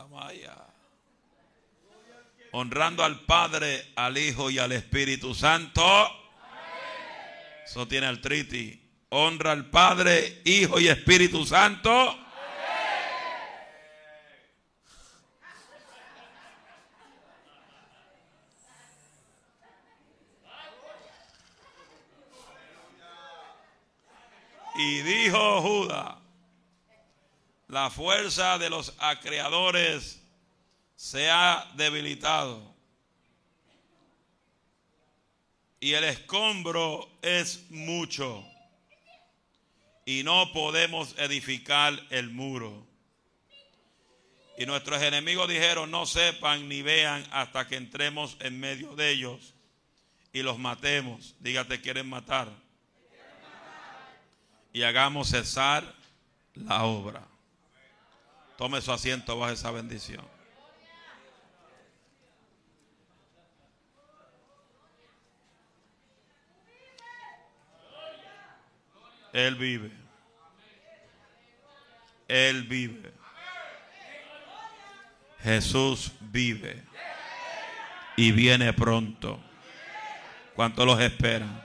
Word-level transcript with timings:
Amaya. 0.00 0.56
Honrando 2.52 3.04
al 3.04 3.20
Padre, 3.20 3.92
al 3.96 4.16
Hijo 4.16 4.50
y 4.50 4.58
al 4.58 4.72
Espíritu 4.72 5.34
Santo. 5.34 5.82
Eso 7.66 7.86
tiene 7.86 8.06
artritis. 8.06 8.78
Honra 9.10 9.52
al 9.52 9.68
Padre, 9.68 10.40
Hijo 10.44 10.80
y 10.80 10.88
Espíritu 10.88 11.44
Santo. 11.44 12.16
Y 24.76 25.02
dijo 25.02 25.60
Judas, 25.60 26.14
la 27.70 27.88
fuerza 27.88 28.58
de 28.58 28.68
los 28.68 28.94
acreedores 28.98 30.20
se 30.96 31.30
ha 31.30 31.70
debilitado. 31.76 32.74
Y 35.78 35.92
el 35.92 36.04
escombro 36.04 37.08
es 37.22 37.70
mucho. 37.70 38.44
Y 40.04 40.24
no 40.24 40.52
podemos 40.52 41.14
edificar 41.16 41.98
el 42.10 42.30
muro. 42.30 42.86
Y 44.58 44.66
nuestros 44.66 45.00
enemigos 45.00 45.48
dijeron, 45.48 45.92
no 45.92 46.06
sepan 46.06 46.68
ni 46.68 46.82
vean 46.82 47.24
hasta 47.30 47.68
que 47.68 47.76
entremos 47.76 48.36
en 48.40 48.58
medio 48.58 48.96
de 48.96 49.10
ellos 49.10 49.54
y 50.32 50.42
los 50.42 50.58
matemos. 50.58 51.36
Dígate, 51.38 51.80
quieren 51.80 52.08
matar. 52.08 52.48
Y 54.72 54.82
hagamos 54.82 55.28
cesar 55.28 55.94
la 56.54 56.84
obra. 56.84 57.29
Tome 58.60 58.82
su 58.82 58.92
asiento 58.92 59.38
bajo 59.38 59.54
esa 59.54 59.70
bendición. 59.70 60.22
Él 69.32 69.54
vive. 69.54 69.90
Él 72.28 72.64
vive. 72.64 73.10
Jesús 75.42 76.12
vive. 76.20 76.82
Y 78.18 78.32
viene 78.32 78.74
pronto. 78.74 79.40
¿Cuántos 80.54 80.84
los 80.84 81.00
esperan? 81.00 81.64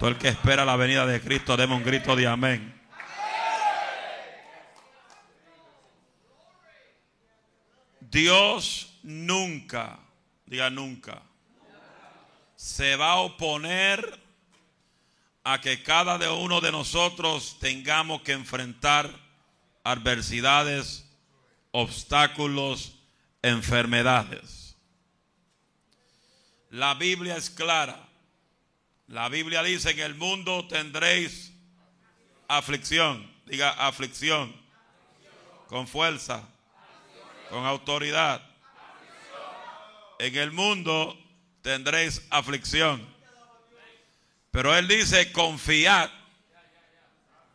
Todo 0.00 0.10
el 0.10 0.18
que 0.18 0.26
espera 0.26 0.64
la 0.64 0.74
venida 0.74 1.06
de 1.06 1.20
Cristo, 1.20 1.56
deme 1.56 1.76
un 1.76 1.84
grito 1.84 2.16
de 2.16 2.26
amén. 2.26 2.77
Dios 8.10 8.98
nunca, 9.02 9.98
diga 10.46 10.70
nunca, 10.70 11.22
se 12.56 12.96
va 12.96 13.12
a 13.12 13.20
oponer 13.20 14.18
a 15.44 15.60
que 15.60 15.82
cada 15.82 16.32
uno 16.32 16.60
de 16.60 16.72
nosotros 16.72 17.58
tengamos 17.60 18.22
que 18.22 18.32
enfrentar 18.32 19.10
adversidades, 19.84 21.04
obstáculos, 21.70 22.94
enfermedades. 23.42 24.76
La 26.70 26.94
Biblia 26.94 27.36
es 27.36 27.50
clara. 27.50 28.08
La 29.06 29.28
Biblia 29.28 29.62
dice 29.62 29.90
en 29.90 30.00
el 30.00 30.14
mundo 30.14 30.66
tendréis 30.66 31.52
aflicción. 32.46 33.30
Diga 33.46 33.70
aflicción. 33.70 34.54
Con 35.66 35.86
fuerza. 35.86 36.42
Con 37.50 37.64
autoridad. 37.64 38.42
En 40.18 40.36
el 40.36 40.50
mundo 40.52 41.16
tendréis 41.62 42.22
aflicción. 42.30 43.06
Pero 44.50 44.76
Él 44.76 44.88
dice 44.88 45.32
confiad. 45.32 46.10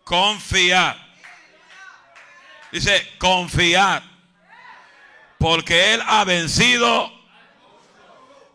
Confiad. 0.03 0.95
Dice 2.71 3.07
confiad. 3.17 4.01
Porque 5.37 5.93
Él 5.93 6.01
ha 6.05 6.23
vencido. 6.23 7.11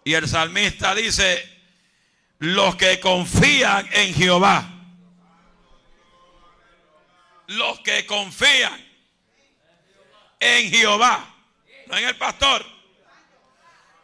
Y 0.04 0.14
el 0.14 0.26
salmista 0.26 0.94
dice, 0.94 1.46
los 2.38 2.76
que 2.76 2.98
confían 2.98 3.88
en 3.92 4.14
Jehová. 4.14 4.66
Los 7.48 7.80
que 7.80 8.06
confían 8.06 8.87
en 10.40 10.70
Jehová. 10.70 11.24
No 11.86 11.96
en 11.96 12.08
el 12.08 12.16
pastor. 12.16 12.64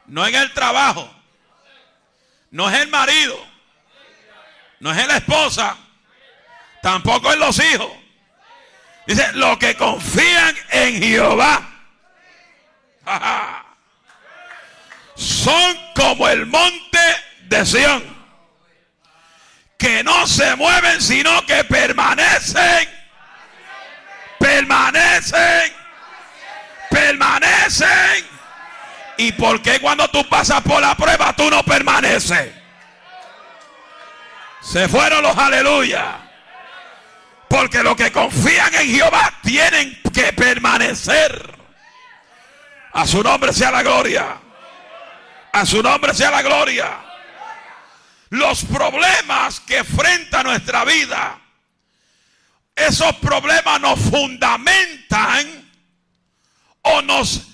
No 0.06 0.26
en 0.26 0.34
el 0.34 0.52
trabajo. 0.52 1.08
No 2.50 2.70
es 2.70 2.80
el 2.80 2.88
marido. 2.88 3.38
No 4.80 4.92
es 4.92 5.06
la 5.06 5.16
esposa. 5.16 5.76
Tampoco 6.82 7.32
en 7.32 7.40
los 7.40 7.58
hijos. 7.58 7.90
Dice, 9.06 9.32
los 9.34 9.58
que 9.58 9.76
confían 9.76 10.56
en 10.70 11.02
Jehová. 11.02 11.70
Son 15.14 15.78
como 15.94 16.28
el 16.28 16.46
monte 16.46 16.98
de 17.42 17.66
Sión 17.66 18.14
que 19.84 20.02
no 20.02 20.26
se 20.26 20.56
mueven, 20.56 20.98
sino 20.98 21.44
que 21.44 21.62
permanecen. 21.64 22.88
Permanecen. 24.38 25.73
Permanecen. 26.94 28.34
¿Y 29.16 29.32
por 29.32 29.60
qué 29.62 29.80
cuando 29.80 30.08
tú 30.08 30.28
pasas 30.28 30.60
por 30.62 30.80
la 30.80 30.94
prueba 30.94 31.34
tú 31.34 31.50
no 31.50 31.62
permaneces? 31.62 32.52
Se 34.60 34.88
fueron 34.88 35.22
los 35.22 35.36
aleluya. 35.36 36.18
Porque 37.48 37.82
los 37.82 37.96
que 37.96 38.10
confían 38.10 38.74
en 38.74 38.88
Jehová 38.88 39.32
tienen 39.42 40.00
que 40.12 40.32
permanecer. 40.32 41.54
A 42.92 43.06
su 43.06 43.22
nombre 43.22 43.52
sea 43.52 43.70
la 43.70 43.82
gloria. 43.82 44.38
A 45.52 45.66
su 45.66 45.82
nombre 45.82 46.14
sea 46.14 46.30
la 46.30 46.42
gloria 46.42 47.04
los 48.34 48.64
problemas 48.64 49.60
que 49.60 49.78
enfrenta 49.78 50.42
nuestra 50.42 50.84
vida, 50.84 51.38
esos 52.74 53.14
problemas 53.16 53.80
nos 53.80 53.98
fundamentan 54.00 55.63
o 56.84 57.02
nos 57.02 57.48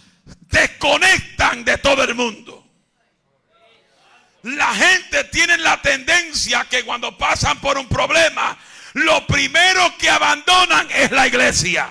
desconectan 0.48 1.64
de 1.64 1.78
todo 1.78 2.04
el 2.04 2.14
mundo. 2.14 2.64
La 4.42 4.74
gente 4.74 5.24
tiene 5.24 5.58
la 5.58 5.80
tendencia 5.82 6.66
que 6.70 6.84
cuando 6.84 7.16
pasan 7.18 7.60
por 7.60 7.76
un 7.76 7.88
problema, 7.88 8.56
lo 8.94 9.26
primero 9.26 9.96
que 9.98 10.08
abandonan 10.08 10.88
es 10.90 11.10
la 11.10 11.26
iglesia. 11.26 11.90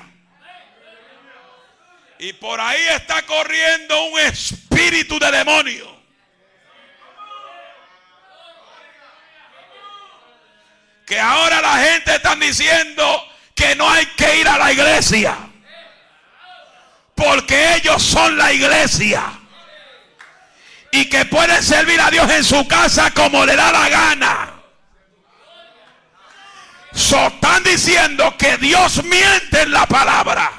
Y 2.18 2.34
por 2.34 2.60
ahí 2.60 2.82
está 2.96 3.22
corriendo 3.26 4.06
un 4.06 4.20
espíritu 4.20 5.20
de 5.20 5.32
demonio 5.32 6.00
que 11.10 11.20
ahora 11.20 11.60
la 11.60 11.78
gente 11.78 12.16
está 12.16 12.36
diciendo 12.36 13.28
que 13.56 13.76
no 13.76 13.90
hay 13.90 14.06
que 14.06 14.38
ir 14.38 14.48
a 14.48 14.60
la 14.60 14.72
iglesia. 14.72 15.49
Porque 17.20 17.76
ellos 17.76 18.02
son 18.02 18.38
la 18.38 18.54
iglesia. 18.54 19.22
Y 20.92 21.10
que 21.10 21.26
pueden 21.26 21.62
servir 21.62 22.00
a 22.00 22.10
Dios 22.10 22.32
en 22.32 22.44
su 22.44 22.66
casa 22.68 23.12
como 23.12 23.46
le 23.46 23.56
da 23.58 23.72
la 23.72 23.90
gana. 23.90 24.54
So, 26.94 27.32
diciendo 27.64 28.36
que 28.38 28.58
Dios 28.58 29.04
miente 29.04 29.62
en 29.62 29.72
la 29.72 29.86
palabra. 29.86 30.50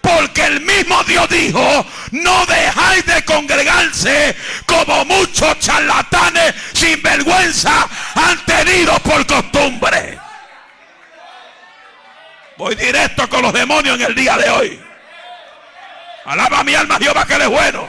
Porque 0.00 0.46
el 0.46 0.60
mismo 0.60 1.02
Dios 1.04 1.28
dijo, 1.28 1.86
no 2.12 2.46
dejáis 2.46 3.04
de 3.06 3.24
congregarse 3.24 4.36
como 4.64 5.04
muchos 5.04 5.58
charlatanes 5.58 6.54
sin 6.72 7.02
vergüenza 7.02 7.88
han 8.14 8.38
tenido 8.46 8.98
por 9.00 9.26
costumbre. 9.26 10.18
Voy 12.56 12.74
directo 12.74 13.28
con 13.28 13.42
los 13.42 13.52
demonios 13.52 13.98
en 13.98 14.06
el 14.06 14.14
día 14.14 14.36
de 14.38 14.50
hoy. 14.50 14.85
Alaba 16.26 16.64
mi 16.64 16.74
alma 16.74 16.98
Jehová 16.98 17.24
que 17.24 17.34
él 17.34 17.42
es 17.42 17.48
bueno. 17.48 17.88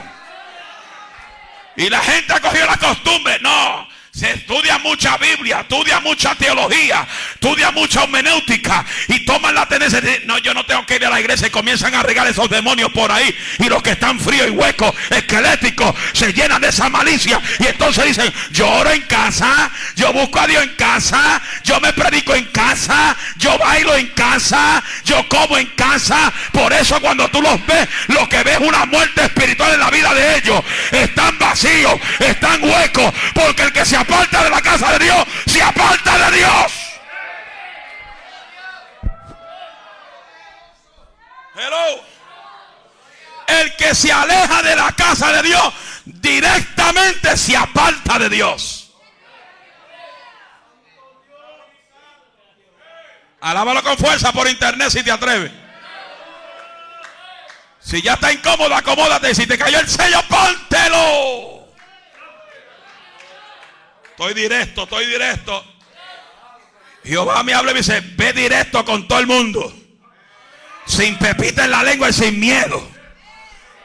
Y 1.76 1.90
la 1.90 2.00
gente 2.00 2.32
ha 2.32 2.40
cogido 2.40 2.66
la 2.66 2.76
costumbre. 2.76 3.38
No, 3.40 3.88
Se 4.18 4.28
estudia 4.32 4.78
mucha 4.78 5.16
Biblia, 5.16 5.60
estudia 5.60 6.00
mucha 6.00 6.34
teología, 6.34 7.06
estudia 7.34 7.70
mucha 7.70 8.02
homenéutica 8.02 8.84
y 9.06 9.24
toman 9.24 9.54
la 9.54 9.68
tendencia 9.68 10.00
de 10.00 10.22
no, 10.26 10.38
yo 10.38 10.52
no 10.54 10.66
tengo 10.66 10.84
que 10.86 10.96
ir 10.96 11.06
a 11.06 11.10
la 11.10 11.20
iglesia 11.20 11.46
y 11.46 11.50
comienzan 11.50 11.94
a 11.94 12.02
regar 12.02 12.26
esos 12.26 12.50
demonios 12.50 12.90
por 12.90 13.12
ahí. 13.12 13.32
Y 13.60 13.68
los 13.68 13.80
que 13.80 13.92
están 13.92 14.18
fríos 14.18 14.48
y 14.48 14.50
huecos, 14.50 14.92
esqueléticos, 15.10 15.94
se 16.14 16.32
llenan 16.32 16.60
de 16.60 16.70
esa 16.70 16.88
malicia. 16.88 17.40
Y 17.60 17.66
entonces 17.66 18.06
dicen, 18.06 18.34
yo 18.50 18.68
oro 18.68 18.90
en 18.90 19.02
casa, 19.02 19.70
yo 19.94 20.12
busco 20.12 20.40
a 20.40 20.48
Dios 20.48 20.64
en 20.64 20.74
casa, 20.74 21.40
yo 21.62 21.78
me 21.78 21.92
predico 21.92 22.34
en 22.34 22.46
casa, 22.46 23.16
yo 23.36 23.56
bailo 23.56 23.94
en 23.94 24.08
casa, 24.08 24.82
yo 25.04 25.28
como 25.28 25.58
en 25.58 25.68
casa. 25.76 26.32
Por 26.50 26.72
eso 26.72 27.00
cuando 27.00 27.28
tú 27.28 27.40
los 27.40 27.64
ves, 27.68 27.88
lo 28.08 28.28
que 28.28 28.42
ves 28.42 28.58
es 28.60 28.66
una 28.66 28.84
muerte 28.86 29.22
espiritual 29.22 29.74
en 29.74 29.78
la 29.78 29.90
vida 29.90 30.12
de 30.12 30.38
ellos. 30.38 30.60
Están 30.90 31.38
vacíos, 31.38 31.94
están 32.18 32.64
huecos, 32.64 33.14
porque 33.32 33.62
el 33.62 33.72
que 33.72 33.84
se 33.84 34.07
aparta 34.08 34.44
de 34.44 34.50
la 34.50 34.62
casa 34.62 34.92
de 34.92 35.04
Dios, 35.04 35.24
se 35.46 35.62
aparta 35.62 36.30
de 36.30 36.36
Dios. 36.38 36.72
Hello. 41.54 42.04
El 43.46 43.76
que 43.76 43.94
se 43.94 44.12
aleja 44.12 44.62
de 44.62 44.76
la 44.76 44.92
casa 44.92 45.32
de 45.32 45.42
Dios, 45.42 45.74
directamente 46.04 47.36
se 47.36 47.56
aparta 47.56 48.18
de 48.18 48.28
Dios. 48.28 48.90
Alábalo 53.40 53.82
con 53.82 53.96
fuerza 53.96 54.32
por 54.32 54.48
internet 54.48 54.90
si 54.90 55.02
te 55.02 55.12
atreves. 55.12 55.52
Si 57.80 58.02
ya 58.02 58.14
está 58.14 58.32
incómodo, 58.32 58.74
acomódate. 58.74 59.34
Si 59.34 59.46
te 59.46 59.56
cayó 59.56 59.78
el 59.78 59.88
sello, 59.88 60.20
póntelo. 60.28 61.57
Estoy 64.18 64.34
directo, 64.34 64.82
estoy 64.82 65.06
directo. 65.06 65.64
Jehová 67.04 67.40
me 67.44 67.54
habla 67.54 67.70
y 67.70 67.74
me 67.74 67.80
dice, 67.82 68.02
ve 68.16 68.32
directo 68.32 68.84
con 68.84 69.06
todo 69.06 69.20
el 69.20 69.28
mundo. 69.28 69.72
Sin 70.86 71.16
pepita 71.18 71.66
en 71.66 71.70
la 71.70 71.84
lengua 71.84 72.08
y 72.08 72.12
sin 72.12 72.40
miedo. 72.40 72.84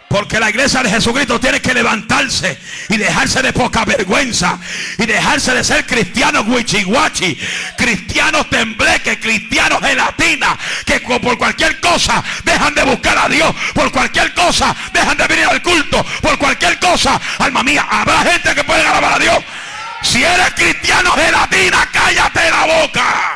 Porque 0.09 0.39
la 0.39 0.49
iglesia 0.49 0.81
de 0.81 0.89
Jesucristo 0.89 1.39
tiene 1.39 1.61
que 1.61 1.75
levantarse 1.75 2.57
y 2.89 2.97
dejarse 2.97 3.43
de 3.43 3.53
poca 3.53 3.85
vergüenza. 3.85 4.57
Y 4.97 5.05
dejarse 5.05 5.53
de 5.53 5.63
ser 5.63 5.85
cristianos 5.85 6.47
huichihuachi. 6.47 7.37
Cristianos 7.77 8.49
tembleques, 8.49 9.19
cristianos 9.19 9.81
gelatina. 9.81 10.57
Que 10.83 10.99
por 10.99 11.37
cualquier 11.37 11.79
cosa 11.79 12.23
dejan 12.43 12.73
de 12.73 12.81
buscar 12.85 13.19
a 13.19 13.29
Dios. 13.29 13.53
Por 13.75 13.91
cualquier 13.91 14.33
cosa 14.33 14.75
dejan 14.91 15.15
de 15.15 15.27
venir 15.27 15.45
al 15.45 15.61
culto. 15.61 16.03
Por 16.23 16.39
cualquier 16.39 16.79
cosa. 16.79 17.21
Alma 17.37 17.61
mía, 17.61 17.85
habrá 17.87 18.23
gente 18.23 18.55
que 18.55 18.63
puede 18.63 18.81
alabar 18.81 19.13
a 19.13 19.19
Dios. 19.19 19.43
Si 20.03 20.23
eres 20.23 20.53
cristiano 20.53 21.11
gelatina, 21.13 21.89
cállate 21.91 22.51
la 22.51 22.65
boca. 22.65 23.33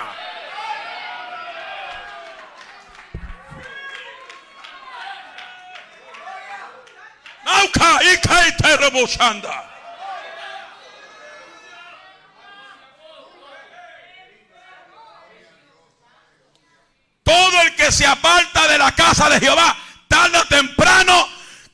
Todo 17.23 17.61
el 17.61 17.75
que 17.75 17.91
se 17.91 18.05
aparta 18.05 18.67
de 18.67 18.77
la 18.77 18.91
casa 18.93 19.29
de 19.29 19.39
Jehová, 19.39 19.75
tarde 20.07 20.37
o 20.37 20.45
temprano, 20.45 21.27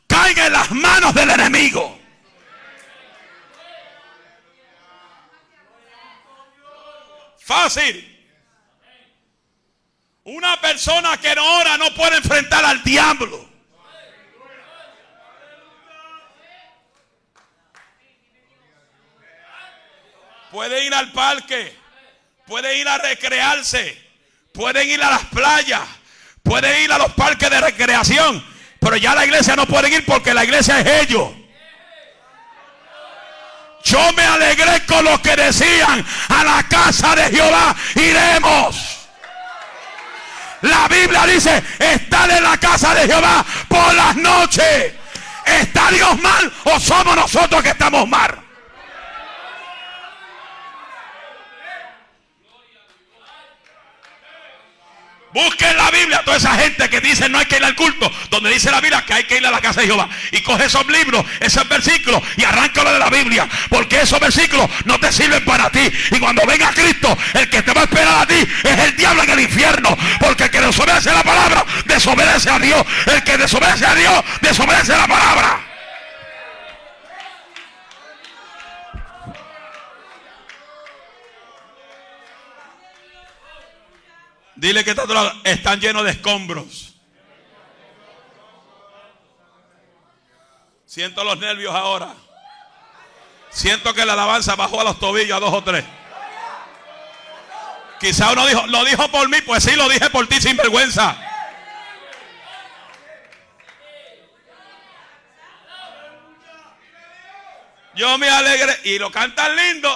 caiga 0.08 0.48
en 0.48 0.54
las 0.54 0.72
manos 0.72 1.14
del 1.14 1.30
enemigo. 1.30 2.03
Fácil. 7.44 8.10
Una 10.24 10.60
persona 10.62 11.18
que 11.18 11.36
no 11.36 11.58
ora 11.58 11.78
no 11.78 11.94
puede 11.94 12.18
enfrentar 12.18 12.64
al 12.64 12.82
diablo. 12.84 13.50
Puede 20.52 20.86
ir 20.86 20.94
al 20.94 21.12
parque, 21.12 21.76
puede 22.46 22.78
ir 22.78 22.88
a 22.88 23.00
recrearse, 23.00 24.00
pueden 24.54 24.88
ir 24.88 25.02
a 25.02 25.10
las 25.10 25.26
playas, 25.26 25.82
pueden 26.44 26.84
ir 26.84 26.92
a 26.92 27.00
los 27.00 27.12
parques 27.14 27.50
de 27.50 27.60
recreación, 27.60 28.46
pero 28.80 28.96
ya 28.98 29.16
la 29.16 29.26
iglesia 29.26 29.56
no 29.56 29.66
puede 29.66 29.90
ir 29.90 30.06
porque 30.06 30.34
la 30.34 30.44
iglesia 30.44 30.80
es 30.80 31.10
ellos. 31.10 31.43
Yo 33.84 34.14
me 34.14 34.24
alegré 34.24 34.86
con 34.86 35.04
lo 35.04 35.22
que 35.22 35.36
decían, 35.36 36.06
a 36.30 36.44
la 36.44 36.64
casa 36.64 37.16
de 37.16 37.24
Jehová 37.30 37.76
iremos. 37.96 39.08
La 40.62 40.88
Biblia 40.88 41.26
dice, 41.26 41.62
estar 41.78 42.30
en 42.32 42.44
la 42.44 42.58
casa 42.58 42.96
de 42.96 43.06
Jehová 43.06 43.46
por 43.68 43.94
las 43.94 44.16
noches. 44.16 44.94
¿Está 45.46 45.92
Dios 45.92 46.22
mal 46.22 46.54
o 46.64 46.80
somos 46.80 47.16
nosotros 47.16 47.62
que 47.62 47.70
estamos 47.70 48.08
mal? 48.08 48.43
Busquen 55.34 55.76
la 55.78 55.90
Biblia 55.90 56.22
toda 56.24 56.38
esa 56.38 56.56
gente 56.56 56.88
que 56.90 57.02
dice 57.02 57.28
no 57.28 57.40
hay 57.40 57.46
que 57.46 57.58
ir 57.58 57.66
al 57.66 57.76
culto, 57.76 58.12
donde 58.30 58.52
dice 58.52 58.70
la 58.70 58.80
Biblia 58.80 59.04
que 59.06 59.14
hay 59.14 59.24
que 59.24 59.38
ir 59.38 59.46
a 59.46 59.52
la 59.52 59.62
casa 59.62 59.82
de 59.82 59.88
Jehová. 59.88 60.08
Y 60.32 60.42
coge 60.42 60.66
esos 60.66 60.86
libros, 60.88 61.26
esos 61.40 61.68
versículos 61.68 62.22
y 62.38 62.44
arráncalo 62.44 62.94
de 62.94 63.00
la 63.00 63.10
Biblia. 63.10 63.50
Porque 63.70 64.02
esos 64.02 64.20
versículos 64.20 64.70
no 64.86 65.00
te 65.00 65.12
sirven 65.12 65.44
para 65.44 65.72
ti. 65.72 65.92
Y 66.12 66.20
cuando 66.20 66.46
venga 66.46 66.72
Cristo, 66.72 67.18
el 67.34 67.50
que 67.50 67.64
te 67.64 67.74
va 67.74 67.82
a 67.82 67.84
esperar 67.86 68.22
a 68.22 68.28
ti 68.28 68.48
es 68.64 68.80
el 68.80 68.96
diablo 68.96 69.24
en 69.24 69.30
el 69.32 69.40
infierno. 69.40 69.98
Porque 70.20 70.44
el 70.46 70.52
que 70.52 70.62
desobedece 70.62 71.12
la 71.12 71.24
palabra, 71.24 71.66
desobedece 71.86 72.50
a 72.52 72.60
Dios. 72.60 72.86
El 73.08 73.24
que 73.24 73.38
desobedece 73.38 73.86
a 73.86 73.96
Dios, 73.96 74.24
desobedece 74.42 74.96
la 74.96 75.08
palabra. 75.08 75.63
Dile 84.64 84.86
que 84.86 84.96
están 85.44 85.82
llenos 85.82 86.06
de 86.06 86.12
escombros. 86.12 86.96
Siento 90.86 91.22
los 91.26 91.38
nervios 91.38 91.76
ahora. 91.76 92.16
Siento 93.50 93.94
que 93.94 94.06
la 94.06 94.14
alabanza 94.14 94.56
bajó 94.56 94.80
a 94.80 94.86
los 94.86 95.00
tobillos 95.02 95.36
a 95.36 95.42
dos 95.42 95.54
o 95.54 95.62
tres. 95.66 95.84
Quizá 98.00 98.32
uno 98.32 98.48
dijo, 98.48 98.66
lo 98.68 98.86
dijo 98.86 99.12
por 99.12 99.28
mí, 99.28 99.42
pues 99.42 99.66
sí, 99.66 99.76
lo 99.76 99.90
dije 99.90 100.10
por 100.10 100.28
ti 100.28 100.40
sin 100.40 100.56
vergüenza. 100.56 101.18
Yo 107.96 108.18
me 108.18 108.30
alegré 108.30 108.80
y 108.86 108.98
lo 108.98 109.12
cantan 109.12 109.54
lindo. 109.58 109.92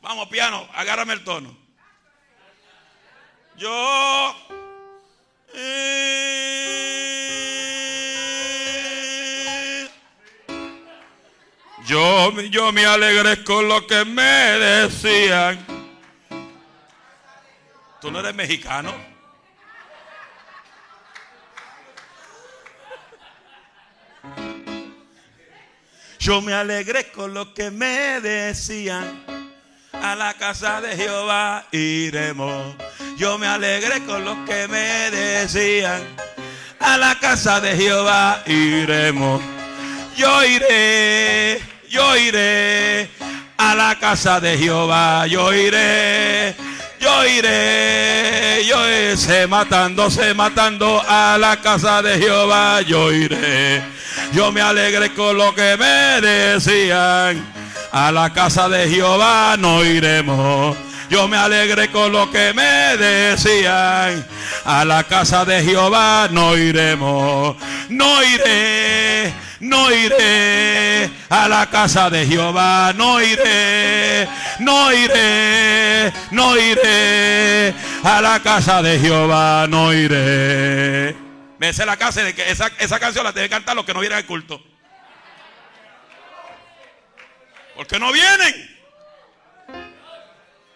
Vamos, 0.00 0.28
piano, 0.30 0.66
agárrame 0.72 1.12
el 1.12 1.22
tono. 1.22 1.65
Yo 3.56 4.36
yo, 11.86 12.40
yo 12.42 12.72
me 12.72 12.84
alegré 12.84 13.42
con 13.44 13.68
lo 13.68 13.86
que 13.86 14.04
me 14.04 14.22
decían. 14.22 15.64
¿Tú 18.00 18.10
no 18.10 18.20
eres 18.20 18.34
mexicano? 18.34 18.92
Yo 26.18 26.42
me 26.42 26.52
alegré 26.52 27.10
con 27.12 27.32
lo 27.32 27.54
que 27.54 27.70
me 27.70 28.20
decían. 28.20 29.35
A 30.02 30.14
la 30.16 30.34
casa 30.34 30.80
de 30.80 30.96
Jehová 30.96 31.66
iremos. 31.72 32.74
Yo 33.16 33.38
me 33.38 33.46
alegré 33.46 34.02
con 34.04 34.24
lo 34.24 34.44
que 34.44 34.68
me 34.68 35.10
decían. 35.10 36.02
A 36.80 36.96
la 36.96 37.18
casa 37.18 37.60
de 37.60 37.76
Jehová 37.76 38.42
iremos. 38.46 39.42
Yo 40.16 40.44
iré, 40.44 41.60
yo 41.88 42.16
iré. 42.16 43.08
A 43.58 43.74
la 43.74 43.98
casa 43.98 44.40
de 44.40 44.56
Jehová 44.58 45.26
yo 45.26 45.52
iré. 45.52 46.54
Yo 47.00 47.26
iré, 47.26 48.64
yo 48.66 48.88
iré, 48.88 49.16
se 49.16 49.46
matando, 49.46 50.10
se 50.10 50.34
matando 50.34 51.02
a 51.06 51.36
la 51.38 51.60
casa 51.60 52.02
de 52.02 52.18
Jehová, 52.18 52.80
yo 52.82 53.12
iré. 53.12 53.82
Yo 54.32 54.50
me 54.52 54.60
alegré 54.60 55.12
con 55.12 55.36
lo 55.36 55.54
que 55.54 55.76
me 55.76 56.20
decían. 56.20 57.44
A 57.92 58.12
la 58.12 58.32
casa 58.32 58.68
de 58.68 58.88
Jehová 58.88 59.56
no 59.58 59.84
iremos. 59.84 60.76
Yo 61.08 61.28
me 61.28 61.36
alegré 61.36 61.90
con 61.90 62.12
lo 62.12 62.30
que 62.30 62.52
me 62.52 62.96
decían. 62.96 64.26
A 64.64 64.84
la 64.84 65.04
casa 65.04 65.44
de 65.44 65.62
Jehová 65.62 66.28
no 66.30 66.56
iremos. 66.56 67.56
No 67.88 68.22
iré. 68.22 69.32
No 69.60 69.92
iré 69.92 71.10
a 71.28 71.48
la 71.48 71.68
casa 71.70 72.10
de 72.10 72.26
Jehová, 72.26 72.92
no 72.94 73.20
iré, 73.20 74.28
no 74.60 74.92
iré, 74.92 76.12
no 76.30 76.56
iré 76.56 77.74
a 78.02 78.20
la 78.20 78.40
casa 78.40 78.82
de 78.82 78.98
Jehová, 78.98 79.66
no 79.68 79.92
iré. 79.92 81.16
Me 81.58 81.72
sé 81.72 81.86
la 81.86 81.96
casa 81.96 82.22
de 82.22 82.34
que 82.34 82.50
esa, 82.50 82.70
esa 82.78 83.00
canción 83.00 83.24
la 83.24 83.32
debe 83.32 83.48
cantar 83.48 83.74
los 83.74 83.84
que 83.84 83.94
no 83.94 84.00
vienen 84.00 84.18
al 84.18 84.26
culto. 84.26 84.62
Porque 87.74 87.98
no 87.98 88.12
vienen. 88.12 88.76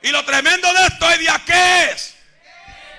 Y 0.02 0.08
lo 0.10 0.24
tremendo 0.24 0.72
de 0.72 0.86
esto 0.86 1.10
es 1.10 1.18
de 1.18 1.92
es 1.92 2.16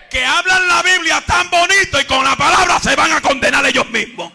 que 0.09 0.25
hablan 0.25 0.67
la 0.67 0.83
Biblia 0.83 1.21
tan 1.25 1.49
bonito 1.49 1.99
y 1.99 2.05
con 2.05 2.23
la 2.23 2.35
palabra 2.35 2.79
se 2.79 2.95
van 2.95 3.13
a 3.13 3.21
condenar 3.21 3.65
ellos 3.65 3.89
mismos. 3.89 4.31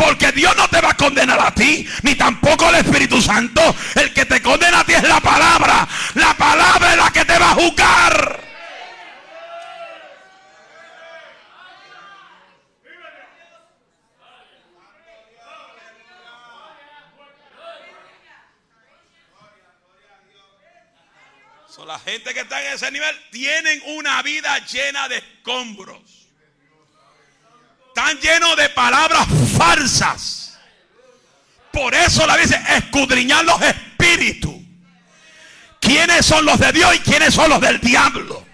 Porque 0.00 0.32
Dios 0.32 0.56
no 0.56 0.66
te 0.68 0.80
va 0.80 0.90
a 0.90 0.96
condenar 0.96 1.38
a 1.38 1.54
ti, 1.54 1.86
ni 2.02 2.14
tampoco 2.14 2.68
el 2.70 2.76
Espíritu 2.76 3.20
Santo. 3.20 3.60
El 3.94 4.12
que 4.14 4.24
te 4.24 4.40
condena 4.40 4.80
a 4.80 4.84
ti 4.84 4.94
es 4.94 5.02
la 5.02 5.20
palabra. 5.20 5.86
La 6.14 6.34
palabra 6.34 6.92
es 6.92 6.96
la 6.96 7.10
que 7.10 7.24
te 7.24 7.38
va 7.38 7.50
a 7.50 7.54
juzgar. 7.54 8.50
la 21.90 21.98
gente 21.98 22.32
que 22.32 22.40
está 22.40 22.64
en 22.64 22.74
ese 22.74 22.88
nivel 22.92 23.16
tienen 23.32 23.82
una 23.86 24.22
vida 24.22 24.64
llena 24.66 25.08
de 25.08 25.16
escombros. 25.16 26.19
Están 28.00 28.18
llenos 28.18 28.56
de 28.56 28.70
palabras 28.70 29.26
falsas. 29.58 30.58
Por 31.70 31.94
eso 31.94 32.26
la 32.26 32.34
dice 32.38 32.58
escudriñar 32.76 33.44
los 33.44 33.60
espíritus. 33.60 34.54
¿Quiénes 35.78 36.24
son 36.24 36.46
los 36.46 36.58
de 36.58 36.72
Dios 36.72 36.94
y 36.94 37.00
quiénes 37.00 37.34
son 37.34 37.50
los 37.50 37.60
del 37.60 37.78
diablo? 37.78 38.46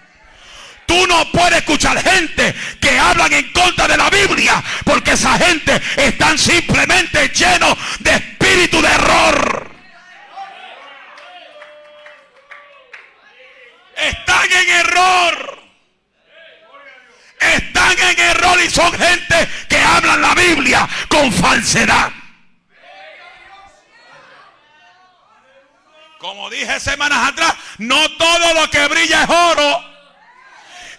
Tú 0.84 1.06
no 1.06 1.30
puedes 1.30 1.58
escuchar 1.58 2.02
gente 2.02 2.56
que 2.80 2.98
hablan 2.98 3.32
en 3.32 3.52
contra 3.52 3.86
de 3.86 3.96
la 3.96 4.10
Biblia 4.10 4.62
porque 4.84 5.12
esa 5.12 5.38
gente 5.38 5.80
están 5.96 6.36
simplemente 6.36 7.28
llenos 7.28 7.78
de 8.00 8.16
espíritu 8.16 8.82
de 8.82 8.88
error. 8.88 9.70
están 13.96 14.52
en 14.52 14.70
error. 14.70 15.65
Están 17.54 17.98
en 17.98 18.18
error 18.18 18.58
y 18.64 18.70
son 18.70 18.92
gente 18.92 19.48
que 19.68 19.78
hablan 19.78 20.20
la 20.22 20.34
Biblia 20.34 20.88
con 21.08 21.32
falsedad. 21.32 22.10
Como 26.18 26.50
dije 26.50 26.80
semanas 26.80 27.28
atrás, 27.28 27.54
no 27.78 28.10
todo 28.12 28.54
lo 28.54 28.68
que 28.70 28.88
brilla 28.88 29.22
es 29.22 29.28
oro. 29.30 29.84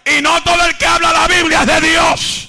Y 0.04 0.22
no 0.22 0.42
todo 0.42 0.64
el 0.64 0.76
que 0.78 0.86
habla 0.86 1.12
la 1.12 1.28
Biblia 1.28 1.60
es 1.60 1.66
de 1.66 1.80
Dios. 1.80 2.48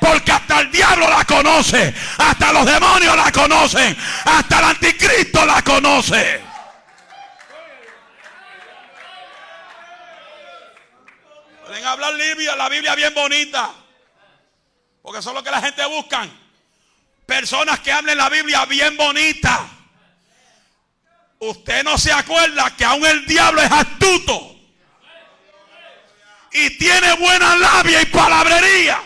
Porque 0.00 0.32
hasta 0.32 0.60
el 0.60 0.70
diablo 0.70 1.08
la 1.08 1.24
conoce. 1.24 1.94
Hasta 2.18 2.52
los 2.52 2.66
demonios 2.66 3.16
la 3.16 3.32
conocen. 3.32 3.96
Hasta 4.24 4.58
el 4.58 4.64
anticristo 4.66 5.46
la 5.46 5.62
conoce. 5.62 6.42
Pueden 11.74 11.88
hablar 11.88 12.14
Libia, 12.14 12.54
la 12.54 12.68
Biblia 12.68 12.94
bien 12.94 13.12
bonita. 13.12 13.68
Porque 15.02 15.18
eso 15.18 15.30
es 15.30 15.34
lo 15.34 15.42
que 15.42 15.50
la 15.50 15.60
gente 15.60 15.84
busca. 15.86 16.24
Personas 17.26 17.80
que 17.80 17.90
hablen 17.90 18.16
la 18.16 18.28
Biblia 18.28 18.64
bien 18.66 18.96
bonita. 18.96 19.66
Usted 21.40 21.82
no 21.82 21.98
se 21.98 22.12
acuerda 22.12 22.76
que 22.76 22.84
aún 22.84 23.04
el 23.04 23.26
diablo 23.26 23.60
es 23.60 23.72
astuto. 23.72 24.56
Y 26.52 26.78
tiene 26.78 27.12
buena 27.14 27.56
labia 27.56 28.02
y 28.02 28.06
palabrería. 28.06 29.02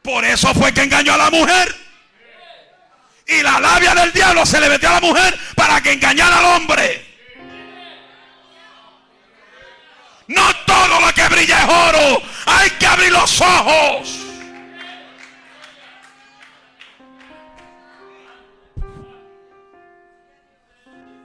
Por 0.00 0.24
eso 0.24 0.54
fue 0.54 0.72
que 0.72 0.84
engañó 0.84 1.12
a 1.12 1.18
la 1.18 1.30
mujer. 1.30 1.76
Y 3.26 3.42
la 3.42 3.60
labia 3.60 3.94
del 3.94 4.10
diablo 4.10 4.46
se 4.46 4.58
le 4.58 4.70
metió 4.70 4.88
a 4.88 4.94
la 4.94 5.00
mujer 5.00 5.38
para 5.54 5.82
que 5.82 5.92
engañara 5.92 6.38
al 6.38 6.44
hombre. 6.46 7.05
No 10.28 10.42
todo 10.66 11.00
lo 11.00 11.12
que 11.12 11.28
brilla 11.28 11.62
es 11.62 11.68
oro. 11.68 12.22
Hay 12.46 12.70
que 12.70 12.86
abrir 12.86 13.12
los 13.12 13.40
ojos. 13.40 14.26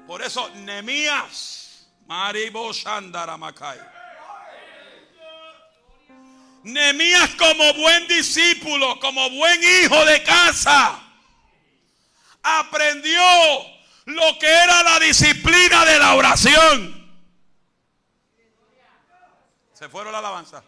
Por 0.08 0.22
eso, 0.22 0.50
Nemías, 0.56 1.88
Maribo 2.06 2.74
Shandaramakai. 2.74 3.80
Nemías 6.64 7.30
como 7.36 7.74
buen 7.74 8.08
discípulo, 8.08 9.00
como 9.00 9.30
buen 9.32 9.60
hijo 9.64 10.06
de 10.06 10.22
casa, 10.22 11.00
aprendió 12.44 13.22
lo 14.06 14.38
que 14.38 14.48
era 14.48 14.84
la 14.84 15.00
disciplina 15.00 15.86
de 15.86 15.98
la 15.98 16.14
oración. 16.16 17.01
Se 19.82 19.90
fueron 19.90 20.12
la 20.12 20.20
alabanza. 20.20 20.64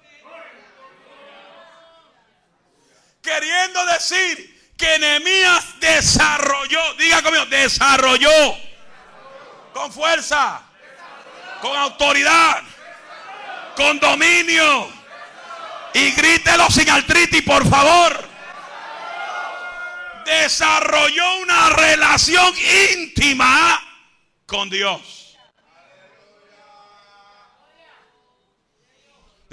Queriendo 3.21 3.85
decir 3.85 4.73
que 4.75 4.97
Nehemías 4.97 5.79
desarrolló, 5.79 6.95
diga 6.95 7.21
conmigo, 7.21 7.45
desarrolló 7.45 8.57
con 9.71 9.93
fuerza, 9.93 10.63
con 11.61 11.77
autoridad, 11.77 12.63
con 13.75 13.99
dominio. 13.99 14.91
Y 15.93 16.09
grítelo 16.13 16.67
sin 16.71 16.89
artritis, 16.89 17.43
por 17.43 17.69
favor. 17.69 18.27
Desarrolló 20.25 21.37
una 21.37 21.69
relación 21.69 22.51
íntima 22.95 23.79
con 24.47 24.71
Dios. 24.71 25.22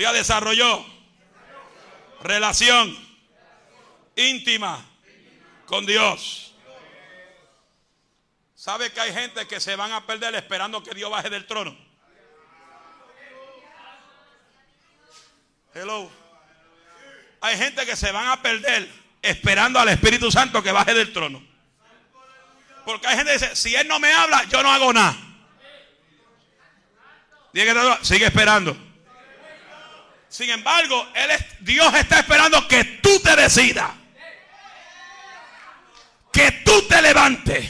Diga, 0.01 0.15
desarrolló 0.15 0.83
relación 2.23 2.97
íntima 4.17 4.83
con 5.67 5.85
Dios. 5.85 6.55
¿Sabe 8.55 8.91
que 8.93 8.99
hay 8.99 9.13
gente 9.13 9.47
que 9.47 9.61
se 9.61 9.77
van 9.77 9.93
a 9.93 10.07
perder 10.07 10.35
esperando 10.37 10.83
que 10.83 10.95
Dios 10.95 11.11
baje 11.11 11.29
del 11.29 11.47
trono? 11.47 11.77
Hello. 15.75 16.11
Hay 17.43 17.59
gente 17.59 17.85
que 17.85 17.95
se 17.95 18.11
van 18.11 18.29
a 18.29 18.41
perder 18.41 18.91
esperando 19.21 19.79
al 19.79 19.91
Espíritu 19.91 20.33
Santo 20.33 20.63
que 20.63 20.73
baje 20.73 20.95
del 20.95 21.13
trono. 21.13 21.45
Porque 22.87 23.07
hay 23.07 23.17
gente 23.17 23.33
que 23.33 23.39
dice, 23.39 23.55
si 23.55 23.75
Él 23.75 23.87
no 23.87 24.01
me 24.01 24.11
habla, 24.11 24.45
yo 24.45 24.63
no 24.63 24.73
hago 24.73 24.95
nada. 24.95 25.15
Sigue 28.01 28.25
esperando. 28.25 28.90
Sin 30.31 30.49
embargo, 30.49 31.09
Dios 31.59 31.93
está 31.93 32.21
esperando 32.21 32.67
que 32.69 32.85
tú 33.03 33.19
te 33.19 33.35
decidas. 33.35 33.91
Que 36.33 36.53
tú 36.65 36.83
te 36.83 37.03
levantes. 37.03 37.69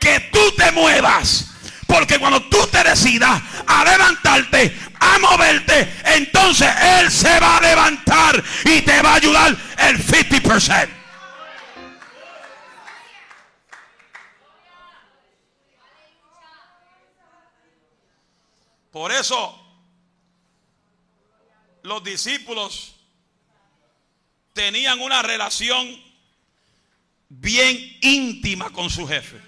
Que 0.00 0.28
tú 0.32 0.52
te 0.56 0.72
muevas. 0.72 1.46
Porque 1.86 2.18
cuando 2.18 2.42
tú 2.48 2.66
te 2.66 2.82
decidas 2.82 3.40
a 3.64 3.84
levantarte, 3.84 4.76
a 4.98 5.18
moverte, 5.20 5.94
entonces 6.04 6.68
Él 6.98 7.10
se 7.12 7.38
va 7.38 7.58
a 7.58 7.60
levantar 7.60 8.42
y 8.64 8.82
te 8.82 9.00
va 9.00 9.12
a 9.12 9.14
ayudar 9.14 9.56
el 9.78 10.04
50%. 10.04 10.88
Por 18.90 19.12
eso 19.12 19.67
los 21.88 22.04
discípulos 22.04 22.94
tenían 24.52 25.00
una 25.00 25.22
relación 25.22 26.00
bien 27.28 27.98
íntima 28.02 28.70
con 28.70 28.90
su 28.90 29.08
jefe. 29.08 29.40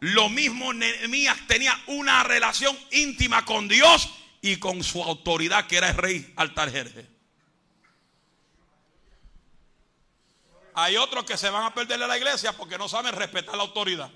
Lo 0.00 0.28
mismo 0.28 0.72
Nehemías 0.72 1.38
tenía 1.46 1.80
una 1.86 2.22
relación 2.24 2.76
íntima 2.90 3.44
con 3.44 3.68
Dios 3.68 4.10
y 4.42 4.56
con 4.56 4.82
su 4.84 5.02
autoridad 5.02 5.66
que 5.66 5.76
era 5.78 5.90
el 5.90 5.96
rey 5.96 6.32
Altarjerje. 6.36 7.08
Hay 10.74 10.96
otros 10.96 11.24
que 11.24 11.38
se 11.38 11.48
van 11.48 11.64
a 11.64 11.72
perder 11.72 11.98
de 11.98 12.06
la 12.06 12.18
iglesia 12.18 12.52
porque 12.52 12.76
no 12.76 12.88
saben 12.88 13.14
respetar 13.14 13.56
la 13.56 13.62
autoridad. 13.62 14.10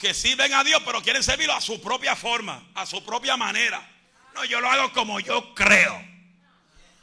Que 0.00 0.14
sirven 0.14 0.52
a 0.54 0.64
Dios, 0.64 0.82
pero 0.84 1.02
quieren 1.02 1.22
servirlo 1.22 1.54
a 1.54 1.60
su 1.60 1.80
propia 1.80 2.16
forma, 2.16 2.70
a 2.74 2.86
su 2.86 3.04
propia 3.04 3.36
manera. 3.36 3.86
No, 4.34 4.44
yo 4.46 4.60
lo 4.60 4.70
hago 4.70 4.92
como 4.92 5.20
yo 5.20 5.54
creo. 5.54 6.02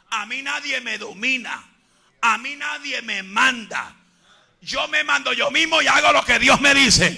A 0.10 0.26
mí 0.26 0.42
nadie 0.42 0.82
me 0.82 0.98
domina. 0.98 1.64
A 2.22 2.40
mí 2.40 2.56
nadie 2.56 3.04
me 3.04 3.22
manda. 3.22 3.96
Yo 4.62 4.88
me 4.88 5.04
mando 5.04 5.32
yo 5.34 5.52
mismo 5.52 5.80
y 5.80 5.88
hago 5.88 6.12
lo 6.12 6.26
que 6.26 6.40
Dios 6.40 6.60
me 6.60 6.74
dice. 6.74 7.16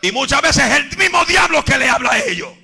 Y 0.00 0.10
muchas 0.12 0.40
veces 0.40 0.64
es 0.64 0.76
el 0.76 0.96
mismo 0.96 1.22
diablo 1.26 1.62
que 1.62 1.76
le 1.76 1.88
habla 1.88 2.12
a 2.12 2.24
ellos. 2.24 2.54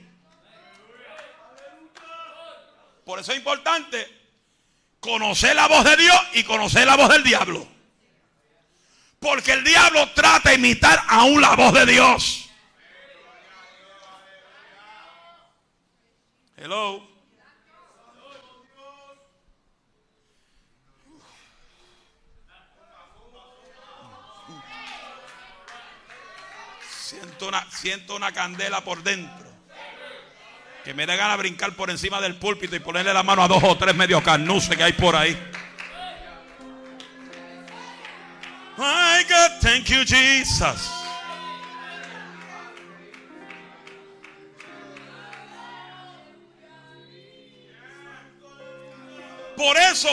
Por 3.04 3.18
eso 3.18 3.32
es 3.32 3.38
importante 3.38 4.08
conocer 5.00 5.54
la 5.54 5.68
voz 5.68 5.84
de 5.84 5.96
Dios 5.96 6.16
y 6.32 6.44
conocer 6.44 6.86
la 6.86 6.96
voz 6.96 7.10
del 7.10 7.24
diablo. 7.24 7.71
Porque 9.22 9.52
el 9.52 9.62
diablo 9.62 10.10
trata 10.10 10.50
de 10.50 10.56
imitar 10.56 11.00
aún 11.06 11.40
la 11.40 11.54
voz 11.54 11.72
de 11.72 11.86
Dios. 11.86 12.50
Hello. 16.56 17.08
Siento 26.90 27.46
una, 27.46 27.70
siento 27.70 28.16
una 28.16 28.32
candela 28.32 28.82
por 28.82 29.04
dentro. 29.04 29.52
Que 30.84 30.94
me 30.94 31.06
da 31.06 31.14
ganas 31.14 31.38
brincar 31.38 31.76
por 31.76 31.90
encima 31.90 32.20
del 32.20 32.34
púlpito 32.34 32.74
y 32.74 32.80
ponerle 32.80 33.14
la 33.14 33.22
mano 33.22 33.44
a 33.44 33.48
dos 33.48 33.62
o 33.62 33.78
tres 33.78 33.94
medio 33.94 34.20
carnuces 34.20 34.76
que 34.76 34.82
hay 34.82 34.94
por 34.94 35.14
ahí. 35.14 35.38
My 38.82 39.22
God, 39.28 39.52
thank 39.60 39.88
you, 39.90 40.04
Jesus. 40.04 40.90
Por 49.56 49.76
eso, 49.76 50.08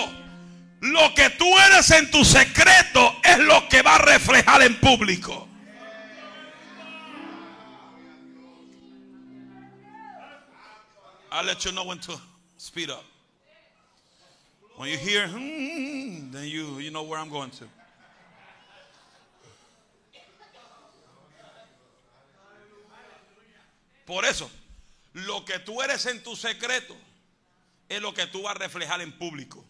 lo 0.82 1.10
que 1.16 1.32
tú 1.32 1.46
eres 1.58 1.90
en 1.90 2.12
tu 2.12 2.24
secreto 2.24 3.16
es 3.24 3.40
lo 3.40 3.68
que 3.68 3.82
va 3.82 3.96
a 3.96 4.06
reflejar 4.06 4.62
en 4.62 4.76
público. 4.76 5.48
I'll 11.32 11.44
let 11.44 11.66
you 11.66 11.72
know 11.72 11.86
when 11.86 11.98
to 12.02 12.22
speed 12.58 12.92
up. 12.92 13.04
When 14.76 14.90
you 14.90 14.98
hear, 14.98 15.28
hmm, 15.28 16.30
then 16.32 16.48
you, 16.48 16.78
you 16.78 16.92
know 16.92 17.02
where 17.02 17.18
I'm 17.18 17.30
going 17.30 17.50
to. 17.50 17.79
Por 24.10 24.26
eso, 24.26 24.50
lo 25.14 25.46
que 25.46 25.60
tú 25.60 25.84
eres 25.84 26.08
en 26.08 26.24
tu 26.24 26.36
secreto 26.36 26.98
es 27.88 28.02
lo 28.02 28.12
que 28.12 28.26
tú 28.26 28.42
vas 28.42 28.56
a 28.56 28.58
reflejar 28.58 29.02
en 29.02 29.16
público. 29.16 29.64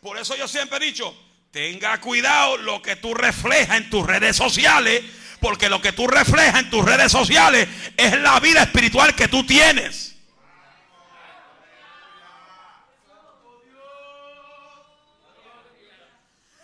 Por 0.00 0.16
eso 0.18 0.36
yo 0.36 0.46
siempre 0.46 0.78
he 0.78 0.86
dicho, 0.86 1.12
tenga 1.50 2.00
cuidado 2.00 2.56
lo 2.58 2.80
que 2.82 2.94
tú 2.94 3.12
reflejas 3.12 3.78
en 3.78 3.90
tus 3.90 4.06
redes 4.06 4.36
sociales, 4.36 5.02
porque 5.40 5.68
lo 5.68 5.82
que 5.82 5.90
tú 5.90 6.06
reflejas 6.06 6.60
en 6.60 6.70
tus 6.70 6.84
redes 6.84 7.10
sociales 7.10 7.68
es 7.96 8.20
la 8.20 8.38
vida 8.38 8.62
espiritual 8.62 9.16
que 9.16 9.26
tú 9.26 9.44
tienes. 9.44 10.14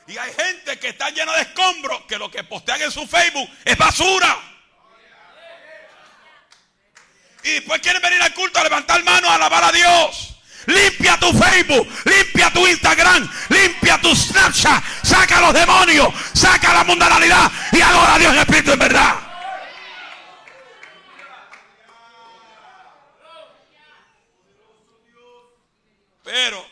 Y 0.07 0.17
hay 0.17 0.33
gente 0.35 0.79
que 0.79 0.91
está 0.91 1.11
llena 1.11 1.35
de 1.35 1.43
escombros 1.43 2.03
que 2.03 2.17
lo 2.17 2.31
que 2.31 2.45
postean 2.45 2.81
en 2.81 2.93
su 2.93 3.09
Facebook 3.09 3.51
es 3.65 3.77
basura. 3.77 4.52
Y 7.45 7.51
después 7.53 7.81
quieren 7.81 8.01
venir 8.01 8.23
al 8.23 8.33
culto 8.35 8.59
a 8.59 8.65
levantar 8.65 9.03
manos 9.05 9.31
a 9.31 9.35
alabar 9.35 9.65
a 9.65 9.73
Dios. 9.73 10.37
Limpia 10.67 11.19
tu 11.19 11.33
Facebook, 11.33 11.89
limpia 12.05 12.53
tu 12.53 12.67
Instagram, 12.67 13.29
limpia 13.49 14.01
tu 14.01 14.15
Snapchat, 14.15 14.83
saca 15.03 15.39
a 15.39 15.41
los 15.41 15.55
demonios, 15.55 16.15
saca 16.33 16.73
la 16.73 16.85
mundanalidad 16.85 17.51
y 17.73 17.81
adora 17.81 18.15
a 18.15 18.19
Dios 18.19 18.33
en 18.33 18.39
espíritu 18.39 18.73
en 18.73 18.79
verdad. 18.79 19.17
Pero 26.23 26.65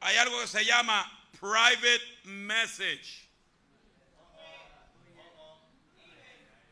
hay 0.00 0.16
algo 0.18 0.40
que 0.42 0.48
se 0.48 0.64
llama 0.64 1.10
private 1.40 2.02
message. 2.24 3.22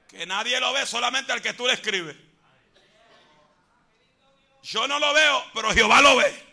Que 0.08 0.26
nadie 0.26 0.60
lo 0.60 0.72
ve, 0.72 0.84
solamente 0.84 1.32
al 1.32 1.40
que 1.40 1.54
tú 1.54 1.66
le 1.66 1.72
escribes. 1.72 2.29
Yo 4.62 4.86
no 4.86 4.98
lo 4.98 5.12
veo, 5.14 5.44
pero 5.54 5.72
Jehová 5.72 6.00
lo 6.02 6.16
ve. 6.16 6.50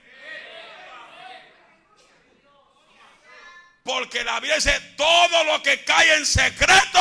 Porque 3.84 4.24
la 4.24 4.39
Biblia 4.39 4.56
dice, 4.56 4.80
todo 4.98 5.43
lo 5.46 5.62
que 5.63 5.84
cae 5.84 6.15
en 6.15 6.26
secreto, 6.26 7.00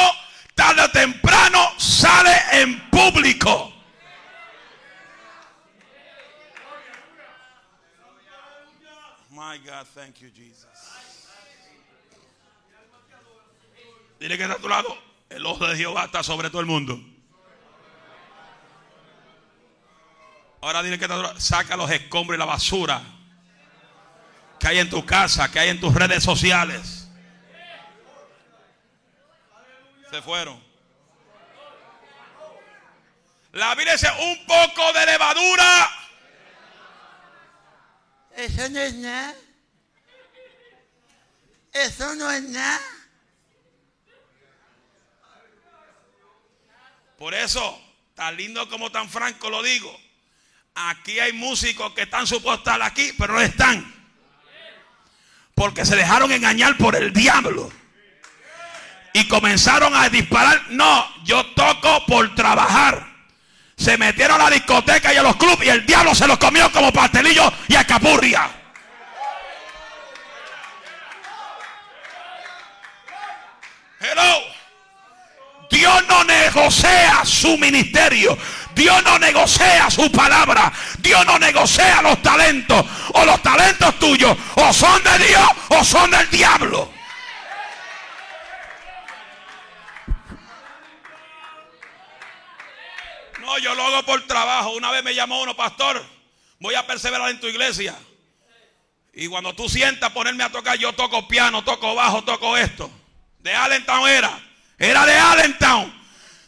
tarde 0.54 0.82
o 0.82 0.90
temprano 0.90 1.72
sale 1.78 2.32
en 2.52 2.90
público. 2.90 3.72
My 9.30 9.58
God, 9.58 9.86
thank 9.94 10.18
you, 10.20 10.30
Jesus. 10.34 10.66
Dile 14.18 14.36
que 14.36 14.44
está 14.44 14.54
a 14.54 14.58
tu 14.58 14.68
lado. 14.68 14.96
El 15.28 15.44
ojo 15.44 15.66
de 15.66 15.76
Jehová 15.76 16.04
está 16.04 16.22
sobre 16.22 16.50
todo 16.50 16.60
el 16.60 16.66
mundo. 16.66 16.98
Ahora 20.66 20.82
dile 20.82 20.98
que 20.98 21.06
saca 21.38 21.76
los 21.76 21.88
escombros 21.92 22.36
y 22.36 22.40
la 22.40 22.44
basura 22.44 23.00
que 24.58 24.66
hay 24.66 24.80
en 24.80 24.90
tu 24.90 25.06
casa, 25.06 25.48
que 25.48 25.60
hay 25.60 25.68
en 25.68 25.78
tus 25.78 25.94
redes 25.94 26.24
sociales. 26.24 27.06
Se 30.10 30.20
fueron. 30.22 30.60
La 33.52 33.76
Biblia 33.76 33.92
dice 33.92 34.08
un 34.18 34.44
poco 34.44 34.92
de 34.92 35.06
levadura. 35.06 35.90
Eso 38.34 38.68
no 38.68 38.80
es 38.80 38.94
nada. 38.94 39.34
Eso 41.74 42.14
no 42.16 42.28
es 42.28 42.42
nada. 42.42 42.80
Por 47.16 47.34
eso, 47.34 47.80
tan 48.16 48.36
lindo 48.36 48.68
como 48.68 48.90
tan 48.90 49.08
franco 49.08 49.48
lo 49.48 49.62
digo. 49.62 50.05
Aquí 50.78 51.18
hay 51.18 51.32
músicos 51.32 51.92
que 51.94 52.02
están 52.02 52.26
supuestos 52.26 52.58
estar 52.58 52.82
aquí, 52.82 53.10
pero 53.16 53.32
no 53.32 53.40
están. 53.40 53.94
Porque 55.54 55.86
se 55.86 55.96
dejaron 55.96 56.30
engañar 56.30 56.76
por 56.76 56.94
el 56.94 57.14
diablo. 57.14 57.72
Y 59.14 59.26
comenzaron 59.26 59.96
a 59.96 60.10
disparar. 60.10 60.66
No, 60.68 61.06
yo 61.24 61.46
toco 61.54 62.04
por 62.04 62.34
trabajar. 62.34 63.06
Se 63.74 63.96
metieron 63.96 64.38
a 64.38 64.44
la 64.44 64.50
discoteca 64.50 65.14
y 65.14 65.16
a 65.16 65.22
los 65.22 65.36
clubes 65.36 65.66
y 65.66 65.70
el 65.70 65.86
diablo 65.86 66.14
se 66.14 66.26
los 66.26 66.36
comió 66.36 66.70
como 66.70 66.92
pastelillo 66.92 67.50
y 67.68 67.74
a 67.74 67.86
capurria. 67.86 68.50
Hello. 73.98 74.56
Dios 75.70 76.04
no 76.06 76.22
negocia 76.24 77.24
su 77.24 77.56
ministerio. 77.56 78.36
Dios 78.76 79.02
no 79.04 79.18
negocia 79.18 79.90
su 79.90 80.12
palabra. 80.12 80.70
Dios 80.98 81.24
no 81.24 81.38
negocia 81.38 82.02
los 82.02 82.20
talentos. 82.20 82.84
O 83.14 83.24
los 83.24 83.42
talentos 83.42 83.98
tuyos 83.98 84.36
o 84.54 84.72
son 84.72 85.02
de 85.02 85.26
Dios 85.26 85.48
o 85.70 85.82
son 85.82 86.10
del 86.10 86.28
diablo. 86.30 86.92
No, 93.40 93.58
yo 93.58 93.74
lo 93.74 93.82
hago 93.82 94.02
por 94.02 94.26
trabajo. 94.26 94.72
Una 94.72 94.90
vez 94.90 95.02
me 95.02 95.14
llamó 95.14 95.40
uno, 95.40 95.56
pastor, 95.56 96.04
voy 96.60 96.74
a 96.74 96.86
perseverar 96.86 97.30
en 97.30 97.40
tu 97.40 97.46
iglesia. 97.46 97.94
Y 99.14 99.26
cuando 99.28 99.54
tú 99.54 99.70
sientas 99.70 100.12
ponerme 100.12 100.44
a 100.44 100.52
tocar, 100.52 100.76
yo 100.76 100.92
toco 100.92 101.26
piano, 101.26 101.64
toco 101.64 101.94
bajo, 101.94 102.24
toco 102.24 102.58
esto. 102.58 102.90
De 103.38 103.54
Allentown 103.54 104.06
era. 104.06 104.38
Era 104.78 105.06
de 105.06 105.16
Allentown. 105.16 105.90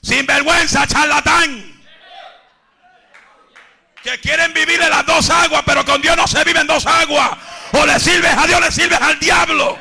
Sin 0.02 0.26
vergüenza, 0.26 0.86
charlatán. 0.86 1.77
Que 4.08 4.20
quieren 4.20 4.54
vivir 4.54 4.80
en 4.80 4.88
las 4.88 5.04
dos 5.04 5.28
aguas, 5.28 5.62
pero 5.66 5.84
con 5.84 6.00
Dios 6.00 6.16
no 6.16 6.26
se 6.26 6.42
vive 6.42 6.60
en 6.60 6.66
dos 6.66 6.86
aguas. 6.86 7.30
O 7.72 7.84
le 7.84 8.00
sirves 8.00 8.32
a 8.34 8.46
Dios, 8.46 8.58
le 8.58 8.72
sirves 8.72 8.98
al 8.98 9.20
diablo. 9.20 9.78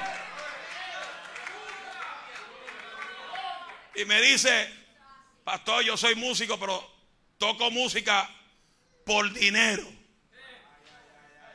Y 3.96 4.04
me 4.04 4.22
dice, 4.22 4.70
pastor, 5.46 5.82
yo 5.86 5.96
soy 5.96 6.16
músico, 6.16 6.60
pero 6.60 6.86
toco 7.38 7.72
música 7.72 8.30
por 9.06 9.32
dinero. 9.32 9.84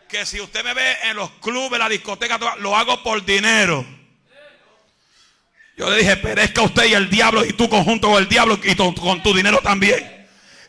Que 0.09 0.25
si 0.25 0.41
usted 0.41 0.65
me 0.65 0.73
ve 0.73 0.97
en 1.03 1.17
los 1.17 1.31
clubes, 1.43 1.79
la 1.79 1.91
discoteca, 1.91 2.39
lo 2.57 2.75
hago 2.75 3.03
por 3.03 3.23
dinero. 3.23 3.85
Yo 5.77 5.91
le 5.91 5.99
dije, 5.99 6.17
perezca 6.17 6.63
usted 6.63 6.87
y 6.87 6.95
el 6.95 7.11
diablo 7.11 7.45
y 7.45 7.53
tú 7.53 7.69
conjunto 7.69 8.09
con 8.09 8.23
el 8.23 8.31
diablo 8.31 8.59
y 8.63 8.75
con 8.75 9.23
tu 9.23 9.35
dinero 9.35 9.59
también. 9.59 10.12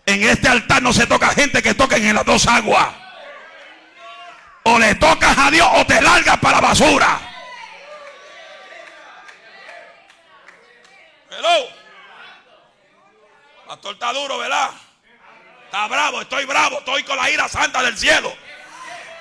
En 0.06 0.24
este 0.24 0.48
altar 0.48 0.82
no 0.82 0.92
se 0.92 1.08
toca 1.08 1.30
gente 1.30 1.62
que 1.62 1.74
toquen 1.74 2.06
en 2.06 2.16
las 2.16 2.26
dos 2.26 2.48
aguas. 2.48 2.89
O 4.63 4.80
le 4.80 4.96
tocas 4.96 5.38
a 5.38 5.52
Dios 5.52 5.68
o 5.74 5.86
te 5.86 6.02
largas 6.02 6.38
para 6.39 6.56
la 6.56 6.68
basura. 6.68 7.20
Hello. 11.30 11.68
Pastor 13.68 13.94
está 13.94 14.13
duro, 14.13 14.38
¿verdad? 14.38 14.70
Está 15.66 15.88
bravo, 15.88 16.22
estoy 16.22 16.46
bravo, 16.46 16.80
estoy 16.80 17.04
con 17.04 17.18
la 17.18 17.30
ira 17.30 17.48
santa 17.48 17.82
del 17.82 17.98
cielo. 17.98 18.32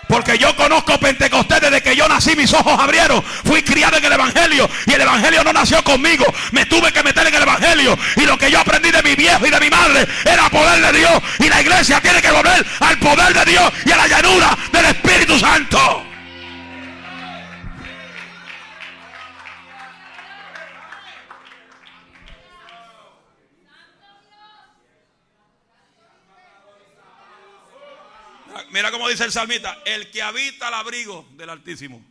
Porque 0.08 0.36
yo 0.36 0.54
conozco 0.56 0.98
Pentecostés 0.98 1.60
desde 1.60 1.80
que 1.80 1.96
yo 1.96 2.06
nací, 2.08 2.36
mis 2.36 2.52
ojos 2.52 2.78
abrieron. 2.78 3.22
Fui 3.44 3.62
criado 3.62 3.96
en 3.96 4.04
el 4.04 4.12
Evangelio 4.12 4.68
y 4.86 4.92
el 4.92 5.00
Evangelio 5.00 5.42
no 5.44 5.52
nació 5.52 5.82
conmigo. 5.82 6.24
Me 6.50 6.66
tuve 6.66 6.92
que 6.92 7.02
meter 7.02 7.26
en 7.26 7.34
el 7.34 7.42
Evangelio. 7.42 7.98
Y 8.16 8.22
lo 8.22 8.36
que 8.36 8.50
yo 8.50 8.60
aprendí 8.60 8.90
de 8.90 9.02
mi 9.02 9.14
viejo 9.14 9.46
y 9.46 9.50
de 9.50 9.60
mi 9.60 9.70
madre 9.70 10.06
era 10.24 10.50
poder 10.50 10.92
de 10.92 10.98
Dios. 10.98 11.22
Y 11.38 11.48
la 11.48 11.60
iglesia 11.60 12.00
tiene 12.00 12.20
que 12.20 12.30
volver 12.30 12.66
al 12.80 12.98
poder 12.98 13.32
de 13.32 13.52
Dios 13.52 13.72
y 13.86 13.90
a 13.92 13.96
la 13.96 14.06
llanura 14.06 14.58
del 14.72 14.84
Espíritu 14.86 15.38
Santo. 15.38 16.11
Mira 28.72 28.90
cómo 28.90 29.06
dice 29.06 29.24
el 29.24 29.32
salmista, 29.32 29.82
el 29.84 30.10
que 30.10 30.22
habita 30.22 30.68
al 30.68 30.74
abrigo 30.74 31.28
del 31.32 31.50
Altísimo. 31.50 32.02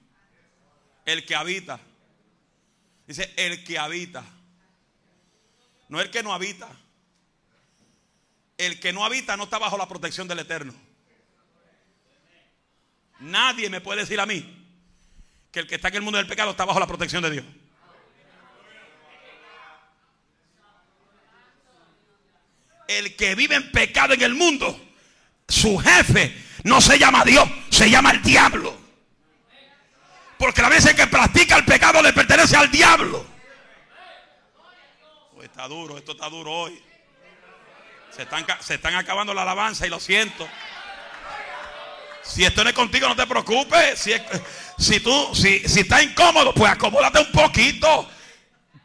El 1.04 1.26
que 1.26 1.36
habita. 1.36 1.80
Dice, 3.08 3.34
el 3.36 3.64
que 3.64 3.80
habita. 3.80 4.24
No 5.90 6.00
el 6.00 6.12
que 6.12 6.22
no 6.22 6.32
habita. 6.32 6.70
El 8.60 8.80
que 8.80 8.94
no 8.94 9.04
habita 9.04 9.36
no 9.36 9.46
está 9.46 9.58
bajo 9.58 9.76
la 9.76 9.88
protección 9.88 10.28
del 10.28 10.38
Eterno. 10.38 10.76
Nadie 13.22 13.68
me 13.72 13.82
puede 13.82 14.02
decir 14.02 14.20
a 14.20 14.28
mí 14.28 14.46
que 15.52 15.62
el 15.62 15.68
que 15.68 15.76
está 15.76 15.88
en 15.88 15.96
el 15.96 16.02
mundo 16.04 16.20
del 16.20 16.28
pecado 16.28 16.52
está 16.52 16.66
bajo 16.66 16.80
la 16.80 16.86
protección 16.86 17.24
de 17.24 17.32
Dios. 17.32 17.46
El 22.88 23.16
que 23.16 23.34
vive 23.34 23.56
en 23.56 23.72
pecado 23.72 24.14
en 24.14 24.22
el 24.22 24.36
mundo, 24.36 24.80
su 25.48 25.80
jefe 25.80 26.51
no 26.64 26.82
se 26.82 26.98
llama 26.98 27.24
Dios, 27.24 27.48
se 27.70 27.90
llama 27.90 28.12
el 28.12 28.22
diablo. 28.22 28.78
Porque 30.38 30.62
la 30.62 30.70
vez 30.70 30.94
que 30.94 31.08
practica 31.08 31.56
el 31.56 31.66
pecado 31.66 32.02
le 32.02 32.14
pertenece 32.14 32.56
al 32.56 32.72
diablo. 32.72 33.26
Está 35.42 35.68
duro, 35.68 35.98
esto 35.98 36.14
está 36.14 36.30
duro 36.30 36.52
hoy. 36.52 36.82
Se 38.16 38.24
están, 38.24 38.46
se 38.60 38.76
están 38.76 38.96
acabando 38.96 39.34
la 39.34 39.44
alabanza 39.44 39.86
y 39.86 39.90
lo 39.90 40.00
siento. 40.00 40.48
Si 42.24 42.44
esto 42.44 42.64
no 42.64 42.70
es 42.70 42.76
contigo, 42.76 43.08
no 43.08 43.16
te 43.16 43.28
preocupes. 43.28 44.00
Si, 44.00 44.14
si 44.78 45.00
tú, 45.00 45.36
si, 45.36 45.60
si 45.68 45.82
está 45.82 46.02
incómodo, 46.02 46.54
pues 46.54 46.72
acomódate 46.72 47.20
un 47.20 47.32
poquito. 47.32 48.10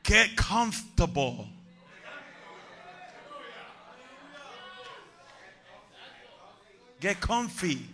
Get 0.04 0.34
comfortable. 0.36 1.45
Get 7.06 7.20
comfy. 7.20 7.88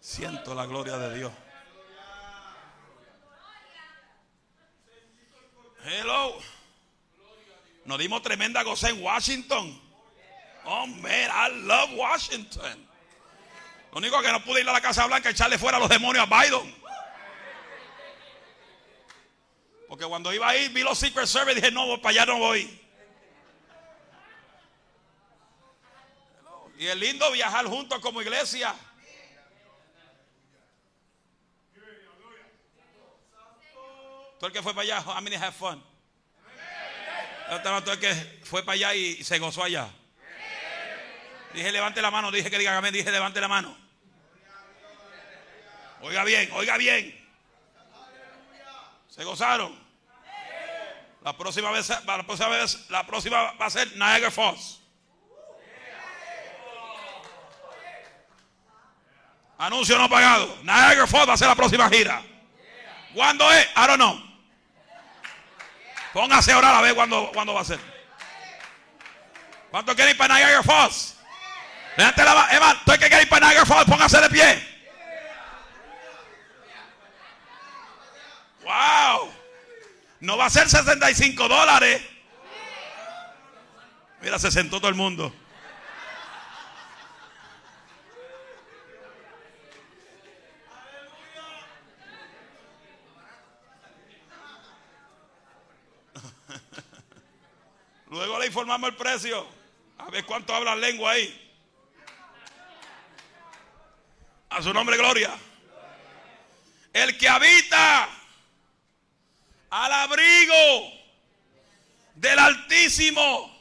Siento 0.00 0.54
la 0.54 0.64
gloria 0.64 0.96
de 0.96 1.14
Dios. 1.18 1.32
Hello. 5.84 6.38
Nos 7.84 7.98
dimos 7.98 8.22
tremenda 8.22 8.62
goza 8.62 8.88
en 8.88 9.02
Washington. 9.02 9.78
Oh, 10.64 10.86
man, 10.86 11.28
I 11.30 11.50
love 11.66 11.90
Washington. 11.96 12.88
Lo 13.92 13.98
único 13.98 14.22
que 14.22 14.32
no 14.32 14.42
pude 14.42 14.62
ir 14.62 14.68
a 14.70 14.72
la 14.72 14.80
Casa 14.80 15.04
Blanca 15.06 15.28
es 15.28 15.34
echarle 15.34 15.58
fuera 15.58 15.76
a 15.76 15.80
los 15.80 15.90
demonios 15.90 16.26
a 16.26 16.40
Biden. 16.40 16.74
Porque 19.86 20.06
cuando 20.06 20.32
iba 20.32 20.48
ahí, 20.48 20.68
vi 20.68 20.82
los 20.82 20.98
Secret 20.98 21.26
Service 21.26 21.58
y 21.58 21.60
dije, 21.60 21.70
no, 21.70 22.00
para 22.00 22.22
allá 22.22 22.24
no 22.24 22.38
voy. 22.38 22.89
Y 26.80 26.86
es 26.86 26.96
lindo 26.96 27.30
viajar 27.30 27.66
juntos 27.66 27.98
como 27.98 28.22
iglesia. 28.22 28.74
Todo 34.38 34.46
el 34.46 34.52
que 34.54 34.62
fue 34.62 34.72
para 34.72 34.96
allá, 34.96 35.00
how 35.06 35.20
many 35.20 35.36
have 35.36 35.52
fun? 35.52 35.84
Todo 37.62 37.92
el 37.92 38.00
que 38.00 38.14
fue 38.44 38.62
para 38.64 38.76
allá 38.76 38.94
y 38.94 39.22
se 39.22 39.38
gozó 39.38 39.62
allá. 39.62 39.90
Dije 41.52 41.70
levante 41.70 42.00
la 42.00 42.10
mano, 42.10 42.30
dije 42.30 42.50
que 42.50 42.56
diga 42.56 42.74
amén, 42.74 42.94
dije 42.94 43.10
levante 43.10 43.42
la 43.42 43.48
mano. 43.48 43.76
Oiga 46.00 46.24
bien, 46.24 46.50
oiga 46.52 46.78
bien. 46.78 47.30
¿Se 49.10 49.22
gozaron? 49.22 49.78
La 51.22 51.36
próxima 51.36 51.70
vez, 51.72 51.90
la 51.90 52.24
próxima 52.24 52.48
vez, 52.48 52.88
la 52.88 53.06
próxima 53.06 53.52
va 53.52 53.66
a 53.66 53.70
ser 53.70 53.94
Niagara 53.98 54.30
Falls. 54.30 54.79
Anuncio 59.60 59.98
no 59.98 60.08
pagado. 60.08 60.56
Niagara 60.62 61.06
Falls 61.06 61.28
va 61.28 61.34
a 61.34 61.36
ser 61.36 61.46
la 61.46 61.54
próxima 61.54 61.86
gira. 61.90 62.22
¿Cuándo 63.14 63.52
es? 63.52 63.66
I 63.76 63.86
don't 63.86 63.96
know. 63.96 64.18
Póngase 66.14 66.52
a 66.52 66.58
orar 66.58 66.74
a 66.74 66.80
ver 66.80 66.94
cuándo, 66.94 67.30
cuándo 67.34 67.52
va 67.52 67.60
a 67.60 67.64
ser. 67.64 67.78
¿Cuánto 69.70 69.94
quieren 69.94 70.12
ir 70.12 70.16
para 70.16 70.34
Niagara 70.34 70.62
Falls? 70.62 71.14
Levante 71.94 72.24
la 72.24 72.34
mano. 72.34 72.48
Emma, 72.52 72.82
tú 72.86 72.92
que 72.92 72.98
quieres 73.00 73.22
ir 73.24 73.28
para 73.28 73.48
Niagara 73.48 73.66
Falls, 73.66 73.84
póngase 73.84 74.20
de 74.22 74.30
pie. 74.30 74.68
Wow. 78.62 79.30
No 80.20 80.38
va 80.38 80.46
a 80.46 80.50
ser 80.50 80.70
65 80.70 81.48
dólares. 81.48 82.00
Mira, 84.22 84.38
se 84.38 84.50
sentó 84.50 84.78
todo 84.78 84.88
el 84.88 84.94
mundo. 84.94 85.34
Luego 98.10 98.38
le 98.40 98.46
informamos 98.46 98.90
el 98.90 98.96
precio. 98.96 99.46
A 99.98 100.10
ver 100.10 100.24
cuánto 100.24 100.54
habla 100.54 100.74
lengua 100.74 101.12
ahí. 101.12 101.48
A 104.50 104.62
su 104.62 104.72
nombre, 104.74 104.96
gloria. 104.96 105.30
El 106.92 107.16
que 107.16 107.28
habita 107.28 108.08
al 109.70 109.92
abrigo 109.92 110.92
del 112.14 112.38
Altísimo 112.38 113.56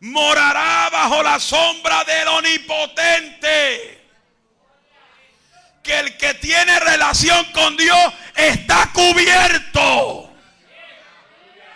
morará 0.00 0.88
bajo 0.90 1.22
la 1.22 1.38
sombra 1.38 2.02
del 2.04 2.28
Omnipotente. 2.28 4.00
Que 5.82 5.98
el 5.98 6.16
que 6.16 6.32
tiene 6.34 6.80
relación 6.80 7.44
con 7.52 7.76
Dios 7.76 7.98
está 8.34 8.90
cubierto. 8.92 10.32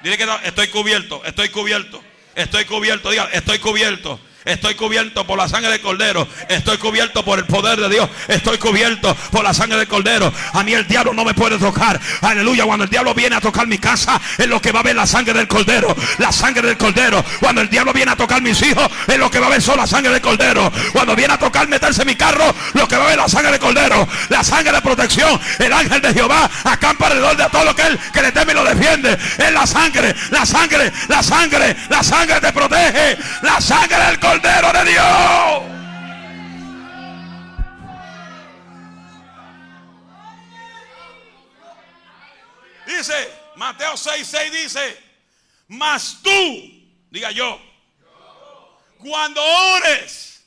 Dile 0.03 0.17
que 0.17 0.27
estoy 0.45 0.69
cubierto, 0.69 1.25
estoy 1.25 1.49
cubierto, 1.49 2.03
estoy 2.37 2.65
cubierto, 2.67 3.11
diga, 3.11 3.29
estoy 3.33 3.59
cubierto. 3.59 4.21
Estoy 4.47 4.77
cubierto 4.77 5.27
por 5.27 5.37
la 5.37 5.49
sangre 5.49 5.73
del 5.73 5.81
cordero. 5.81 6.27
Estoy 6.49 6.79
cubierto 6.79 7.25
por 7.25 7.41
el 7.41 7.47
poder 7.47 7.81
de 7.81 7.89
Dios. 7.89 8.09
Estoy 8.29 8.59
cubierto 8.59 9.13
por 9.33 9.43
la 9.43 9.53
sangre 9.53 9.77
del 9.77 9.89
cordero. 9.89 10.33
A 10.53 10.63
mí 10.63 10.73
el 10.73 10.87
diablo 10.87 11.13
no 11.13 11.25
me 11.25 11.35
puede 11.35 11.59
tocar. 11.59 12.01
Aleluya. 12.21 12.65
Cuando 12.65 12.85
el 12.85 12.91
diablo 12.91 13.13
viene 13.13 13.35
a 13.35 13.41
tocar 13.41 13.67
mi 13.67 13.79
casa, 13.79 14.21
es 14.39 14.47
lo 14.47 14.63
que 14.63 14.71
va 14.71 14.81
a 14.81 14.83
ver 14.85 14.95
la 14.95 15.05
sangre 15.05 15.35
del 15.35 15.49
cordero. 15.49 15.95
La 16.19 16.31
sangre 16.31 16.69
del 16.69 16.77
cordero. 16.77 17.25
Cuando 17.41 17.61
el 17.61 17.69
diablo 17.69 17.93
viene 17.93 18.13
a 18.13 18.17
tocar 18.17 18.41
mis 18.41 18.63
hijos, 18.63 18.89
es 19.09 19.19
lo 19.19 19.29
que 19.29 19.41
va 19.41 19.49
a 19.49 19.51
ver 19.51 19.61
solo 19.61 19.79
la 19.79 19.87
sangre 19.89 20.13
del 20.13 20.21
cordero. 20.23 20.73
Cuando 20.93 21.17
viene 21.17 21.35
a 21.35 21.39
tocar 21.39 21.67
meterse 21.67 22.03
en 22.03 22.07
mi 22.07 22.15
carro, 22.15 22.55
lo 22.75 22.87
que 22.87 22.97
va 22.97 23.05
a 23.05 23.09
ver 23.09 23.17
la 23.17 23.29
sangre 23.29 23.51
del 23.51 23.61
cordero. 23.61 24.07
La 24.29 24.45
sangre 24.45 24.73
de 24.73 24.81
protección. 24.81 25.41
El 25.59 25.73
ángel 25.73 26.01
de 26.01 26.13
Jehová 26.15 26.49
acampa 26.63 27.09
alrededor 27.09 27.37
de 27.37 27.51
todo 27.51 27.65
lo 27.65 27.75
que 27.75 27.83
él 27.83 27.99
que 28.13 28.23
le 28.23 28.31
teme 28.31 28.53
y 28.53 28.55
lo 28.55 28.65
defiende. 28.65 29.19
Es 29.39 29.53
la 29.53 29.67
sangre, 29.67 30.15
la 30.31 30.47
sangre, 30.47 30.93
la 31.09 31.21
sangre, 31.21 31.77
la 31.89 32.05
sangre 32.05 32.41
te 32.41 32.53
protege. 32.53 33.19
La 33.43 33.61
sangre 33.61 34.07
del 34.07 34.21
cordero 34.41 34.73
de 34.73 34.91
Dios. 34.91 35.63
Dice, 42.87 43.33
Mateo 43.57 43.97
6, 43.97 44.27
6 44.27 44.53
dice, 44.53 45.03
mas 45.69 46.19
tú, 46.23 46.31
diga 47.11 47.31
yo, 47.31 47.61
cuando 48.99 49.43
ores, 49.43 50.45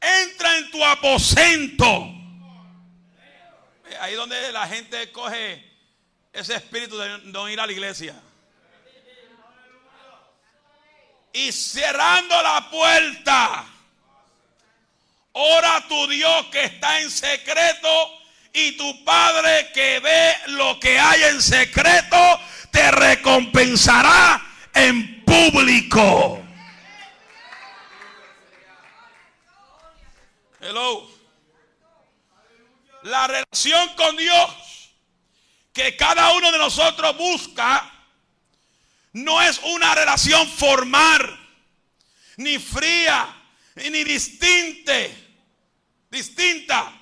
entra 0.00 0.58
en 0.58 0.70
tu 0.70 0.84
aposento. 0.84 2.08
Ahí 4.00 4.14
donde 4.14 4.52
la 4.52 4.66
gente 4.66 5.12
coge 5.12 5.64
ese 6.32 6.56
espíritu 6.56 6.98
de 6.98 7.18
no 7.24 7.48
ir 7.48 7.60
a 7.60 7.66
la 7.66 7.72
iglesia. 7.72 8.14
Y 11.32 11.50
cerrando 11.50 12.42
la 12.42 12.68
puerta, 12.70 13.64
ora 15.32 15.76
a 15.76 15.88
tu 15.88 16.06
Dios 16.08 16.46
que 16.46 16.64
está 16.64 17.00
en 17.00 17.10
secreto 17.10 18.22
y 18.52 18.76
tu 18.76 19.04
Padre 19.04 19.70
que 19.72 19.98
ve 20.00 20.36
lo 20.48 20.78
que 20.78 20.98
hay 20.98 21.22
en 21.22 21.40
secreto 21.40 22.40
te 22.70 22.90
recompensará 22.90 24.42
en 24.74 25.24
público. 25.24 26.42
Hello. 30.60 31.10
La 33.02 33.26
relación 33.26 33.94
con 33.96 34.16
Dios 34.16 34.92
que 35.72 35.96
cada 35.96 36.32
uno 36.34 36.52
de 36.52 36.58
nosotros 36.58 37.16
busca 37.16 37.91
no 39.12 39.42
es 39.42 39.60
una 39.64 39.94
relación 39.94 40.48
formal, 40.48 41.38
ni 42.36 42.58
fría, 42.58 43.42
ni 43.76 44.04
distinte, 44.04 45.14
distinta, 46.10 46.92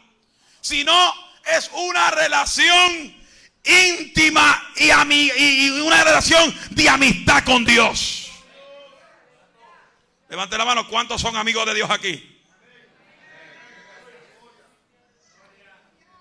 sino 0.61 0.93
es 1.57 1.71
una 1.73 2.11
relación 2.11 3.17
íntima 3.63 4.73
y, 4.77 4.91
y 4.91 5.71
una 5.81 6.03
relación 6.03 6.55
de 6.71 6.89
amistad 6.89 7.45
con 7.45 7.65
Dios. 7.65 8.31
Levante 10.29 10.57
la 10.57 10.65
mano, 10.65 10.87
¿cuántos 10.89 11.21
son 11.21 11.37
amigos 11.37 11.67
de 11.67 11.75
Dios 11.75 11.91
aquí? 11.91 12.27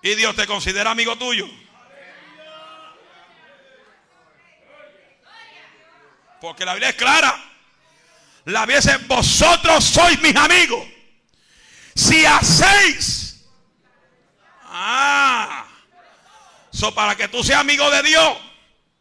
Y 0.02 0.14
Dios 0.14 0.34
te 0.34 0.46
considera 0.46 0.90
amigo 0.90 1.16
tuyo. 1.16 1.48
Porque 6.40 6.64
la 6.64 6.72
Biblia 6.72 6.90
es 6.90 6.96
clara. 6.96 7.38
La 8.46 8.60
Biblia 8.60 8.80
dice, 8.80 8.96
vosotros 9.06 9.84
sois 9.84 10.20
mis 10.22 10.34
amigos. 10.34 10.86
Si 11.94 12.24
hacéis. 12.24 13.44
Ah. 14.64 15.66
So, 16.70 16.94
para 16.94 17.14
que 17.16 17.28
tú 17.28 17.42
seas 17.42 17.60
amigo 17.60 17.90
de 17.90 18.02
Dios, 18.02 18.38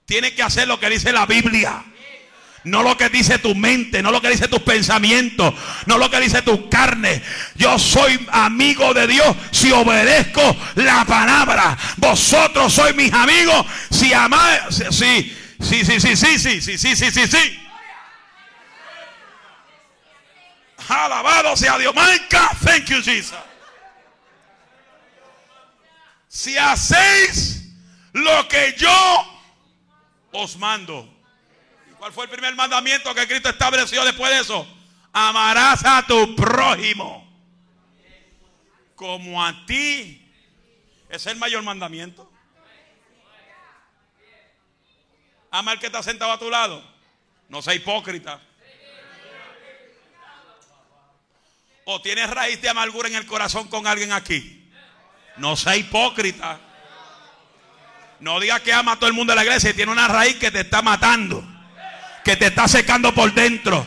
tienes 0.05 0.33
que 0.33 0.43
hacer 0.43 0.67
lo 0.67 0.79
que 0.79 0.89
dice 0.89 1.13
la 1.13 1.25
Biblia. 1.25 1.83
No 2.65 2.83
lo 2.83 2.97
que 2.97 3.07
dice 3.07 3.39
tu 3.39 3.55
mente, 3.55 4.03
no 4.03 4.11
lo 4.11 4.21
que 4.21 4.29
dice 4.29 4.49
tus 4.49 4.61
pensamientos, 4.61 5.53
no 5.85 5.97
lo 5.97 6.09
que 6.09 6.19
dice 6.19 6.41
tu 6.41 6.69
carne. 6.69 7.21
Yo 7.55 7.79
soy 7.79 8.27
amigo 8.31 8.93
de 8.93 9.07
Dios 9.07 9.33
si 9.51 9.71
obedezco 9.71 10.57
la 10.75 11.05
palabra. 11.05 11.77
Vosotros 11.95 12.73
sois 12.73 12.93
mis 12.95 13.13
amigos 13.13 13.65
si 13.89 14.11
amáis. 14.11 14.61
Sí, 14.91 15.38
sí, 15.59 15.85
sí, 15.85 15.99
sí, 15.99 16.15
sí, 16.15 16.39
sí, 16.39 16.61
sí, 16.61 16.77
sí, 16.77 16.95
sí, 16.95 17.11
sí, 17.11 17.27
sí. 17.27 17.65
Alabado 20.87 21.55
sea 21.55 21.77
Dios. 21.77 21.93
Manca, 21.93 22.51
thank 22.63 22.85
you, 22.85 23.01
Jesus. 23.01 23.37
Si 26.27 26.57
hacéis 26.57 27.73
lo 28.13 28.47
que 28.47 28.75
yo 28.77 29.41
os 30.31 30.57
mando. 30.57 31.07
¿Cuál 31.97 32.13
fue 32.13 32.25
el 32.25 32.29
primer 32.29 32.55
mandamiento 32.55 33.13
que 33.13 33.27
Cristo 33.27 33.49
estableció 33.49 34.03
después 34.05 34.31
de 34.31 34.39
eso? 34.39 34.67
Amarás 35.11 35.83
a 35.85 36.05
tu 36.07 36.35
prójimo 36.35 37.27
como 38.95 39.43
a 39.43 39.65
ti. 39.65 40.25
Es 41.09 41.25
el 41.25 41.37
mayor 41.37 41.63
mandamiento. 41.63 42.28
Ama 45.51 45.71
al 45.71 45.79
que 45.79 45.87
está 45.87 46.03
sentado 46.03 46.31
a 46.31 46.39
tu 46.39 46.49
lado. 46.49 46.83
No 47.47 47.61
sea 47.61 47.73
hipócrita. 47.73 48.39
O 51.85 52.01
tienes 52.01 52.29
raíz 52.29 52.61
de 52.61 52.69
amargura 52.69 53.07
en 53.07 53.15
el 53.15 53.25
corazón 53.25 53.67
con 53.67 53.87
alguien 53.87 54.11
aquí. 54.11 54.69
No 55.37 55.55
sea 55.55 55.75
hipócrita. 55.75 56.59
No 58.19 58.39
diga 58.39 58.59
que 58.59 58.73
ama 58.73 58.93
a 58.93 58.95
todo 58.97 59.07
el 59.07 59.15
mundo 59.15 59.31
de 59.31 59.37
la 59.37 59.43
iglesia 59.43 59.71
y 59.71 59.73
tiene 59.73 59.91
una 59.91 60.07
raíz 60.07 60.35
que 60.35 60.51
te 60.51 60.59
está 60.61 60.81
matando 60.81 61.43
que 62.23 62.35
te 62.35 62.47
está 62.47 62.67
secando 62.67 63.13
por 63.13 63.33
dentro. 63.33 63.85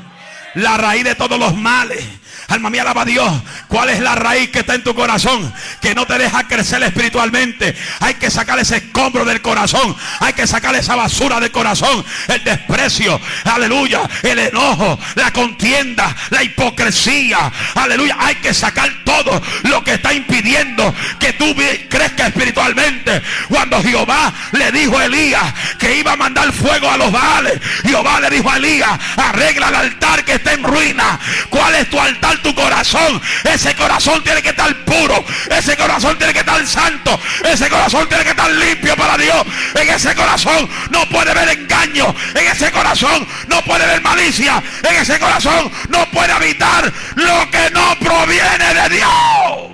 La 0.55 0.77
raíz 0.77 1.05
de 1.05 1.14
todos 1.14 1.38
los 1.38 1.55
males. 1.55 2.05
Alma 2.53 2.69
mía, 2.69 2.83
alaba 2.83 3.03
a 3.03 3.05
Dios. 3.07 3.33
¿Cuál 3.67 3.88
es 3.88 4.01
la 4.01 4.15
raíz 4.15 4.51
que 4.51 4.59
está 4.59 4.75
en 4.75 4.85
tu 4.85 4.95
corazón? 4.95 5.55
Que 5.81 5.95
no 5.95 6.07
te 6.07 6.19
deja 6.19 6.47
crecer 6.47 6.83
espiritualmente. 6.83 7.75
Hay 8.01 8.12
que 8.15 8.31
sacar 8.31 8.59
ese 8.59 8.77
escombro 8.77 9.25
del 9.25 9.41
corazón. 9.41 9.97
Hay 10.21 10.35
que 10.35 10.47
sacar 10.47 10.75
esa 10.75 10.95
basura 10.95 11.41
del 11.41 11.51
corazón. 11.51 12.05
El 12.29 12.45
desprecio. 12.45 13.19
Aleluya. 13.45 14.03
El 14.23 14.38
enojo. 14.38 14.99
La 15.15 15.33
contienda. 15.33 16.15
La 16.29 16.43
hipocresía. 16.43 17.51
Aleluya. 17.75 18.17
Hay 18.19 18.35
que 18.35 18.53
sacar 18.53 18.91
todo 19.07 19.41
lo 19.62 19.83
que 19.83 19.95
está 19.95 20.12
impidiendo 20.12 20.95
que 21.19 21.33
tú 21.33 21.57
crezcas 21.88 22.29
espiritualmente. 22.29 23.23
Cuando 23.49 23.83
Jehová 23.83 24.31
le 24.53 24.71
dijo 24.73 24.99
a 24.99 25.07
Elías 25.07 25.55
que 25.79 25.97
iba 25.97 26.12
a 26.12 26.17
mandar 26.17 26.53
fuego 26.53 26.91
a 26.91 26.99
los 26.99 27.11
baales. 27.11 27.59
Jehová 27.83 28.21
le 28.21 28.29
dijo 28.29 28.51
a 28.51 28.59
Elías, 28.59 28.91
arregla 29.17 29.71
el 29.71 29.75
altar 29.75 30.23
que 30.23 30.35
está 30.35 30.53
en 30.53 30.65
ruina. 30.65 31.19
¿Cuál 31.49 31.77
es 31.77 31.88
tu 31.88 31.99
altar? 31.99 32.41
Tu 32.42 32.55
corazón. 32.55 33.20
Ese 33.44 33.74
corazón 33.74 34.22
tiene 34.22 34.42
que 34.42 34.50
estar 34.50 34.74
puro. 34.85 35.24
Ese 35.50 35.76
corazón 35.76 36.16
tiene 36.18 36.33
que 36.33 36.40
estar 36.40 36.66
santo. 36.66 37.18
Ese 37.44 37.68
corazón 37.68 38.09
tiene 38.09 38.24
que 38.24 38.31
estar 38.31 38.50
limpio 38.50 38.96
para 38.96 39.16
Dios. 39.16 39.42
En 39.74 39.88
ese 39.88 40.14
corazón 40.14 40.68
no 40.90 41.09
puede 41.09 41.31
haber 41.31 41.48
engaño. 41.59 42.14
En 42.35 42.46
ese 42.46 42.70
corazón 42.70 43.26
no 43.48 43.62
puede 43.62 43.85
haber 43.85 44.00
malicia. 44.02 44.62
En 44.88 44.96
ese 44.96 45.18
corazón 45.18 45.70
no 45.88 46.05
puede 46.11 46.33
habitar 46.33 46.92
lo 47.14 47.50
que 47.50 47.70
no 47.70 47.96
proviene 47.98 48.74
de 48.74 48.88
Dios. 48.96 49.72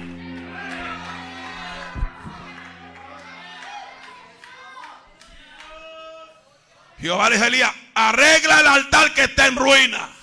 Jehová 7.01 7.29
Elías, 7.29 7.71
arregla 7.95 8.61
el 8.61 8.67
altar 8.67 9.15
que 9.15 9.25
está 9.25 9.47
en 9.47 9.57
ruina. 9.57 10.18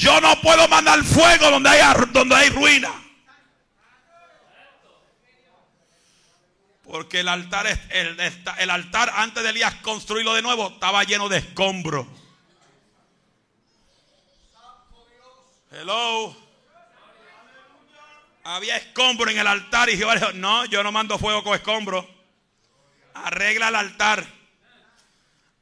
Yo 0.00 0.18
no 0.18 0.40
puedo 0.40 0.66
mandar 0.66 1.04
fuego 1.04 1.50
donde 1.50 1.68
hay, 1.68 1.80
donde 2.10 2.34
hay 2.34 2.48
ruina. 2.48 2.90
Porque 6.82 7.20
el 7.20 7.28
altar, 7.28 7.66
el, 7.66 8.18
el 8.58 8.70
altar 8.70 9.12
antes 9.14 9.42
de 9.42 9.50
Elías 9.50 9.74
construirlo 9.82 10.32
de 10.32 10.40
nuevo 10.40 10.68
estaba 10.70 11.04
lleno 11.04 11.28
de 11.28 11.36
escombros. 11.36 12.06
Hello. 15.70 16.34
Había 18.44 18.78
escombro 18.78 19.30
en 19.30 19.38
el 19.38 19.46
altar 19.46 19.90
y 19.90 19.98
Jehová 19.98 20.14
dijo, 20.14 20.32
no, 20.32 20.64
yo 20.64 20.82
no 20.82 20.92
mando 20.92 21.18
fuego 21.18 21.44
con 21.44 21.54
escombros. 21.54 22.06
Arregla 23.12 23.68
el 23.68 23.76
altar. 23.76 24.26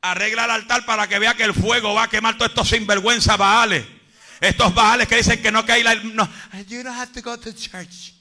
Arregla 0.01 0.44
el 0.44 0.53
altar 0.53 0.87
para 0.87 1.09
que 1.09 1.18
vea 1.18 1.35
que 1.35 1.42
el 1.42 1.55
fuego 1.55 1.92
va 1.92 2.05
a 2.05 2.09
quemar 2.09 2.38
todos 2.38 2.51
estos 2.51 2.68
sinvergüenza 2.68 3.37
baales. 3.37 3.97
Estos 4.40 4.74
baales 4.74 5.09
que 5.09 5.16
dicen 5.16 5.42
que 5.42 5.51
no 5.51 5.64
hay 5.68 5.83
la... 5.83 5.94
No. 5.96 6.29
You 6.68 6.83
don't 6.83 6.96
have 6.96 7.12
to 7.12 7.20
go 7.20 7.37
to 7.37 7.53
church. 7.53 8.14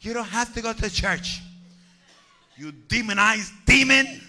You 0.00 0.14
don't 0.14 0.32
have 0.32 0.52
to 0.54 0.62
go 0.62 0.72
to 0.72 0.90
church. 0.90 1.42
You 2.56 2.72
demonize 2.72 3.52
demon. 3.64 4.22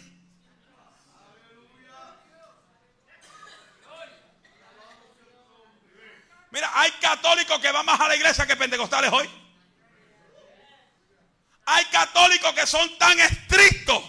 Mira, 6.52 6.72
hay 6.74 6.92
católicos 7.00 7.60
que 7.60 7.72
van 7.72 7.86
más 7.86 8.00
a 8.00 8.08
la 8.08 8.16
iglesia 8.16 8.48
que 8.48 8.56
pentecostales 8.56 9.12
hoy. 9.12 9.30
Hay 11.66 11.86
católicos 11.86 12.54
que 12.54 12.66
son 12.66 12.98
tan 12.98 13.20
estrictos 13.20 14.02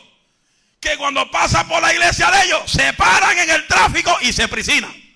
que 0.81 0.97
cuando 0.97 1.31
pasan 1.31 1.69
por 1.69 1.83
la 1.83 1.93
iglesia 1.93 2.31
de 2.31 2.45
ellos 2.45 2.71
se 2.71 2.93
paran 2.95 3.37
en 3.39 3.51
el 3.51 3.67
tráfico 3.67 4.17
y 4.23 4.33
se 4.33 4.49
prisinan. 4.49 5.08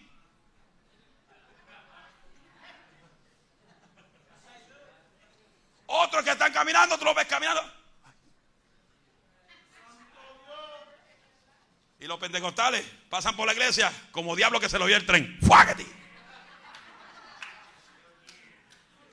Otros 5.95 6.25
que 6.25 6.31
están 6.31 6.51
caminando, 6.55 6.99
tú 6.99 7.05
los 7.05 7.15
ves 7.15 7.27
caminando. 7.27 7.63
Y 12.01 12.07
los 12.07 12.19
pentecostales 12.19 12.83
pasan 13.11 13.37
por 13.37 13.47
la 13.47 13.53
iglesia 13.53 13.93
como 14.11 14.35
diablo 14.35 14.59
que 14.59 14.71
se 14.71 14.79
lo 14.79 14.87
vio 14.87 14.97
el 14.97 15.05
tren. 15.05 15.39
¡Fuágate! 15.47 15.87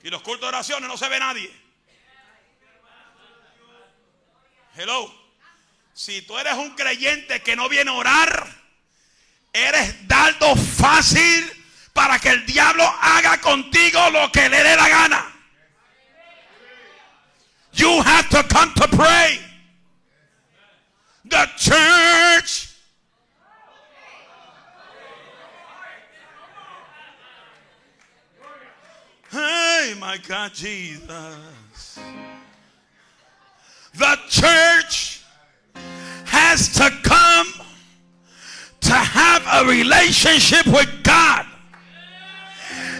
Y 0.02 0.08
los 0.08 0.22
cultos 0.22 0.40
de 0.40 0.48
oraciones 0.48 0.88
no 0.88 0.96
se 0.96 1.10
ve 1.10 1.18
nadie. 1.18 1.54
Hello. 4.74 5.14
Si 5.92 6.22
tú 6.22 6.38
eres 6.38 6.54
un 6.54 6.74
creyente 6.76 7.42
que 7.42 7.56
no 7.56 7.68
viene 7.68 7.90
a 7.90 7.94
orar, 7.94 8.46
eres 9.52 10.08
dardo 10.08 10.56
fácil 10.56 11.66
para 11.92 12.18
que 12.18 12.30
el 12.30 12.46
diablo 12.46 12.84
haga 13.02 13.38
contigo 13.42 14.08
lo 14.08 14.32
que 14.32 14.48
le 14.48 14.62
dé 14.62 14.76
la 14.76 14.88
gana. 14.88 15.29
You 17.80 18.02
have 18.02 18.28
to 18.28 18.42
come 18.42 18.74
to 18.74 18.88
pray. 18.88 19.38
The 21.24 21.48
church. 21.56 22.76
Hey, 29.30 29.94
my 29.98 30.18
God, 30.28 30.52
Jesus. 30.52 31.98
The 33.94 34.18
church 34.28 35.22
has 36.26 36.74
to 36.74 36.90
come 37.02 37.46
to 38.80 38.92
have 38.92 39.64
a 39.64 39.70
relationship 39.70 40.66
with 40.66 41.02
God. 41.02 41.46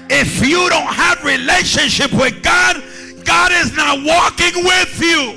If 0.08 0.46
you 0.46 0.70
don't 0.70 0.94
have 0.94 1.22
relationship 1.22 2.12
with 2.12 2.42
God, 2.42 2.82
God 3.30 3.52
is 3.52 3.72
not 3.76 4.02
walking 4.02 4.64
with 4.64 5.00
you. 5.00 5.36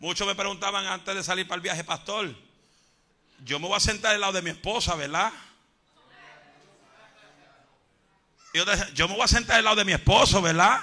Muchos 0.00 0.26
me 0.26 0.34
preguntaban 0.34 0.86
antes 0.86 1.14
de 1.14 1.22
salir 1.22 1.46
para 1.46 1.56
el 1.56 1.60
viaje, 1.60 1.84
pastor, 1.84 2.34
yo 3.44 3.58
me 3.58 3.68
voy 3.68 3.76
a 3.76 3.80
sentar 3.80 4.14
al 4.14 4.20
lado 4.22 4.32
de 4.32 4.40
mi 4.40 4.48
esposa, 4.48 4.94
¿verdad? 4.94 5.30
Yo, 8.54 8.64
yo 8.94 9.06
me 9.06 9.14
voy 9.16 9.24
a 9.24 9.28
sentar 9.28 9.58
al 9.58 9.64
lado 9.64 9.76
de 9.76 9.84
mi 9.84 9.92
esposo, 9.92 10.40
¿verdad? 10.40 10.80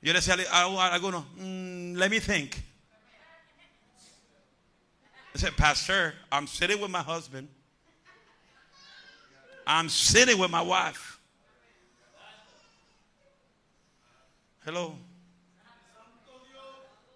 Yo 0.00 0.12
le 0.12 0.20
decía 0.20 0.36
a 0.52 0.92
algunos, 0.94 1.24
mm, 1.34 1.67
let 1.98 2.10
me 2.10 2.20
think. 2.20 2.62
I 5.34 5.38
said, 5.38 5.56
Pastor, 5.56 6.14
I'm 6.30 6.46
sitting 6.46 6.80
with 6.80 6.90
my 6.90 7.02
husband. 7.02 7.48
I'm 9.66 9.88
sitting 9.88 10.38
with 10.38 10.50
my 10.50 10.62
wife. 10.62 11.18
Hello. 14.64 14.96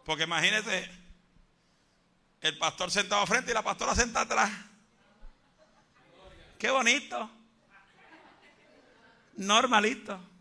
Porque 0.05 0.25
imagínese 0.25 0.89
el 2.41 2.59
pastor 2.59 2.91
sentado 2.91 3.25
frente 3.27 3.53
y 3.53 3.55
la 3.55 3.63
pastora 3.63 3.95
sentada 3.95 4.25
atrás. 4.25 4.51
Qué 6.59 6.71
bonito. 6.71 7.31
Normalito. 9.37 10.32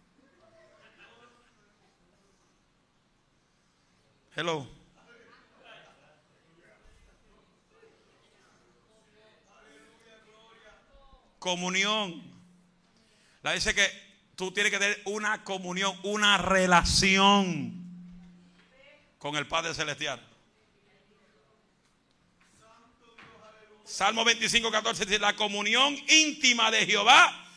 Hello. 4.34 4.66
Comunión. 11.38 12.24
La 13.44 13.54
dice 13.54 13.76
que 13.76 13.90
tú 14.36 14.52
tienes 14.52 14.72
que 14.72 14.80
tener 14.80 15.02
una 15.06 15.44
comunión, 15.44 16.00
una 16.04 16.38
relación 16.38 17.74
con 19.18 19.36
el 19.36 19.48
Padre 19.48 19.74
Celestial. 19.74 20.26
Salmo 23.84 24.24
25, 24.24 24.72
14 24.72 25.06
dice, 25.06 25.20
la 25.20 25.36
comunión 25.36 25.94
íntima 26.08 26.72
de 26.72 26.86
Jehová 26.86 27.50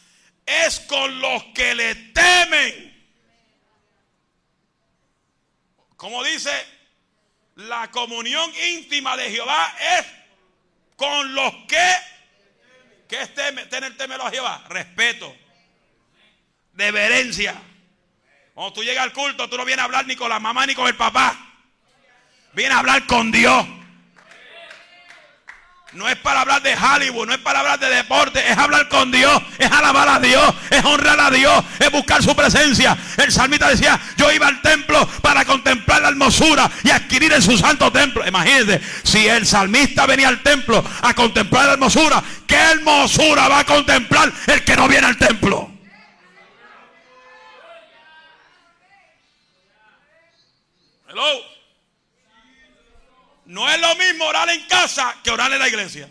es 0.44 0.80
con 0.80 1.20
los 1.20 1.44
que 1.54 1.74
le 1.76 1.94
temen. 1.94 2.93
Como 6.04 6.22
dice, 6.22 6.50
la 7.54 7.90
comunión 7.90 8.52
íntima 8.62 9.16
de 9.16 9.30
Jehová 9.30 9.74
es 9.80 10.04
con 10.96 11.34
los 11.34 11.50
que, 11.66 11.94
que 13.08 13.22
es 13.22 13.34
tener 13.34 13.96
temelo 13.96 14.26
a 14.26 14.30
Jehová, 14.30 14.66
respeto, 14.68 15.34
deberencia. 16.74 17.54
Cuando 18.52 18.74
tú 18.74 18.84
llegas 18.84 19.02
al 19.02 19.14
culto, 19.14 19.48
tú 19.48 19.56
no 19.56 19.64
vienes 19.64 19.80
a 19.80 19.86
hablar 19.86 20.06
ni 20.06 20.14
con 20.14 20.28
la 20.28 20.38
mamá 20.38 20.66
ni 20.66 20.74
con 20.74 20.86
el 20.88 20.94
papá. 20.94 21.38
Viene 22.52 22.74
a 22.74 22.80
hablar 22.80 23.06
con 23.06 23.32
Dios. 23.32 23.66
No 25.94 26.08
es 26.08 26.16
para 26.16 26.40
hablar 26.40 26.60
de 26.60 26.74
Hollywood, 26.74 27.26
no 27.26 27.34
es 27.34 27.38
para 27.38 27.60
hablar 27.60 27.78
de 27.78 27.88
deporte, 27.88 28.42
es 28.50 28.58
hablar 28.58 28.88
con 28.88 29.12
Dios, 29.12 29.40
es 29.58 29.70
alabar 29.70 30.08
a 30.08 30.18
Dios, 30.18 30.52
es 30.68 30.84
honrar 30.84 31.20
a 31.20 31.30
Dios, 31.30 31.64
es 31.78 31.90
buscar 31.92 32.20
su 32.20 32.34
presencia. 32.34 32.98
El 33.16 33.30
salmista 33.30 33.68
decía, 33.68 34.00
yo 34.16 34.32
iba 34.32 34.48
al 34.48 34.60
templo 34.60 35.06
para 35.22 35.44
contemplar 35.44 36.02
la 36.02 36.08
hermosura 36.08 36.68
y 36.82 36.90
adquirir 36.90 37.32
en 37.32 37.42
su 37.42 37.56
santo 37.56 37.92
templo. 37.92 38.26
Imagínense, 38.26 38.80
si 39.04 39.28
el 39.28 39.46
salmista 39.46 40.04
venía 40.06 40.28
al 40.28 40.42
templo 40.42 40.84
a 41.02 41.14
contemplar 41.14 41.66
la 41.66 41.72
hermosura, 41.74 42.22
¿qué 42.44 42.56
hermosura 42.56 43.46
va 43.46 43.60
a 43.60 43.64
contemplar 43.64 44.32
el 44.48 44.64
que 44.64 44.76
no 44.76 44.88
viene 44.88 45.06
al 45.06 45.16
templo? 45.16 45.70
Hello. 51.08 51.53
No 53.46 53.68
es 53.68 53.80
lo 53.80 53.94
mismo 53.96 54.24
orar 54.24 54.48
en 54.48 54.66
casa 54.66 55.16
que 55.22 55.30
orar 55.30 55.52
en 55.52 55.58
la 55.58 55.68
iglesia. 55.68 56.08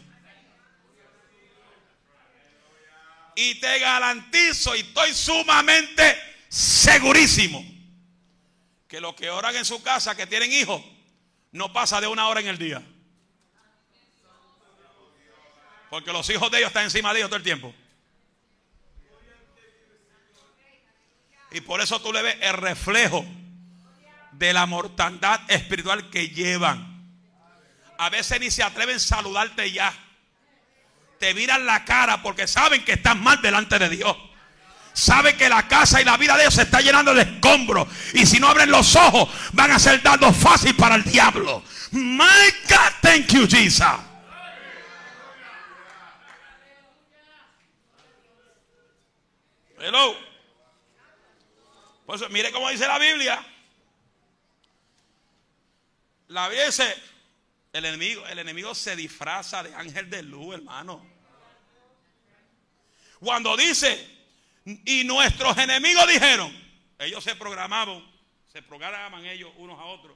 Y 3.36 3.56
te 3.56 3.80
garantizo 3.80 4.76
y 4.76 4.82
estoy 4.82 5.14
sumamente 5.14 6.20
segurísimo 6.50 7.66
que 8.88 9.02
los 9.02 9.16
que 9.16 9.32
oran 9.32 9.56
en 9.56 9.66
su 9.66 9.82
casa, 9.82 10.16
que 10.16 10.28
tienen 10.28 10.52
hijos, 10.52 10.84
no 11.52 11.74
pasa 11.74 12.00
de 12.00 12.08
una 12.08 12.28
hora 12.28 12.42
en 12.42 12.48
el 12.48 12.60
día. 12.60 12.84
Porque 15.90 16.14
los 16.14 16.30
hijos 16.30 16.52
de 16.52 16.60
ellos 16.60 16.68
están 16.68 16.84
encima 16.84 17.12
de 17.12 17.20
ellos 17.20 17.30
todo 17.30 17.38
el 17.38 17.44
tiempo. 17.44 17.74
Y 21.52 21.62
por 21.62 21.82
eso 21.82 22.02
tú 22.02 22.12
le 22.12 22.22
ves 22.22 22.38
el 22.42 22.54
reflejo 22.54 23.26
de 24.32 24.54
la 24.54 24.66
mortandad 24.66 25.40
espiritual 25.48 26.10
que 26.10 26.30
llevan. 26.30 26.93
A 27.98 28.10
veces 28.10 28.40
ni 28.40 28.52
se 28.52 28.64
atreven 28.64 28.98
a 28.98 29.00
saludarte 29.00 29.72
ya. 29.72 29.94
Te 31.20 31.34
miran 31.34 31.66
la 31.66 31.86
cara 31.86 32.22
porque 32.22 32.48
saben 32.48 32.84
que 32.84 32.94
estás 32.94 33.16
mal 33.16 33.42
delante 33.42 33.80
de 33.80 33.90
Dios. 33.90 34.18
Saben 34.94 35.36
que 35.38 35.50
la 35.50 35.68
casa 35.68 36.02
y 36.02 36.06
la 36.06 36.18
vida 36.18 36.36
de 36.36 36.44
ellos 36.44 36.54
se 36.54 36.64
está 36.64 36.80
llenando 36.82 37.14
de 37.14 37.24
escombros. 37.24 37.88
Y 38.14 38.26
si 38.26 38.40
no 38.40 38.48
abren 38.48 38.70
los 38.70 38.96
ojos, 38.96 39.30
van 39.54 39.72
a 39.72 39.80
ser 39.80 40.02
dados 40.02 40.36
fácil 40.36 40.76
para 40.76 40.96
el 40.96 41.04
diablo. 41.04 41.64
My 41.92 42.52
God, 42.70 42.92
thank 43.02 43.28
you, 43.28 43.48
Jesus. 43.48 43.86
Hello. 49.80 50.16
Pues 52.06 52.30
mire 52.30 52.52
cómo 52.52 52.70
dice 52.70 52.88
la 52.88 53.00
Biblia. 53.00 53.44
La 56.28 56.48
Biblia 56.48 56.66
dice, 56.68 56.96
el 57.74 57.86
enemigo, 57.86 58.26
el 58.28 58.38
enemigo 58.38 58.76
se 58.76 58.96
disfraza 58.96 59.64
de 59.64 59.74
ángel 59.74 60.08
de 60.10 60.22
luz, 60.22 60.56
hermano. 60.56 61.04
Cuando 63.20 63.58
dice, 63.58 64.08
y 64.86 65.04
nuestros 65.04 65.58
enemigos 65.58 66.08
dijeron, 66.08 66.56
ellos 67.00 67.24
se 67.24 67.36
programaban, 67.36 68.04
se 68.52 68.62
programaban 68.62 69.26
ellos 69.26 69.52
unos 69.58 69.80
a 69.80 69.86
otros, 69.86 70.16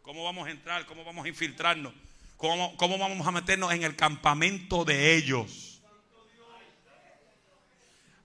cómo 0.00 0.22
vamos 0.22 0.46
a 0.46 0.52
entrar, 0.52 0.86
cómo 0.86 1.04
vamos 1.04 1.24
a 1.24 1.28
infiltrarnos, 1.28 1.92
cómo, 2.36 2.76
cómo 2.76 2.98
vamos 2.98 3.26
a 3.26 3.32
meternos 3.32 3.72
en 3.72 3.82
el 3.82 3.96
campamento 3.96 4.84
de 4.84 5.16
ellos. 5.16 5.80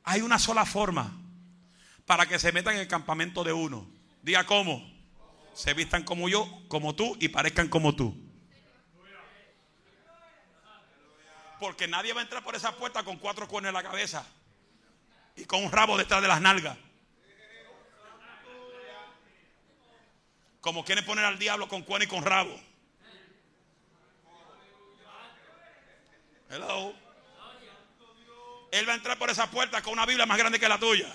Hay 0.04 0.22
una 0.22 0.38
sola 0.38 0.66
forma 0.66 1.20
para 2.06 2.28
que 2.28 2.38
se 2.38 2.52
metan 2.52 2.76
en 2.76 2.82
el 2.82 2.88
campamento 2.88 3.44
de 3.44 3.54
uno. 3.54 3.90
Diga 4.22 4.46
cómo. 4.46 4.88
Se 5.54 5.74
vistan 5.74 6.04
como 6.04 6.30
yo, 6.30 6.48
como 6.68 6.96
tú 6.96 7.18
y 7.20 7.30
parezcan 7.30 7.68
como 7.68 7.96
tú. 7.96 8.27
Porque 11.60 11.88
nadie 11.88 12.14
va 12.14 12.22
a 12.22 12.24
entrar 12.24 12.44
por 12.44 12.56
esa 12.56 12.76
puerta 12.76 13.04
con 13.04 13.18
cuatro 13.18 13.48
cuernos 13.48 13.70
en 13.70 13.74
la 13.74 13.84
cabeza 13.84 14.26
y 15.36 15.46
con 15.46 15.64
un 15.64 15.72
rabo 15.72 15.98
detrás 15.98 16.22
de 16.22 16.28
las 16.28 16.42
nalgas. 16.42 16.78
Como 20.62 20.84
quieren 20.84 21.06
poner 21.06 21.26
al 21.26 21.40
diablo 21.40 21.68
con 21.68 21.84
cuerno 21.84 22.06
y 22.06 22.08
con 22.08 22.24
rabo. 22.24 22.60
Hello. 26.50 26.94
Él 28.72 28.88
va 28.88 28.94
a 28.94 28.96
entrar 28.96 29.18
por 29.18 29.30
esa 29.30 29.50
puerta 29.50 29.82
con 29.82 29.94
una 29.94 30.06
Biblia 30.06 30.26
más 30.26 30.38
grande 30.38 30.60
que 30.60 30.68
la 30.68 30.78
tuya. 30.78 31.12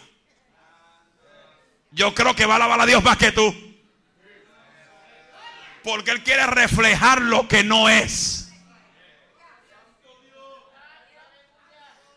Yo 1.91 2.15
creo 2.15 2.35
que 2.35 2.47
va 2.47 2.55
a 2.55 2.57
alabar 2.57 2.81
a 2.81 2.87
Dios 2.87 3.03
más 3.03 3.19
que 3.19 3.33
tú. 3.33 3.55
Porque 5.83 6.13
Él 6.13 6.23
quiere 6.23 6.47
reflejar 6.47 7.21
lo 7.21 7.49
que 7.49 7.63
no 7.63 7.89
es. 7.89 8.42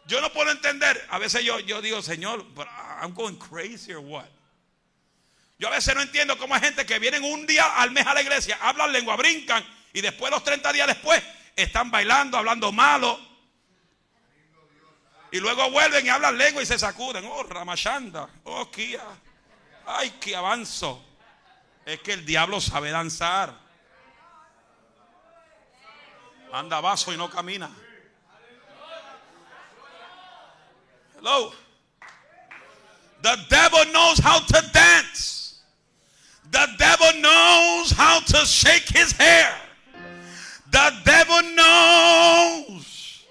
Yo 0.06 0.22
no 0.22 0.32
puedo 0.32 0.52
entender. 0.52 1.06
A 1.10 1.18
veces 1.18 1.44
yo, 1.44 1.60
yo 1.60 1.82
digo, 1.82 2.02
Señor, 2.02 2.46
I'm 3.02 3.14
going 3.14 3.36
crazy 3.36 3.94
or 3.94 4.00
what? 4.00 4.28
Yo 5.58 5.68
a 5.68 5.72
veces 5.72 5.96
no 5.96 6.02
entiendo 6.02 6.38
cómo 6.38 6.54
hay 6.54 6.62
gente 6.62 6.86
que 6.86 7.00
vienen 7.00 7.24
un 7.24 7.48
día 7.48 7.66
al 7.78 7.92
mes 7.92 8.06
a 8.06 8.14
la 8.14 8.22
iglesia, 8.22 8.58
hablan 8.62 8.92
lengua, 8.92 9.16
brincan 9.16 9.66
y 9.94 10.02
después 10.02 10.30
los 10.30 10.44
30 10.44 10.74
días 10.74 10.88
después 10.88 11.24
están 11.56 11.90
bailando, 11.90 12.38
hablando 12.38 12.72
malo. 12.72 13.20
Y 15.32 15.40
luego 15.40 15.70
vuelven 15.72 16.06
y 16.06 16.10
hablan 16.10 16.38
lengua 16.38 16.62
y 16.62 16.66
se 16.66 16.78
sacuden. 16.78 17.26
Oh, 17.26 17.44
Ramachanda. 17.44 18.30
Oh, 18.44 18.70
Kia. 18.70 19.04
Ay, 19.86 20.12
que 20.20 20.36
avanzo. 20.36 21.04
Es 21.86 22.00
que 22.02 22.14
el 22.14 22.26
diablo 22.26 22.60
sabe 22.60 22.92
danzar. 22.92 23.54
Anda 26.52 26.80
vaso 26.80 27.14
y 27.14 27.18
no 27.18 27.30
camina. 27.30 27.70
Hello. 31.28 31.52
The 33.24 33.36
devil 33.50 33.80
knows 33.92 34.20
how 34.20 34.38
to 34.38 34.70
dance. 34.72 35.60
The 36.52 36.68
devil 36.78 37.20
knows 37.20 37.90
how 37.90 38.20
to 38.20 38.46
shake 38.46 38.88
his 38.90 39.12
hair. 39.14 39.52
The 40.70 40.94
devil 41.04 41.42
knows 41.56 43.26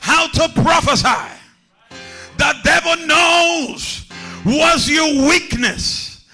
how 0.00 0.28
to 0.28 0.48
prophesy. 0.62 1.32
The 2.38 2.54
devil 2.62 2.94
knows 3.08 4.06
was 4.44 4.88
your 4.88 5.28
weakness. 5.28 6.24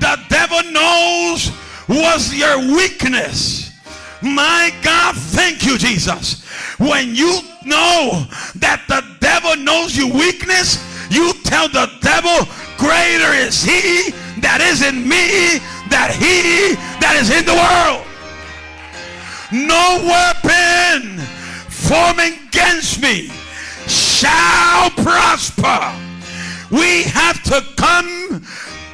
The 0.00 0.20
devil 0.28 0.70
knows 0.70 1.50
was 1.88 2.34
your 2.34 2.58
weakness. 2.76 3.70
My 4.20 4.70
God, 4.82 5.16
thank 5.16 5.64
you, 5.64 5.78
Jesus. 5.78 6.41
When 6.78 7.14
you 7.14 7.40
know 7.64 8.26
that 8.56 8.84
the 8.88 9.04
devil 9.20 9.56
knows 9.56 9.96
your 9.96 10.12
weakness, 10.12 10.78
you 11.10 11.32
tell 11.44 11.68
the 11.68 11.90
devil, 12.00 12.48
greater 12.78 13.32
is 13.34 13.62
he 13.62 14.10
that 14.40 14.60
is 14.60 14.82
in 14.82 15.06
me 15.06 15.60
than 15.90 16.10
he 16.10 16.74
that 17.00 17.18
is 17.20 17.30
in 17.30 17.44
the 17.44 17.54
world. 17.54 18.06
No 19.52 20.00
weapon 20.02 21.18
forming 21.68 22.38
against 22.48 23.02
me 23.02 23.28
shall 23.86 24.90
prosper. 24.90 25.92
We 26.70 27.02
have 27.04 27.42
to 27.44 27.62
come 27.76 28.42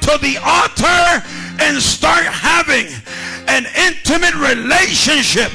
to 0.01 0.17
the 0.19 0.37
altar 0.43 1.23
and 1.61 1.81
start 1.81 2.25
having 2.25 2.87
an 3.47 3.65
intimate 3.87 4.35
relationship 4.35 5.51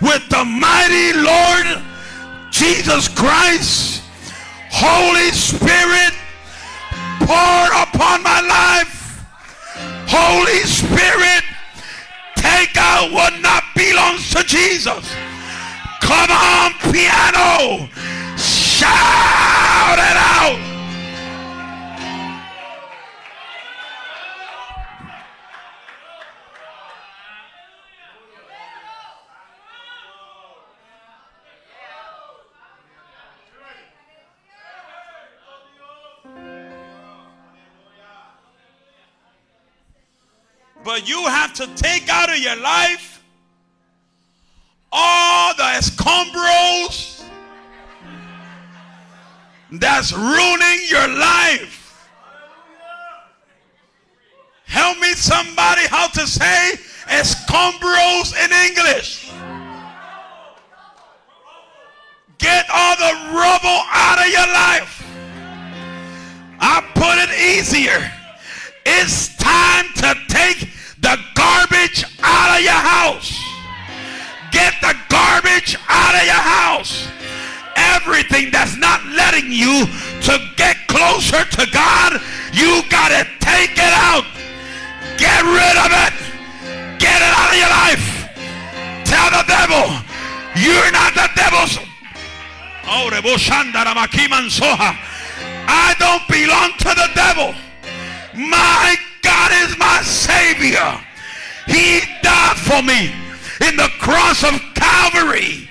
with 0.00 0.28
the 0.28 0.44
mighty 0.44 1.12
Lord 1.12 1.82
Jesus 2.50 3.08
Christ. 3.08 4.02
Holy 4.70 5.30
Spirit, 5.30 6.12
pour 7.20 7.66
upon 7.82 8.22
my 8.22 8.40
life. 8.40 9.24
Holy 10.08 10.62
Spirit, 10.64 11.44
take 12.36 12.76
out 12.76 13.10
what 13.12 13.40
not 13.40 13.62
belongs 13.74 14.30
to 14.30 14.42
Jesus. 14.44 15.14
Come 16.00 16.30
on, 16.30 16.72
piano. 16.92 17.88
Shout 18.36 19.98
it 19.98 20.16
out. 20.16 20.65
But 40.86 41.08
you 41.08 41.20
have 41.26 41.52
to 41.54 41.66
take 41.74 42.08
out 42.08 42.30
of 42.30 42.38
your 42.38 42.54
life 42.54 43.20
all 44.92 45.52
the 45.56 45.64
escombros 45.64 47.24
that's 49.72 50.12
ruining 50.12 50.78
your 50.88 51.08
life. 51.08 52.08
Help 54.66 55.00
me 55.00 55.12
somebody 55.14 55.82
how 55.88 56.06
to 56.06 56.24
say 56.24 56.74
escombros 57.06 58.32
in 58.44 58.52
English. 58.52 59.32
Get 62.38 62.64
all 62.72 62.94
the 62.94 63.34
rubble 63.34 63.82
out 63.90 64.24
of 64.24 64.32
your 64.32 64.46
life. 64.46 65.04
I 66.60 66.80
put 66.94 67.18
it 67.18 67.58
easier. 67.58 68.08
It's 68.84 69.25
out 76.06 76.14
of 76.14 76.22
your 76.22 76.44
house. 76.62 77.08
Everything 77.74 78.50
that's 78.50 78.76
not 78.76 79.04
letting 79.18 79.50
you 79.50 79.86
to 80.22 80.38
get 80.56 80.76
closer 80.86 81.42
to 81.44 81.66
God, 81.72 82.22
you 82.54 82.82
got 82.88 83.10
to 83.10 83.26
take 83.42 83.74
it 83.74 83.94
out. 84.06 84.24
Get 85.18 85.42
rid 85.42 85.76
of 85.82 85.90
it. 86.06 86.14
Get 87.02 87.18
it 87.18 87.32
out 87.34 87.50
of 87.50 87.58
your 87.58 87.72
life. 87.82 88.06
Tell 89.04 89.30
the 89.34 89.44
devil, 89.46 89.84
you're 90.54 90.92
not 90.92 91.14
the 91.14 91.28
devil's. 91.34 91.78
Oh, 92.88 93.10
I 95.68 95.94
don't 95.98 96.26
belong 96.28 96.70
to 96.78 96.90
the 96.94 97.10
devil. 97.14 97.54
My 98.34 98.96
God 99.22 99.50
is 99.64 99.76
my 99.78 100.02
Savior. 100.02 101.00
He 101.66 102.00
died 102.22 102.56
for 102.56 102.82
me 102.82 103.12
in 103.68 103.76
the 103.76 103.90
cross 103.98 104.44
of 104.44 104.60
Calvary. 104.74 105.65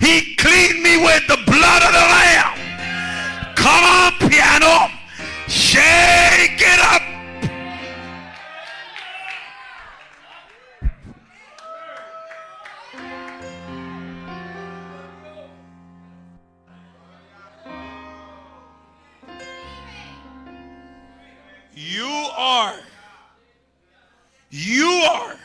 He 0.00 0.34
cleaned 0.36 0.82
me 0.82 0.96
with 0.98 1.26
the 1.28 1.38
blood 1.46 1.82
of 1.82 1.92
the 1.92 2.06
Lamb. 2.14 3.54
Come 3.54 3.84
on, 3.84 4.12
piano. 4.28 4.90
Shake 5.48 6.60
it 6.60 6.80
up. 6.80 7.02
You 21.74 22.06
are. 22.36 22.76
You 24.50 24.86
are 25.10 25.36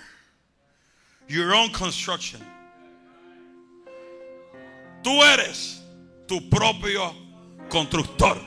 your 1.27 1.55
own 1.55 1.69
construction. 1.69 2.41
Tú 5.03 5.23
eres 5.23 5.81
tu 6.27 6.49
propio 6.49 7.15
constructor 7.69 8.39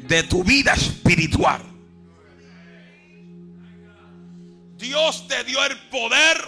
de 0.00 0.22
tu 0.24 0.44
vida 0.44 0.74
espiritual. 0.74 1.62
Dios 4.76 5.26
te 5.28 5.44
dio 5.44 5.64
el 5.64 5.78
poder, 5.90 6.38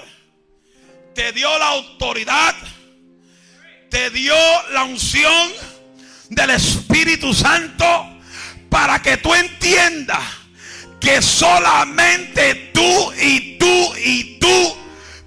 te 1.15 1.33
dio 1.33 1.57
la 1.59 1.69
autoridad, 1.69 2.55
te 3.91 4.11
dio 4.11 4.35
la 4.73 4.85
unción 4.85 5.53
del 6.31 6.51
Espíritu 6.51 7.33
Santo 7.33 7.85
para 8.69 9.01
que 9.01 9.17
tú 9.19 9.33
entiendas 9.35 10.23
que 11.01 11.23
solamente 11.23 12.73
tú 12.75 13.13
y 13.13 13.57
tú 13.57 13.95
y 14.05 14.39
tú 14.41 14.77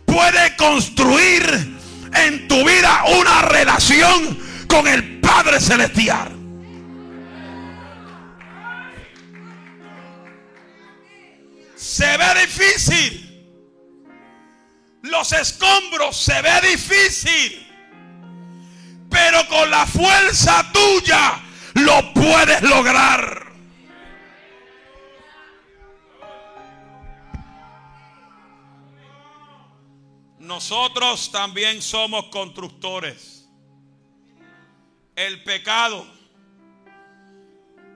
puedes 0.05 0.51
construir 0.53 1.76
en 2.26 2.47
tu 2.47 2.65
vida 2.65 3.03
una 3.20 3.41
relación 3.43 4.38
con 4.68 4.88
el 4.88 5.20
Padre 5.20 5.59
Celestial. 5.59 6.32
Se 11.76 12.18
ve 12.18 12.41
difícil. 12.41 13.24
Los 15.03 15.32
escombros 15.32 16.18
se 16.18 16.41
ve 16.41 16.70
difícil. 16.70 17.68
Pero 19.09 19.47
con 19.47 19.70
la 19.70 19.86
fuerza 19.86 20.65
tuya 20.74 21.39
lo 21.76 22.13
puedes 22.13 22.61
lograr. 22.63 23.47
Nosotros 30.48 31.30
también 31.30 31.82
somos 31.82 32.28
constructores. 32.28 33.50
El 35.14 35.43
pecado 35.43 36.08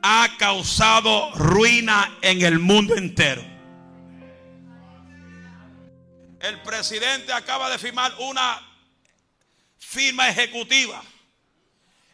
ha 0.01 0.27
causado 0.37 1.31
ruina 1.35 2.17
en 2.21 2.41
el 2.41 2.59
mundo 2.59 2.97
entero. 2.97 3.41
El 6.41 6.61
presidente 6.63 7.31
acaba 7.31 7.69
de 7.69 7.79
firmar 7.79 8.13
una 8.19 8.61
firma 9.77 10.27
ejecutiva 10.27 11.01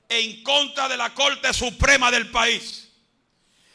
en 0.07 0.43
contra 0.43 0.87
de 0.87 0.97
la 0.97 1.15
Corte 1.15 1.51
Suprema 1.51 2.11
del 2.11 2.29
país. 2.29 2.91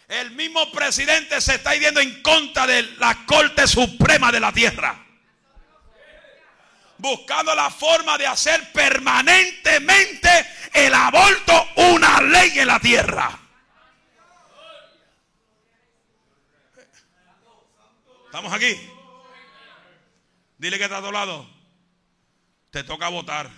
El 0.06 0.30
mismo 0.30 0.70
presidente 0.70 1.40
se 1.40 1.56
está 1.56 1.74
yendo 1.74 1.98
en 1.98 2.22
contra 2.22 2.68
de 2.68 2.82
la 2.98 3.26
Corte 3.26 3.66
Suprema 3.66 4.30
de 4.30 4.38
la 4.38 4.52
Tierra. 4.52 5.01
Buscando 7.02 7.52
la 7.52 7.68
forma 7.68 8.16
de 8.16 8.28
hacer 8.28 8.70
permanentemente 8.70 10.28
el 10.72 10.94
aborto 10.94 11.52
una 11.74 12.22
ley 12.22 12.60
en 12.60 12.68
la 12.68 12.78
tierra. 12.78 13.40
¿Estamos 18.26 18.52
aquí? 18.52 18.76
Dile 20.56 20.78
que 20.78 20.84
está 20.84 20.98
a 20.98 21.02
tu 21.02 21.10
lado. 21.10 21.50
Te 22.70 22.84
toca 22.84 23.08
votar. 23.08 23.50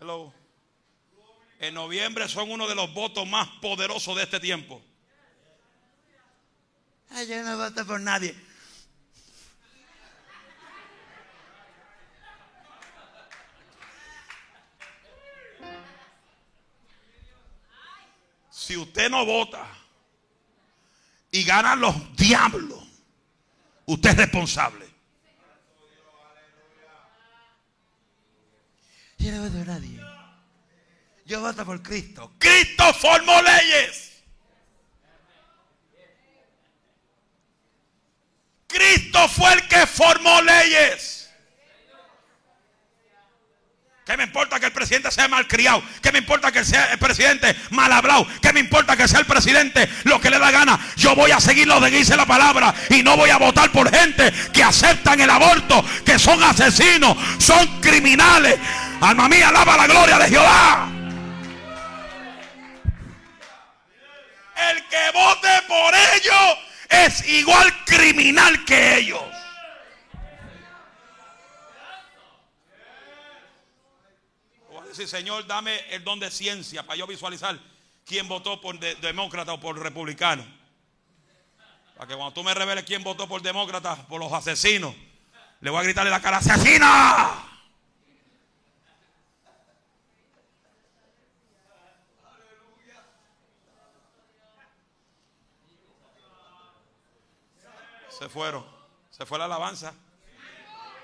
Hello. 0.00 0.34
En 1.60 1.74
noviembre 1.74 2.28
son 2.28 2.50
uno 2.50 2.66
de 2.66 2.74
los 2.74 2.92
votos 2.92 3.24
más 3.28 3.46
poderosos 3.62 4.16
de 4.16 4.24
este 4.24 4.40
tiempo. 4.40 4.82
Ay, 7.10 7.26
yo 7.26 7.42
no 7.42 7.56
voto 7.56 7.86
por 7.86 8.00
nadie. 8.00 8.34
Si 18.50 18.76
usted 18.76 19.08
no 19.08 19.24
vota 19.24 19.66
y 21.30 21.42
ganan 21.44 21.80
los 21.80 22.16
diablos, 22.16 22.84
usted 23.86 24.10
es 24.10 24.16
responsable. 24.16 24.86
Yo 29.16 29.32
no 29.32 29.42
voto 29.42 29.58
por 29.58 29.66
nadie. 29.66 30.00
Yo 31.24 31.40
voto 31.40 31.64
por 31.64 31.82
Cristo. 31.82 32.32
Cristo 32.38 32.92
formó 32.94 33.40
leyes. 33.42 34.17
Cristo 38.68 39.28
fue 39.28 39.52
el 39.54 39.66
que 39.66 39.86
formó 39.86 40.40
leyes. 40.42 41.18
¿Qué 44.04 44.16
me 44.16 44.24
importa 44.24 44.58
que 44.58 44.66
el 44.66 44.72
presidente 44.72 45.10
sea 45.10 45.28
malcriado? 45.28 45.82
¿Qué 46.00 46.10
me 46.12 46.18
importa 46.18 46.50
que 46.50 46.64
sea 46.64 46.92
el 46.92 46.98
presidente 46.98 47.54
mal 47.70 47.92
hablado? 47.92 48.26
¿Qué 48.40 48.54
me 48.54 48.60
importa 48.60 48.96
que 48.96 49.06
sea 49.06 49.20
el 49.20 49.26
presidente 49.26 49.86
lo 50.04 50.18
que 50.18 50.30
le 50.30 50.38
da 50.38 50.50
gana? 50.50 50.80
Yo 50.96 51.14
voy 51.14 51.30
a 51.30 51.40
seguir 51.40 51.66
lo 51.66 51.78
que 51.78 51.90
dice 51.90 52.16
la 52.16 52.24
palabra 52.24 52.74
y 52.88 53.02
no 53.02 53.18
voy 53.18 53.28
a 53.28 53.36
votar 53.36 53.70
por 53.70 53.94
gente 53.94 54.32
que 54.50 54.62
aceptan 54.62 55.20
el 55.20 55.28
aborto, 55.28 55.84
que 56.06 56.18
son 56.18 56.42
asesinos, 56.42 57.18
son 57.38 57.66
criminales. 57.82 58.58
Alma 59.00 59.28
mía, 59.28 59.50
alaba 59.50 59.76
la 59.76 59.86
gloria 59.86 60.18
de 60.18 60.28
Jehová. 60.28 60.88
El 64.70 64.88
que 64.88 65.10
vote 65.12 65.48
por 65.68 65.94
ellos 66.14 66.67
es 66.88 67.26
igual 67.28 67.84
criminal 67.84 68.64
que 68.64 68.96
ellos. 68.98 69.22
Decir, 74.88 75.06
Señor, 75.08 75.46
dame 75.46 75.78
el 75.90 76.02
don 76.02 76.18
de 76.18 76.30
ciencia 76.30 76.82
para 76.82 76.96
yo 76.96 77.06
visualizar 77.06 77.58
quién 78.06 78.26
votó 78.26 78.60
por 78.60 78.78
de- 78.78 78.94
demócrata 78.96 79.52
o 79.52 79.60
por 79.60 79.78
republicano. 79.78 80.44
Para 81.94 82.08
que 82.08 82.14
cuando 82.14 82.32
tú 82.32 82.42
me 82.42 82.54
reveles 82.54 82.84
quién 82.84 83.02
votó 83.04 83.28
por 83.28 83.42
demócrata, 83.42 83.96
por 84.08 84.18
los 84.18 84.32
asesinos, 84.32 84.94
le 85.60 85.70
voy 85.70 85.80
a 85.80 85.82
gritarle 85.82 86.10
la 86.10 86.22
cara, 86.22 86.38
¡asesina! 86.38 87.47
Se 98.18 98.28
fueron. 98.28 98.64
Se 99.10 99.24
fue 99.26 99.38
la 99.38 99.44
alabanza. 99.44 99.94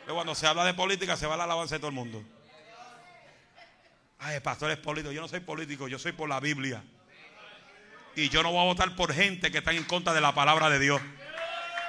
Que 0.06 0.12
cuando 0.12 0.34
se 0.34 0.46
habla 0.46 0.64
de 0.64 0.74
política 0.74 1.16
se 1.16 1.26
va 1.26 1.36
la 1.36 1.44
alabanza 1.44 1.76
de 1.76 1.78
todo 1.78 1.88
el 1.88 1.94
mundo. 1.94 2.22
Ay, 4.18 4.36
el 4.36 4.42
pastor 4.42 4.70
es 4.70 4.78
político. 4.78 5.12
Yo 5.12 5.20
no 5.20 5.28
soy 5.28 5.40
político, 5.40 5.88
yo 5.88 5.98
soy 5.98 6.12
por 6.12 6.28
la 6.28 6.40
Biblia. 6.40 6.82
Y 8.16 8.28
yo 8.28 8.42
no 8.42 8.52
voy 8.52 8.60
a 8.60 8.64
votar 8.64 8.94
por 8.96 9.12
gente 9.12 9.50
que 9.50 9.58
está 9.58 9.72
en 9.72 9.84
contra 9.84 10.12
de 10.12 10.20
la 10.20 10.34
palabra 10.34 10.70
de 10.70 10.78
Dios. 10.78 11.00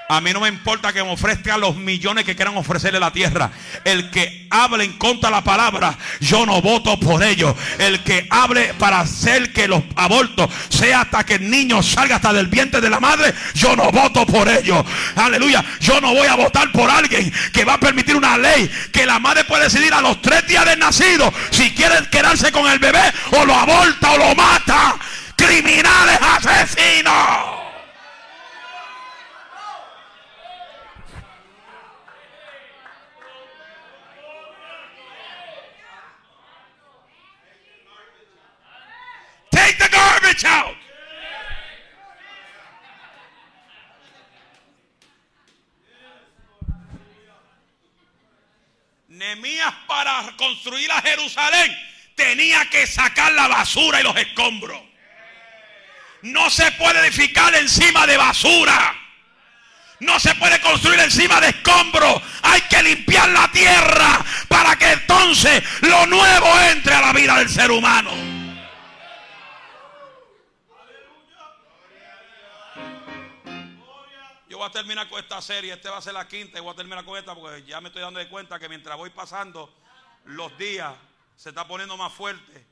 A 0.07 0.21
mí 0.21 0.31
no 0.33 0.39
me 0.39 0.49
importa 0.49 0.93
que 0.93 1.03
me 1.03 1.11
ofrezca 1.11 1.57
los 1.57 1.75
millones 1.75 2.25
que 2.25 2.35
quieran 2.35 2.55
ofrecerle 2.57 2.99
la 2.99 3.11
tierra. 3.11 3.49
El 3.83 4.11
que 4.11 4.47
hable 4.51 4.83
en 4.83 4.93
contra 4.93 5.29
de 5.29 5.35
la 5.35 5.43
palabra, 5.43 5.97
yo 6.19 6.45
no 6.45 6.61
voto 6.61 6.99
por 6.99 7.23
ellos. 7.23 7.55
El 7.79 8.03
que 8.03 8.27
hable 8.29 8.75
para 8.75 8.99
hacer 8.99 9.51
que 9.51 9.67
los 9.67 9.81
abortos 9.95 10.49
sea 10.69 11.01
hasta 11.01 11.23
que 11.23 11.35
el 11.35 11.49
niño 11.49 11.81
salga 11.81 12.17
hasta 12.17 12.33
del 12.33 12.47
vientre 12.47 12.81
de 12.81 12.89
la 12.89 12.99
madre, 12.99 13.33
yo 13.55 13.75
no 13.75 13.91
voto 13.91 14.27
por 14.27 14.47
ellos. 14.47 14.85
Aleluya. 15.15 15.65
Yo 15.79 15.99
no 15.99 16.13
voy 16.13 16.27
a 16.27 16.35
votar 16.35 16.71
por 16.71 16.89
alguien 16.89 17.33
que 17.51 17.65
va 17.65 17.73
a 17.73 17.79
permitir 17.79 18.15
una 18.15 18.37
ley 18.37 18.69
que 18.91 19.07
la 19.07 19.17
madre 19.17 19.43
puede 19.45 19.63
decidir 19.63 19.93
a 19.93 20.01
los 20.01 20.21
tres 20.21 20.45
días 20.47 20.65
de 20.65 20.77
nacido 20.77 21.33
si 21.49 21.73
quiere 21.73 21.95
quedarse 22.11 22.51
con 22.51 22.67
el 22.71 22.77
bebé 22.77 23.11
o 23.31 23.43
lo 23.43 23.55
aborta 23.55 24.11
o 24.11 24.17
lo 24.17 24.35
mata. 24.35 24.97
Criminales 25.35 26.19
asesinos. 26.21 27.64
Take 39.65 39.79
the 39.79 39.89
garbage 39.89 40.45
out. 40.45 40.75
Nehemías 49.07 49.73
para 49.87 50.35
construir 50.37 50.91
a 50.91 51.01
Jerusalén 51.01 51.75
tenía 52.13 52.69
que 52.69 52.85
sacar 52.85 53.33
la 53.33 53.47
basura 53.47 54.01
y 54.01 54.03
los 54.03 54.15
escombros. 54.17 54.79
No 56.21 56.51
se 56.51 56.71
puede 56.73 56.99
edificar 56.99 57.55
encima 57.55 58.05
de 58.05 58.17
basura. 58.17 58.95
No 59.99 60.19
se 60.19 60.35
puede 60.35 60.61
construir 60.61 60.99
encima 60.99 61.41
de 61.41 61.47
escombros. 61.47 62.21
Hay 62.43 62.61
que 62.61 62.83
limpiar 62.83 63.29
la 63.29 63.47
tierra 63.51 64.23
para 64.47 64.75
que 64.75 64.91
entonces 64.91 65.63
lo 65.81 66.05
nuevo 66.05 66.59
entre 66.69 66.93
a 66.93 67.01
la 67.01 67.13
vida 67.13 67.39
del 67.39 67.49
ser 67.49 67.71
humano. 67.71 68.34
Yo 74.55 74.59
voy 74.59 74.69
a 74.69 74.71
terminar 74.71 75.09
con 75.09 75.19
esta 75.19 75.41
serie. 75.41 75.73
Esta 75.73 75.91
va 75.91 75.97
a 75.97 76.01
ser 76.01 76.13
la 76.13 76.25
quinta 76.29 76.57
y 76.57 76.61
voy 76.61 76.71
a 76.71 76.75
terminar 76.77 77.03
con 77.03 77.17
esta 77.17 77.35
porque 77.35 77.61
ya 77.65 77.81
me 77.81 77.89
estoy 77.89 78.01
dando 78.01 78.21
de 78.21 78.29
cuenta 78.29 78.57
que 78.57 78.69
mientras 78.69 78.95
voy 78.95 79.09
pasando 79.09 79.69
los 80.23 80.57
días 80.57 80.93
se 81.35 81.49
está 81.49 81.67
poniendo 81.67 81.97
más 81.97 82.13
fuerte, 82.13 82.65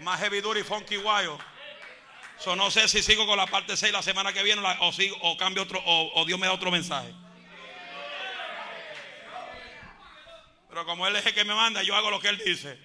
más 0.00 0.18
heavy 0.18 0.40
duty, 0.40 0.64
funky 0.64 0.96
wild. 0.96 1.38
So, 2.40 2.56
no 2.56 2.72
sé 2.72 2.88
si 2.88 3.04
sigo 3.04 3.24
con 3.24 3.36
la 3.36 3.46
parte 3.46 3.76
6 3.76 3.92
la 3.92 4.02
semana 4.02 4.32
que 4.32 4.42
viene 4.42 4.60
o 4.80 4.90
sigo, 4.90 5.16
o 5.22 5.36
cambio 5.36 5.62
otro 5.62 5.80
o, 5.86 6.20
o 6.20 6.24
Dios 6.24 6.40
me 6.40 6.48
da 6.48 6.54
otro 6.54 6.72
mensaje. 6.72 7.14
Pero 10.70 10.84
como 10.84 11.06
él 11.06 11.14
es 11.14 11.24
el 11.24 11.34
que 11.34 11.44
me 11.44 11.54
manda, 11.54 11.84
yo 11.84 11.94
hago 11.94 12.10
lo 12.10 12.18
que 12.18 12.30
él 12.30 12.42
dice. 12.44 12.76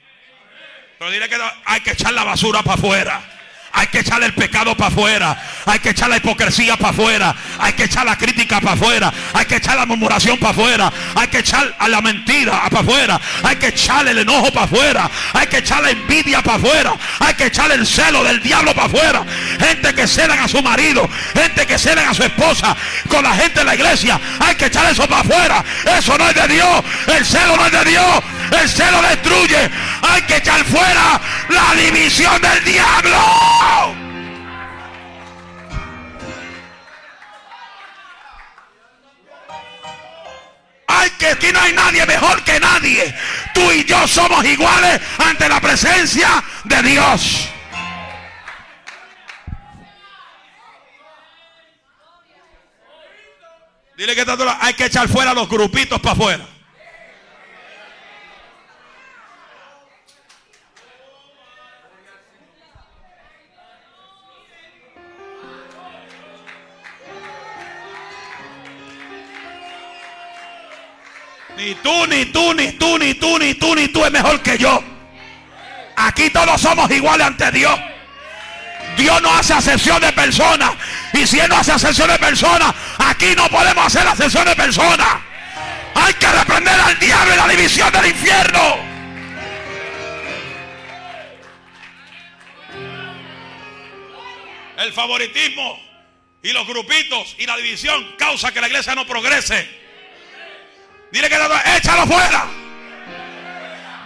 Pero 1.00 1.10
dile 1.10 1.28
que 1.28 1.40
hay 1.66 1.82
que 1.82 1.94
echar 1.94 2.14
la 2.14 2.24
basura 2.24 2.62
para 2.62 2.76
afuera. 2.76 3.47
Hay 3.74 3.88
que 3.88 4.00
echar 4.00 4.24
el 4.24 4.34
pecado 4.34 4.76
para 4.76 4.88
afuera. 4.88 5.38
Hay 5.66 5.80
que 5.80 5.90
echar 5.90 6.10
la 6.10 6.18
hipocresía 6.18 6.78
para 6.78 6.90
afuera. 6.90 7.36
Hay 7.60 7.74
que 7.74 7.84
echar 7.84 8.06
la 8.06 8.18
crítica 8.18 8.60
para 8.60 8.74
afuera. 8.74 9.14
Hay 9.34 9.46
que 9.46 9.58
echar 9.58 9.78
la 9.78 9.86
murmuración 9.86 10.38
para 10.40 10.52
afuera. 10.52 10.94
Hay 11.16 11.28
que 11.28 11.40
echar 11.40 11.76
a 11.78 11.88
la 11.88 12.02
mentira 12.02 12.64
para 12.70 12.82
afuera. 12.82 13.22
Hay 13.44 13.56
que 13.58 13.68
echar 13.68 14.08
el 14.08 14.20
enojo 14.20 14.52
para 14.52 14.66
afuera. 14.66 15.12
Hay 15.34 15.48
que 15.48 15.58
echar 15.58 15.84
la 15.84 15.92
envidia 15.92 16.42
para 16.42 16.58
afuera. 16.58 16.94
Hay 17.20 17.34
que 17.36 17.46
echar 17.48 17.72
el 17.72 17.86
celo 17.86 18.24
del 18.24 18.42
diablo 18.42 18.74
para 18.74 18.88
afuera. 18.88 19.26
Gente 19.60 19.94
que 19.94 20.08
celan 20.08 20.40
a 20.40 20.48
su 20.48 20.62
marido. 20.62 21.08
Gente 21.34 21.66
que 21.68 21.78
celan 21.78 22.08
a 22.10 22.14
su 22.14 22.24
esposa. 22.24 22.76
Con 23.08 23.24
la 23.24 23.36
gente 23.36 23.60
de 23.60 23.66
la 23.66 23.76
iglesia. 23.76 24.20
Hay 24.40 24.56
que 24.56 24.66
echar 24.68 24.92
eso 24.92 25.08
para 25.08 25.22
afuera. 25.22 25.64
Eso 25.98 26.18
no 26.18 26.28
es 26.28 26.36
de 26.36 26.48
Dios. 26.48 26.84
El 27.08 27.26
celo 27.26 27.56
no 27.58 27.66
es 27.66 27.72
de 27.72 27.86
Dios. 27.86 28.24
El 28.52 28.70
celo 28.70 29.02
destruye. 29.02 29.70
Hay 30.02 30.22
que 30.24 30.38
echar 30.38 30.64
fuera 30.66 31.20
la 31.50 31.74
división 31.76 32.42
del 32.42 32.64
diablo. 32.64 33.18
Hay 40.88 41.10
que 41.12 41.28
aquí 41.28 41.52
no 41.52 41.60
hay 41.60 41.74
nadie 41.74 42.06
mejor 42.06 42.44
que 42.44 42.60
nadie. 42.60 43.16
Tú 43.54 43.72
y 43.72 43.84
yo 43.86 44.08
somos 44.08 44.44
iguales 44.46 45.02
ante 45.18 45.50
la 45.50 45.60
presencia 45.60 46.44
de 46.64 46.82
Dios. 46.84 47.50
Dile 53.98 54.16
que 54.16 54.26
hay 54.62 54.74
que 54.76 54.86
echar 54.86 55.08
fuera 55.10 55.34
los 55.34 55.50
grupitos 55.50 56.00
para 56.00 56.14
afuera. 56.14 56.57
Ni 71.58 71.74
tú, 71.74 72.06
ni 72.06 72.26
tú, 72.26 72.54
ni 72.54 72.72
tú, 72.74 73.00
ni 73.00 73.16
tú, 73.16 73.40
ni 73.40 73.54
tú, 73.56 73.76
ni 73.76 73.88
tú 73.88 74.06
es 74.06 74.12
mejor 74.12 74.40
que 74.44 74.60
yo. 74.60 74.84
Aquí 75.96 76.30
todos 76.30 76.62
somos 76.62 76.90
iguales 76.92 77.26
ante 77.26 77.52
Dios. 77.52 77.78
Dios 78.96 79.20
no 79.24 79.34
hace 79.34 79.54
ascensión 79.54 80.00
de 80.00 80.14
personas. 80.14 80.72
Y 81.14 81.26
si 81.26 81.40
Él 81.40 81.50
no 81.50 81.58
hace 81.58 81.72
ascensión 81.72 82.10
de 82.10 82.20
personas, 82.20 82.76
aquí 83.00 83.34
no 83.36 83.50
podemos 83.50 83.88
hacer 83.88 84.08
ascensión 84.08 84.46
de 84.46 84.56
personas. 84.56 85.08
Hay 85.96 86.14
que 86.14 86.28
reprender 86.28 86.80
al 86.80 87.00
diablo 87.00 87.34
y 87.34 87.38
la 87.38 87.48
división 87.48 87.92
del 87.92 88.06
infierno. 88.06 88.78
El 94.78 94.94
favoritismo 94.94 95.80
y 96.44 96.52
los 96.52 96.68
grupitos 96.68 97.36
y 97.40 97.48
la 97.48 97.58
división 97.58 98.16
causa 98.20 98.52
que 98.52 98.62
la 98.62 98.68
iglesia 98.68 98.94
no 98.94 99.08
progrese. 99.08 99.87
Dile 101.12 101.30
que 101.30 101.36
échalo 101.36 102.06
fuera. 102.06 102.48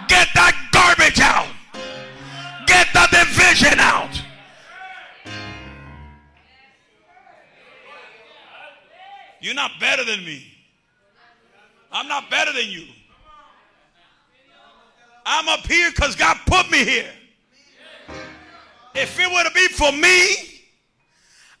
Get 0.08 0.28
that 0.34 0.54
garbage 0.72 1.20
out. 1.20 1.48
Get 2.66 2.86
that 2.94 3.10
division 3.10 3.78
out. 3.80 4.22
You're 9.40 9.54
not 9.54 9.72
better 9.80 10.04
than 10.04 10.24
me. 10.24 10.46
I'm 11.90 12.06
not 12.08 12.30
better 12.30 12.52
than 12.52 12.70
you. 12.70 12.86
I'm 15.26 15.48
up 15.48 15.66
here 15.66 15.90
because 15.90 16.16
God 16.16 16.36
put 16.46 16.70
me 16.70 16.84
here. 16.84 17.10
If 18.94 19.18
it 19.18 19.30
were 19.30 19.42
to 19.42 19.50
be 19.54 19.68
for 19.68 19.92
me, 19.92 20.60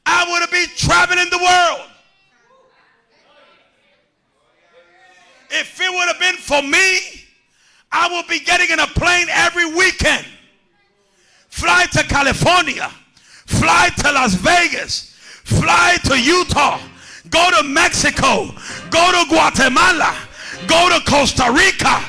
I 0.04 0.30
would 0.30 0.40
have 0.40 0.50
been 0.50 0.68
traveling 0.76 1.28
the 1.30 1.38
world. 1.38 1.91
If 5.54 5.78
it 5.80 5.90
would 5.92 6.08
have 6.08 6.18
been 6.18 6.36
for 6.36 6.62
me, 6.62 7.26
I 7.92 8.08
would 8.10 8.26
be 8.26 8.40
getting 8.40 8.70
in 8.70 8.80
a 8.80 8.86
plane 8.86 9.26
every 9.30 9.66
weekend. 9.66 10.26
Fly 11.48 11.84
to 11.92 12.02
California. 12.04 12.90
Fly 13.44 13.90
to 13.98 14.12
Las 14.12 14.32
Vegas. 14.34 15.14
Fly 15.44 15.98
to 16.04 16.18
Utah. 16.18 16.80
Go 17.28 17.50
to 17.58 17.62
Mexico. 17.68 18.48
Go 18.88 19.04
to 19.12 19.28
Guatemala. 19.28 20.16
Go 20.66 20.88
to 20.88 21.04
Costa 21.04 21.52
Rica. 21.52 22.00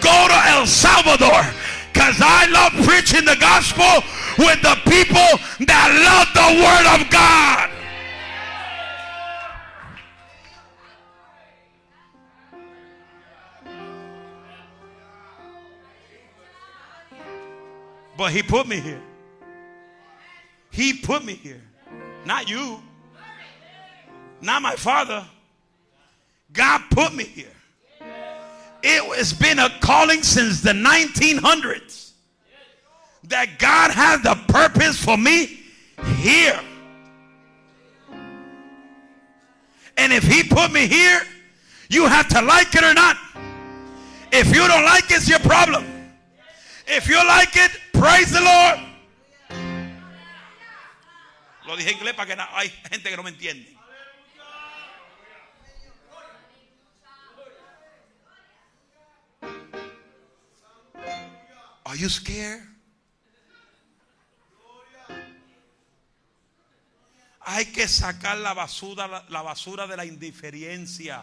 Go 0.00 0.28
to 0.28 0.38
El 0.56 0.66
Salvador. 0.66 1.44
Because 1.92 2.16
I 2.20 2.46
love 2.48 2.72
preaching 2.86 3.24
the 3.24 3.36
gospel 3.36 4.04
with 4.38 4.60
the 4.62 4.76
people 4.88 5.30
that 5.66 5.88
love 6.00 6.28
the 6.32 6.48
word 6.64 6.86
of 6.96 7.10
God. 7.10 7.55
But 18.16 18.32
he 18.32 18.42
put 18.42 18.66
me 18.66 18.80
here. 18.80 19.02
He 20.70 20.94
put 20.94 21.24
me 21.24 21.34
here. 21.34 21.60
Not 22.24 22.48
you. 22.48 22.82
Not 24.40 24.62
my 24.62 24.74
father. 24.74 25.24
God 26.52 26.82
put 26.90 27.14
me 27.14 27.24
here. 27.24 27.46
It 28.82 29.16
has 29.16 29.32
been 29.32 29.58
a 29.58 29.70
calling 29.80 30.22
since 30.22 30.60
the 30.60 30.72
1900s 30.72 32.12
that 33.24 33.58
God 33.58 33.90
has 33.90 34.22
the 34.22 34.36
purpose 34.52 35.02
for 35.02 35.16
me 35.16 35.60
here. 36.18 36.60
And 39.96 40.12
if 40.12 40.24
he 40.24 40.42
put 40.42 40.72
me 40.72 40.86
here, 40.86 41.22
you 41.88 42.06
have 42.06 42.28
to 42.28 42.42
like 42.42 42.74
it 42.74 42.84
or 42.84 42.94
not. 42.94 43.16
If 44.32 44.54
you 44.54 44.66
don't 44.68 44.84
like 44.84 45.04
it, 45.10 45.16
it's 45.16 45.28
your 45.28 45.38
problem. 45.40 45.84
If 46.86 47.08
you 47.08 47.16
like 47.16 47.56
it, 47.56 47.70
praise 47.98 48.30
the 48.32 48.40
Lord. 48.40 48.80
Lo 51.66 51.76
dije 51.76 51.90
en 51.90 51.96
inglés 51.96 52.14
para 52.14 52.28
que 52.28 52.36
no, 52.36 52.44
hay 52.52 52.70
gente 52.90 53.10
que 53.10 53.16
no 53.16 53.22
me 53.22 53.30
entiende. 53.30 53.76
Are 61.84 61.96
you 61.96 62.08
scared? 62.08 62.62
Hay 67.48 67.66
que 67.66 67.86
sacar 67.86 68.38
la 68.38 68.54
basura, 68.54 69.24
la 69.28 69.42
basura 69.42 69.86
de 69.86 69.96
la 69.96 70.04
indiferencia. 70.04 71.22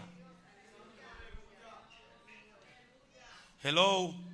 Hello. 3.62 4.33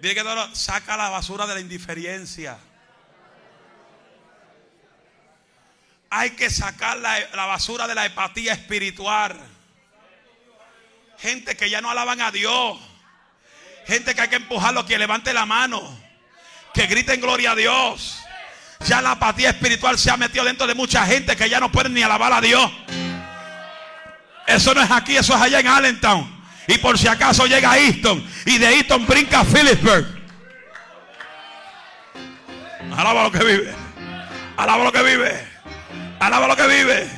Dile 0.00 0.14
que 0.14 0.24
saca 0.54 0.96
la 0.96 1.08
basura 1.08 1.46
de 1.46 1.54
la 1.54 1.60
indiferencia. 1.60 2.58
Hay 6.10 6.30
que 6.30 6.50
sacar 6.50 6.98
la, 6.98 7.18
la 7.34 7.46
basura 7.46 7.86
de 7.88 7.94
la 7.94 8.06
empatía 8.06 8.52
espiritual. 8.52 9.36
Gente 11.18 11.56
que 11.56 11.70
ya 11.70 11.80
no 11.80 11.90
alaban 11.90 12.20
a 12.20 12.30
Dios. 12.30 12.78
Gente 13.86 14.14
que 14.14 14.20
hay 14.20 14.28
que 14.28 14.36
empujarlo 14.36 14.84
que 14.84 14.98
levante 14.98 15.32
la 15.32 15.46
mano. 15.46 15.98
Que 16.74 16.86
griten 16.86 17.20
gloria 17.20 17.52
a 17.52 17.54
Dios. 17.54 18.18
Ya 18.80 19.00
la 19.00 19.12
apatía 19.12 19.50
espiritual 19.50 19.98
se 19.98 20.10
ha 20.10 20.16
metido 20.16 20.44
dentro 20.44 20.66
de 20.66 20.74
mucha 20.74 21.06
gente 21.06 21.34
que 21.36 21.48
ya 21.48 21.60
no 21.60 21.72
pueden 21.72 21.94
ni 21.94 22.02
alabar 22.02 22.32
a 22.32 22.40
Dios. 22.40 22.70
Eso 24.46 24.74
no 24.74 24.82
es 24.82 24.90
aquí, 24.90 25.16
eso 25.16 25.34
es 25.34 25.40
allá 25.40 25.60
en 25.60 25.66
Allentown. 25.66 26.35
Y 26.68 26.78
por 26.78 26.98
si 26.98 27.06
acaso 27.06 27.46
llega 27.46 27.72
a 27.72 27.78
Easton 27.78 28.24
y 28.44 28.58
de 28.58 28.74
Easton 28.74 29.06
brinca 29.06 29.40
a 29.40 29.44
Phillipsburg. 29.44 30.06
Alaba 32.96 33.24
lo 33.24 33.32
que 33.32 33.44
vive. 33.44 33.74
Alaba 34.56 34.84
lo 34.84 34.92
que 34.92 35.02
vive. 35.02 35.46
Alaba 36.18 36.48
lo 36.48 36.56
que 36.56 36.66
vive. 36.66 37.08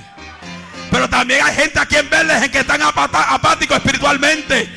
Pero 0.91 1.09
también 1.09 1.45
hay 1.45 1.55
gente 1.55 1.79
aquí 1.79 1.97
en 1.97 2.09
en 2.13 2.51
que 2.51 2.61
están 2.61 2.81
apáticos 2.83 3.77
espiritualmente 3.77 4.69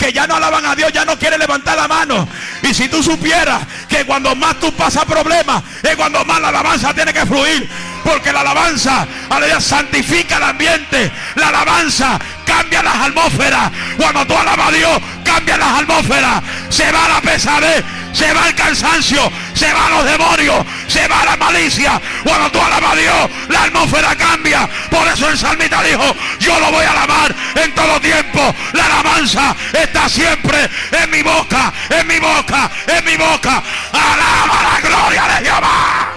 que 0.00 0.12
ya 0.14 0.26
no 0.26 0.36
alaban 0.36 0.64
a 0.64 0.74
Dios, 0.74 0.90
ya 0.92 1.04
no 1.04 1.18
quiere 1.18 1.36
levantar 1.36 1.76
la 1.76 1.86
mano. 1.86 2.26
Y 2.62 2.72
si 2.72 2.88
tú 2.88 3.02
supieras 3.02 3.60
que 3.86 4.06
cuando 4.06 4.34
más 4.34 4.58
tú 4.58 4.72
pasas 4.72 5.04
problemas, 5.04 5.62
es 5.82 5.94
cuando 5.94 6.24
más 6.24 6.40
la 6.40 6.48
alabanza 6.48 6.94
tiene 6.94 7.12
que 7.12 7.26
fluir. 7.26 7.68
Porque 8.10 8.32
la 8.32 8.40
alabanza, 8.40 9.06
aleluya, 9.28 9.60
santifica 9.60 10.38
el 10.38 10.42
ambiente. 10.42 11.12
La 11.36 11.46
alabanza 11.46 12.18
cambia 12.44 12.82
las 12.82 12.96
atmósferas. 12.96 13.70
Cuando 13.96 14.26
tú 14.26 14.36
alabas 14.36 14.66
a 14.66 14.72
Dios, 14.72 15.00
cambia 15.24 15.56
las 15.56 15.82
atmósferas. 15.82 16.42
Se 16.70 16.90
va 16.90 17.06
la 17.06 17.20
pesadez, 17.20 17.84
se 18.12 18.34
va 18.34 18.48
el 18.48 18.54
cansancio, 18.56 19.30
se 19.54 19.72
van 19.72 19.92
los 19.92 20.04
demonios, 20.04 20.66
se 20.88 21.06
va 21.06 21.24
la 21.24 21.36
malicia. 21.36 22.00
Cuando 22.24 22.50
tú 22.50 22.60
alabas 22.60 22.94
a 22.94 22.96
Dios, 22.96 23.30
la 23.48 23.62
atmósfera 23.62 24.16
cambia. 24.16 24.68
Por 24.90 25.06
eso 25.06 25.28
el 25.28 25.38
salmista 25.38 25.80
dijo, 25.84 26.16
yo 26.40 26.58
lo 26.58 26.72
voy 26.72 26.84
a 26.84 26.90
alabar 26.90 27.32
en 27.62 27.72
todo 27.76 28.00
tiempo. 28.00 28.54
La 28.72 28.86
alabanza 28.86 29.54
está 29.72 30.08
siempre 30.08 30.68
en 31.00 31.10
mi 31.10 31.22
boca, 31.22 31.72
en 31.90 32.08
mi 32.08 32.18
boca, 32.18 32.68
en 32.88 33.04
mi 33.04 33.16
boca. 33.16 33.62
Alaba 33.92 34.62
la 34.64 34.80
gloria 34.80 35.22
de 35.28 35.48
Jehová. 35.48 36.09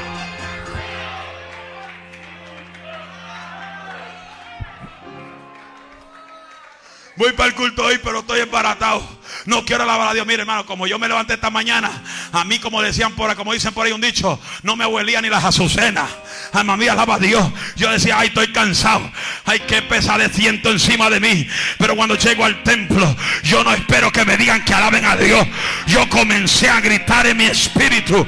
Voy 7.23 7.31
para 7.31 7.47
el 7.47 7.55
culto 7.55 7.85
hoy, 7.85 7.97
pero 8.03 8.19
estoy 8.19 8.41
embaratado. 8.41 9.01
No 9.45 9.65
quiero 9.65 9.83
alabar 9.83 10.09
a 10.09 10.13
Dios. 10.13 10.25
Mire, 10.25 10.41
hermano, 10.41 10.65
como 10.65 10.87
yo 10.87 10.97
me 10.99 11.07
levanté 11.07 11.33
esta 11.33 11.49
mañana, 11.49 11.91
a 12.31 12.43
mí, 12.45 12.59
como 12.59 12.81
decían 12.81 13.13
por 13.13 13.33
como 13.35 13.53
dicen 13.53 13.73
por 13.73 13.85
ahí 13.85 13.91
un 13.91 14.01
dicho, 14.01 14.39
no 14.63 14.75
me 14.75 14.85
huelía 14.85 15.21
ni 15.21 15.29
las 15.29 15.43
azucenas. 15.43 16.09
Alma 16.51 16.77
mía, 16.77 16.91
alaba 16.91 17.15
a 17.15 17.19
Dios. 17.19 17.45
Yo 17.75 17.91
decía, 17.91 18.19
ay, 18.19 18.27
estoy 18.27 18.51
cansado. 18.51 19.09
Ay, 19.45 19.61
qué 19.67 19.81
pesadeciento 19.81 20.69
encima 20.69 21.09
de 21.09 21.19
mí. 21.19 21.47
Pero 21.77 21.95
cuando 21.95 22.15
llego 22.15 22.45
al 22.45 22.61
templo, 22.63 23.15
yo 23.43 23.63
no 23.63 23.73
espero 23.73 24.11
que 24.11 24.25
me 24.25 24.37
digan 24.37 24.63
que 24.63 24.73
alaben 24.73 25.05
a 25.05 25.15
Dios. 25.15 25.45
Yo 25.87 26.07
comencé 26.09 26.69
a 26.69 26.79
gritar 26.79 27.25
en 27.27 27.37
mi 27.37 27.45
espíritu. 27.45 28.25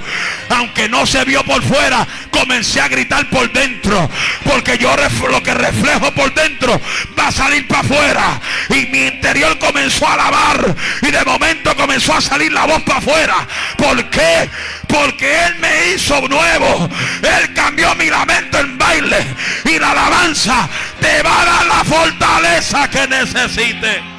Aunque 0.49 0.89
no 0.89 1.05
se 1.05 1.23
vio 1.25 1.43
por 1.43 1.61
fuera, 1.63 2.07
comencé 2.31 2.81
a 2.81 2.87
gritar 2.87 3.29
por 3.29 3.51
dentro. 3.51 4.09
Porque 4.43 4.77
yo 4.77 4.95
lo 5.29 5.43
que 5.43 5.53
reflejo 5.53 6.13
por 6.13 6.33
dentro 6.33 6.79
va 7.17 7.27
a 7.27 7.31
salir 7.31 7.67
para 7.67 7.81
afuera. 7.81 8.41
Y 8.69 8.87
mi 8.87 9.07
interior 9.07 9.57
comenzó 9.59 10.07
a 10.07 10.13
alabar. 10.13 10.75
Y 11.01 11.11
de 11.11 11.25
momento 11.25 11.75
comenzó 11.75 12.13
a 12.13 12.21
salir 12.21 12.51
la 12.51 12.65
voz 12.65 12.81
para 12.83 12.99
afuera. 12.99 13.47
¿Por 13.77 14.09
qué? 14.09 14.49
Porque 14.87 15.45
Él 15.45 15.55
me 15.59 15.93
hizo 15.93 16.19
nuevo. 16.27 16.89
Él 17.21 17.53
cambió 17.53 17.93
mi 17.95 18.09
lamento 18.09 18.59
en 18.59 18.77
baile. 18.77 19.25
Y 19.65 19.79
la 19.79 19.91
alabanza 19.91 20.67
te 20.99 21.21
va 21.23 21.41
a 21.41 21.45
dar 21.45 21.65
la 21.65 21.83
fortaleza 21.83 22.89
que 22.89 23.07
necesite. 23.07 24.15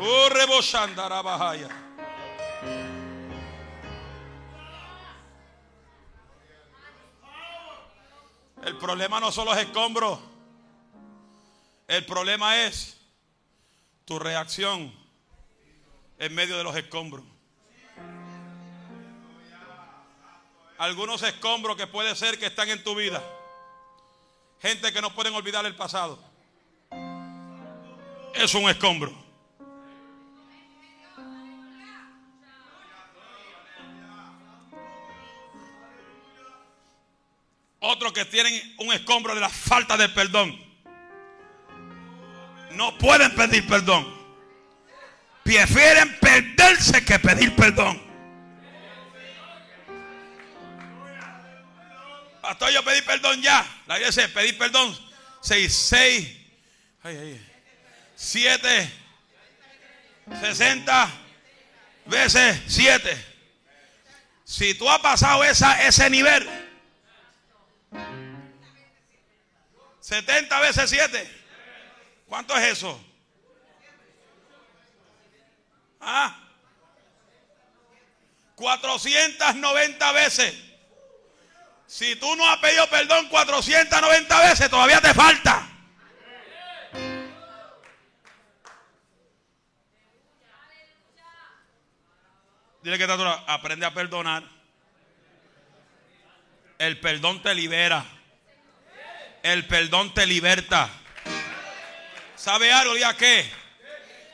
Oh, 0.00 0.28
El 8.68 8.76
problema 8.76 9.18
no 9.18 9.32
son 9.32 9.46
los 9.46 9.56
escombros. 9.56 10.18
El 11.86 12.04
problema 12.04 12.64
es 12.64 12.98
tu 14.04 14.18
reacción 14.18 14.94
en 16.18 16.34
medio 16.34 16.58
de 16.58 16.64
los 16.64 16.76
escombros. 16.76 17.24
Algunos 20.76 21.22
escombros 21.22 21.78
que 21.78 21.86
puede 21.86 22.14
ser 22.14 22.38
que 22.38 22.44
están 22.44 22.68
en 22.68 22.84
tu 22.84 22.94
vida. 22.94 23.22
Gente 24.60 24.92
que 24.92 25.00
no 25.00 25.14
pueden 25.14 25.34
olvidar 25.34 25.64
el 25.64 25.74
pasado. 25.74 26.22
Es 28.34 28.52
un 28.54 28.68
escombro. 28.68 29.27
Otros 37.80 38.12
que 38.12 38.24
tienen 38.24 38.74
un 38.78 38.92
escombro 38.92 39.34
de 39.34 39.40
la 39.40 39.48
falta 39.48 39.96
de 39.96 40.08
perdón. 40.08 40.58
No 42.72 42.98
pueden 42.98 43.34
pedir 43.34 43.66
perdón. 43.66 44.16
Prefieren 45.44 46.18
perderse 46.20 47.04
que 47.04 47.18
pedir 47.18 47.54
perdón. 47.56 48.02
Pastor, 52.42 52.70
yo 52.70 52.82
pedí 52.84 53.02
perdón 53.02 53.40
ya. 53.42 53.64
La 53.86 53.98
iglesia 53.98 54.26
dice, 54.26 54.34
pedí 54.34 54.52
perdón. 54.52 54.96
Seis, 55.40 55.72
seis, 55.72 56.36
siete, 58.16 58.90
sesenta 60.40 61.10
veces 62.06 62.60
siete. 62.66 63.16
Si 64.44 64.74
tú 64.74 64.88
has 64.90 64.98
pasado 65.00 65.44
esa, 65.44 65.86
ese 65.86 66.08
nivel, 66.10 66.67
70 70.00 70.60
veces 70.60 70.90
7. 70.90 71.42
¿Cuánto 72.26 72.56
es 72.56 72.78
eso? 72.78 73.04
Ah, 76.00 76.38
490 78.54 80.12
veces. 80.12 80.54
Si 81.86 82.16
tú 82.16 82.34
no 82.36 82.46
has 82.48 82.58
pedido 82.58 82.86
perdón 82.88 83.28
490 83.28 84.40
veces, 84.48 84.70
todavía 84.70 85.00
te 85.00 85.14
falta. 85.14 85.68
Dile 92.82 92.98
que 92.98 93.06
te 93.06 93.12
aprende 93.46 93.86
a 93.86 93.92
perdonar. 93.92 94.57
El 96.78 97.00
perdón 97.00 97.42
te 97.42 97.54
libera. 97.54 98.04
El 99.42 99.66
perdón 99.66 100.14
te 100.14 100.26
liberta. 100.26 100.88
¿Sabe 102.36 102.72
algo? 102.72 102.94
Diga 102.94 103.16
qué? 103.16 103.50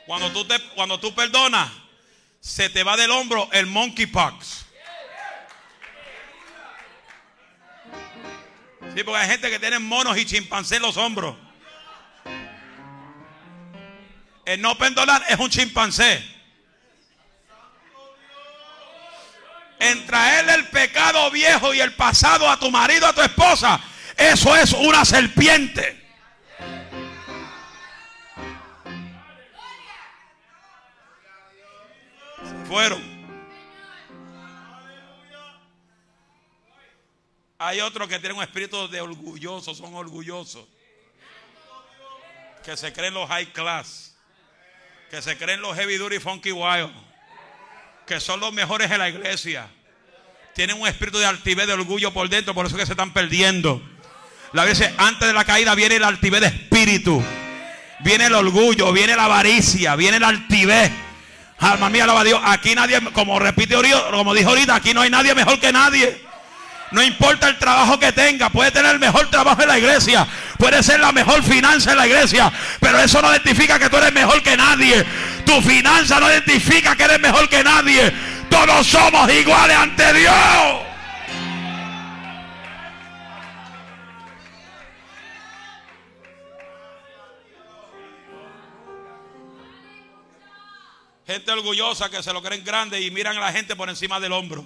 Cuando 0.05 0.31
tú, 0.31 0.45
te, 0.45 0.59
cuando 0.75 0.99
tú 0.99 1.13
perdonas, 1.15 1.71
se 2.39 2.69
te 2.69 2.83
va 2.83 2.95
del 2.95 3.09
hombro 3.09 3.49
el 3.51 3.65
monkeypox. 3.65 4.65
Sí, 8.95 9.03
porque 9.03 9.19
hay 9.19 9.29
gente 9.29 9.49
que 9.49 9.59
tiene 9.59 9.79
monos 9.79 10.15
y 10.17 10.25
chimpancés 10.25 10.77
en 10.77 10.83
los 10.83 10.95
hombros. 10.97 11.35
El 14.45 14.61
no 14.61 14.77
perdonar 14.77 15.23
es 15.27 15.39
un 15.39 15.49
chimpancé. 15.49 16.34
En 19.85 20.05
traerle 20.07 20.55
el 20.55 20.67
pecado 20.69 21.29
viejo 21.29 21.73
y 21.73 21.79
el 21.79 21.93
pasado 21.93 22.49
a 22.49 22.59
tu 22.59 22.71
marido, 22.71 23.05
a 23.05 23.13
tu 23.13 23.21
esposa, 23.21 23.79
eso 24.17 24.55
es 24.55 24.73
una 24.73 25.05
serpiente. 25.05 26.05
fueron. 32.65 33.01
Hay 37.57 37.79
otros 37.79 38.09
que 38.09 38.19
tienen 38.19 38.37
un 38.37 38.43
espíritu 38.43 38.87
de 38.89 38.99
orgulloso, 38.99 39.73
son 39.73 39.95
orgullosos. 39.95 40.67
Que 42.63 42.75
se 42.75 42.91
creen 42.91 43.13
los 43.13 43.29
high 43.29 43.53
class. 43.53 44.15
Que 45.09 45.21
se 45.21 45.37
creen 45.37 45.61
los 45.61 45.75
heavy 45.75 45.97
duty 45.97 46.19
funky 46.19 46.51
wild. 46.51 46.91
Que 48.07 48.19
son 48.19 48.39
los 48.39 48.53
mejores 48.53 48.91
en 48.91 48.99
la 48.99 49.09
iglesia. 49.09 49.67
Tienen 50.53 50.79
un 50.79 50.87
espíritu 50.87 51.17
de 51.17 51.25
altivez, 51.25 51.67
de 51.67 51.73
orgullo 51.73 52.13
por 52.13 52.29
dentro, 52.29 52.53
por 52.53 52.65
eso 52.65 52.77
que 52.77 52.85
se 52.85 52.93
están 52.93 53.11
perdiendo. 53.11 53.81
La 54.53 54.63
veces 54.63 54.89
antes 54.97 55.27
de 55.27 55.33
la 55.33 55.43
caída 55.43 55.75
viene 55.75 55.95
el 55.95 56.03
altivez 56.03 56.41
de 56.41 56.47
espíritu. 56.47 57.23
Viene 58.01 58.27
el 58.27 58.35
orgullo, 58.35 58.91
viene 58.93 59.15
la 59.15 59.25
avaricia, 59.25 59.95
viene 59.95 60.19
la 60.19 60.29
altivez. 60.29 60.91
Alma 61.59 61.89
mía, 61.89 62.03
alaba 62.03 62.21
a 62.21 62.23
Dios. 62.23 62.41
Aquí 62.43 62.75
nadie, 62.75 63.01
como 63.11 63.39
repite 63.39 63.75
como 64.11 64.33
dijo 64.33 64.49
ahorita, 64.49 64.75
aquí 64.75 64.93
no 64.93 65.01
hay 65.01 65.09
nadie 65.09 65.33
mejor 65.33 65.59
que 65.59 65.71
nadie. 65.71 66.25
No 66.91 67.03
importa 67.03 67.49
el 67.49 67.57
trabajo 67.57 67.99
que 67.99 68.11
tenga, 68.11 68.49
puede 68.49 68.71
tener 68.71 68.93
el 68.93 68.99
mejor 68.99 69.29
trabajo 69.29 69.61
en 69.61 69.67
la 69.67 69.77
iglesia, 69.77 70.25
puede 70.57 70.83
ser 70.83 70.99
la 70.99 71.11
mejor 71.11 71.43
finanza 71.43 71.91
en 71.91 71.97
la 71.97 72.07
iglesia, 72.07 72.51
pero 72.79 72.99
eso 72.99 73.21
no 73.21 73.31
identifica 73.31 73.79
que 73.79 73.89
tú 73.89 73.97
eres 73.97 74.13
mejor 74.13 74.41
que 74.43 74.55
nadie. 74.55 75.05
Tu 75.45 75.61
finanza 75.61 76.19
no 76.19 76.29
identifica 76.29 76.95
que 76.95 77.03
eres 77.03 77.19
mejor 77.19 77.47
que 77.47 77.63
nadie. 77.63 78.11
Todos 78.49 78.87
somos 78.87 79.31
iguales 79.31 79.77
ante 79.77 80.13
Dios. 80.13 80.85
Gente 91.27 91.51
orgullosa 91.51 92.09
que 92.09 92.21
se 92.21 92.31
lo 92.33 92.41
creen 92.41 92.63
grande 92.63 93.01
y 93.01 93.09
miran 93.09 93.35
a 93.37 93.41
la 93.41 93.51
gente 93.51 93.75
por 93.75 93.89
encima 93.89 94.19
del 94.19 94.31
hombro. 94.31 94.65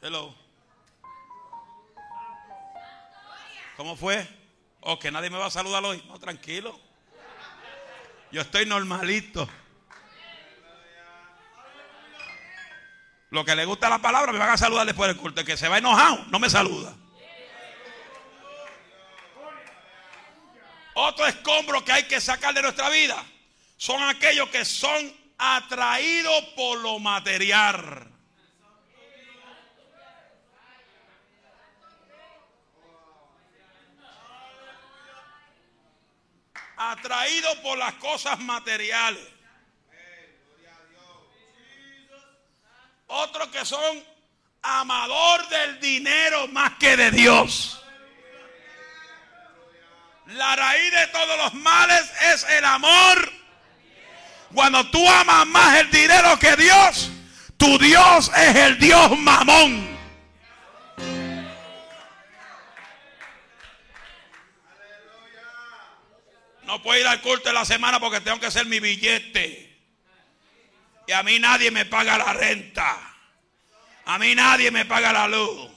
Hello. 0.00 0.34
¿Cómo 3.76 3.94
fue? 3.94 4.37
¿O 4.80 4.98
que 4.98 5.10
nadie 5.10 5.30
me 5.30 5.38
va 5.38 5.46
a 5.46 5.50
saludar 5.50 5.84
hoy? 5.84 6.02
No, 6.08 6.18
tranquilo. 6.18 6.78
Yo 8.30 8.40
estoy 8.40 8.66
normalito. 8.66 9.48
Lo 13.30 13.44
que 13.44 13.54
le 13.54 13.64
gusta 13.64 13.88
la 13.88 13.98
palabra 13.98 14.32
me 14.32 14.38
van 14.38 14.50
a 14.50 14.56
saludar 14.56 14.86
después 14.86 15.08
del 15.08 15.16
culto. 15.16 15.40
El 15.40 15.46
que 15.46 15.56
se 15.56 15.68
va 15.68 15.78
enojado 15.78 16.24
no 16.30 16.38
me 16.38 16.48
saluda. 16.48 16.94
Otro 20.94 21.26
escombro 21.26 21.84
que 21.84 21.92
hay 21.92 22.04
que 22.04 22.20
sacar 22.20 22.54
de 22.54 22.62
nuestra 22.62 22.88
vida 22.88 23.24
son 23.76 24.02
aquellos 24.02 24.48
que 24.48 24.64
son 24.64 25.12
atraídos 25.38 26.42
por 26.56 26.78
lo 26.78 26.98
material. 26.98 28.17
Atraídos 36.78 37.56
por 37.56 37.76
las 37.76 37.94
cosas 37.94 38.38
materiales. 38.38 39.26
Otros 43.08 43.48
que 43.48 43.64
son 43.64 44.04
amador 44.62 45.48
del 45.48 45.80
dinero 45.80 46.46
más 46.48 46.74
que 46.78 46.96
de 46.96 47.10
Dios. 47.10 47.82
La 50.26 50.54
raíz 50.56 50.92
de 50.92 51.06
todos 51.06 51.38
los 51.38 51.54
males 51.54 52.12
es 52.32 52.44
el 52.50 52.64
amor. 52.64 53.32
Cuando 54.52 54.88
tú 54.90 55.08
amas 55.08 55.46
más 55.46 55.78
el 55.78 55.90
dinero 55.90 56.38
que 56.38 56.54
Dios, 56.56 57.10
tu 57.56 57.78
Dios 57.78 58.30
es 58.36 58.56
el 58.56 58.78
Dios 58.78 59.18
mamón. 59.18 59.97
No 66.68 66.82
puedo 66.82 67.00
ir 67.00 67.06
al 67.06 67.22
culto 67.22 67.48
de 67.48 67.54
la 67.54 67.64
semana 67.64 67.98
porque 67.98 68.20
tengo 68.20 68.38
que 68.38 68.44
hacer 68.44 68.66
mi 68.66 68.78
billete. 68.78 69.74
Y 71.06 71.12
a 71.12 71.22
mí 71.22 71.38
nadie 71.38 71.70
me 71.70 71.86
paga 71.86 72.18
la 72.18 72.34
renta. 72.34 72.94
A 74.04 74.18
mí 74.18 74.34
nadie 74.34 74.70
me 74.70 74.84
paga 74.84 75.10
la 75.10 75.28
luz. 75.28 75.70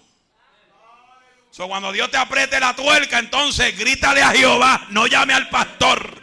So, 1.49 1.69
cuando 1.69 1.93
Dios 1.93 2.11
te 2.11 2.17
apriete 2.17 2.59
la 2.59 2.75
tuerca, 2.75 3.19
entonces 3.19 3.77
grítale 3.77 4.21
a 4.21 4.31
Jehová, 4.31 4.87
no 4.89 5.07
llame 5.07 5.33
al 5.33 5.47
pastor. 5.47 6.19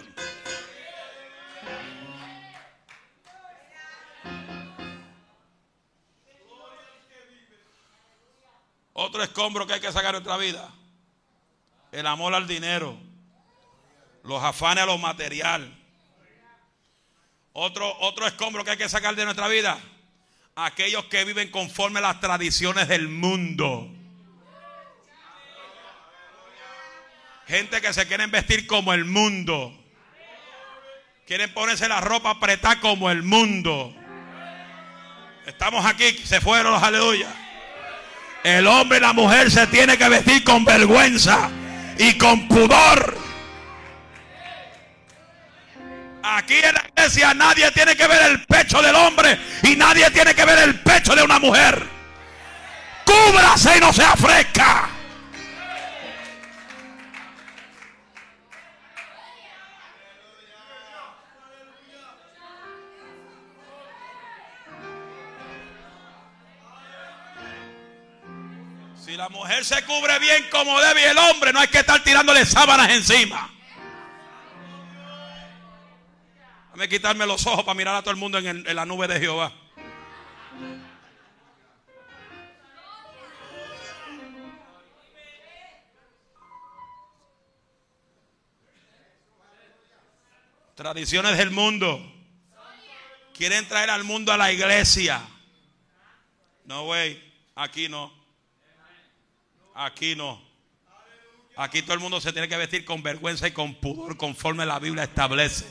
Otro 8.93 9.23
escombro 9.23 9.67
que 9.67 9.73
hay 9.73 9.81
que 9.81 9.93
sacar 9.93 10.15
de 10.15 10.21
nuestra 10.21 10.37
vida. 10.37 10.71
El 11.91 12.07
amor 12.07 12.35
al 12.35 12.47
dinero. 12.47 13.08
Los 14.29 14.45
afanes 14.45 14.85
a 14.85 14.87
lo 14.87 14.99
material. 14.99 15.75
Otro, 17.55 17.97
otro 18.01 18.27
escombro 18.27 18.63
que 18.63 18.73
hay 18.73 18.77
que 18.77 18.89
sacar 18.89 19.17
de 19.17 19.25
nuestra 19.25 19.49
vida. 19.49 19.81
Aquellos 20.55 21.07
que 21.07 21.25
viven 21.25 21.51
conforme 21.51 22.01
a 22.01 22.03
las 22.03 22.21
tradiciones 22.21 22.89
del 22.89 23.09
mundo. 23.09 23.89
Gente 27.47 27.81
que 27.81 27.95
se 27.95 28.07
quieren 28.07 28.31
vestir 28.31 28.67
como 28.67 28.93
el 28.93 29.07
mundo. 29.07 29.73
Quieren 31.27 31.55
ponerse 31.55 31.89
la 31.89 32.03
ropa 32.03 32.33
apretada 32.33 32.81
como 32.81 33.11
el 33.11 33.23
mundo. 33.23 33.95
Estamos 35.47 35.87
aquí, 35.87 36.13
se 36.27 36.43
fueron 36.43 36.73
los 36.73 36.83
aleluya. 36.83 37.35
El 38.45 38.67
hombre 38.67 38.99
y 38.99 39.01
la 39.01 39.15
mujer 39.15 39.51
se 39.51 39.67
tiene 39.69 39.97
que 39.97 40.09
vestir 40.11 40.45
con 40.45 40.67
vergüenza 40.67 41.51
y 41.99 42.19
con 42.19 42.47
pudor. 42.47 43.18
Aquí 46.31 46.57
en 46.57 46.75
la 46.75 46.85
iglesia 46.95 47.33
nadie 47.33 47.71
tiene 47.71 47.97
que 47.97 48.07
ver 48.07 48.31
el 48.31 48.45
pecho 48.45 48.83
del 48.83 48.95
hombre 48.95 49.41
y 49.63 49.75
nadie 49.77 50.11
tiene 50.11 50.35
que 50.35 50.45
ver 50.45 50.59
el 50.59 50.79
pecho 50.81 51.15
de 51.15 51.23
una 51.23 51.39
mujer. 51.39 51.83
Cúbrase 53.03 53.79
y 53.79 53.81
no 53.81 53.91
sea 53.95 54.15
fresca. 54.15 54.91
Si 69.03 69.17
la 69.17 69.31
mujer 69.31 69.65
se 69.65 69.83
cubre 69.85 70.19
bien 70.19 70.45
como 70.51 70.79
debe 70.79 71.01
y 71.01 71.05
el 71.05 71.17
hombre 71.17 71.55
no 71.55 71.61
hay 71.61 71.69
que 71.69 71.79
estar 71.79 72.05
tirándole 72.05 72.45
sábanas 72.45 72.91
encima. 72.91 73.51
Déjame 76.79 76.91
quitarme 76.97 77.27
los 77.27 77.45
ojos 77.49 77.65
para 77.65 77.75
mirar 77.75 77.97
a 77.97 78.03
todo 78.03 78.13
el 78.13 78.17
mundo 78.19 78.39
en, 78.39 78.47
el- 78.47 78.65
en 78.69 78.77
la 78.77 78.87
nube 78.87 79.09
de 79.09 79.19
Jehová. 79.19 79.53
Tradiciones 90.75 91.37
del 91.37 91.51
mundo. 91.51 92.01
Quieren 93.37 93.67
traer 93.69 93.91
al 93.91 94.05
mundo 94.05 94.33
a 94.33 94.37
la 94.37 94.53
iglesia. 94.53 95.21
No, 96.65 96.85
güey. 96.85 97.21
Aquí 97.57 97.89
no. 97.89 98.13
Aquí 99.75 100.15
no. 100.15 100.41
Aquí 101.57 101.83
todo 101.83 101.95
el 101.95 102.01
mundo 102.01 102.21
se 102.21 102.33
tiene 102.33 102.49
que 102.49 102.57
vestir 102.57 102.85
con 102.85 103.03
vergüenza 103.03 103.49
y 103.49 103.53
con 103.53 103.75
pudor 103.75 104.17
conforme 104.17 104.65
la 104.65 104.79
Biblia 104.79 105.05
establece. 105.05 105.67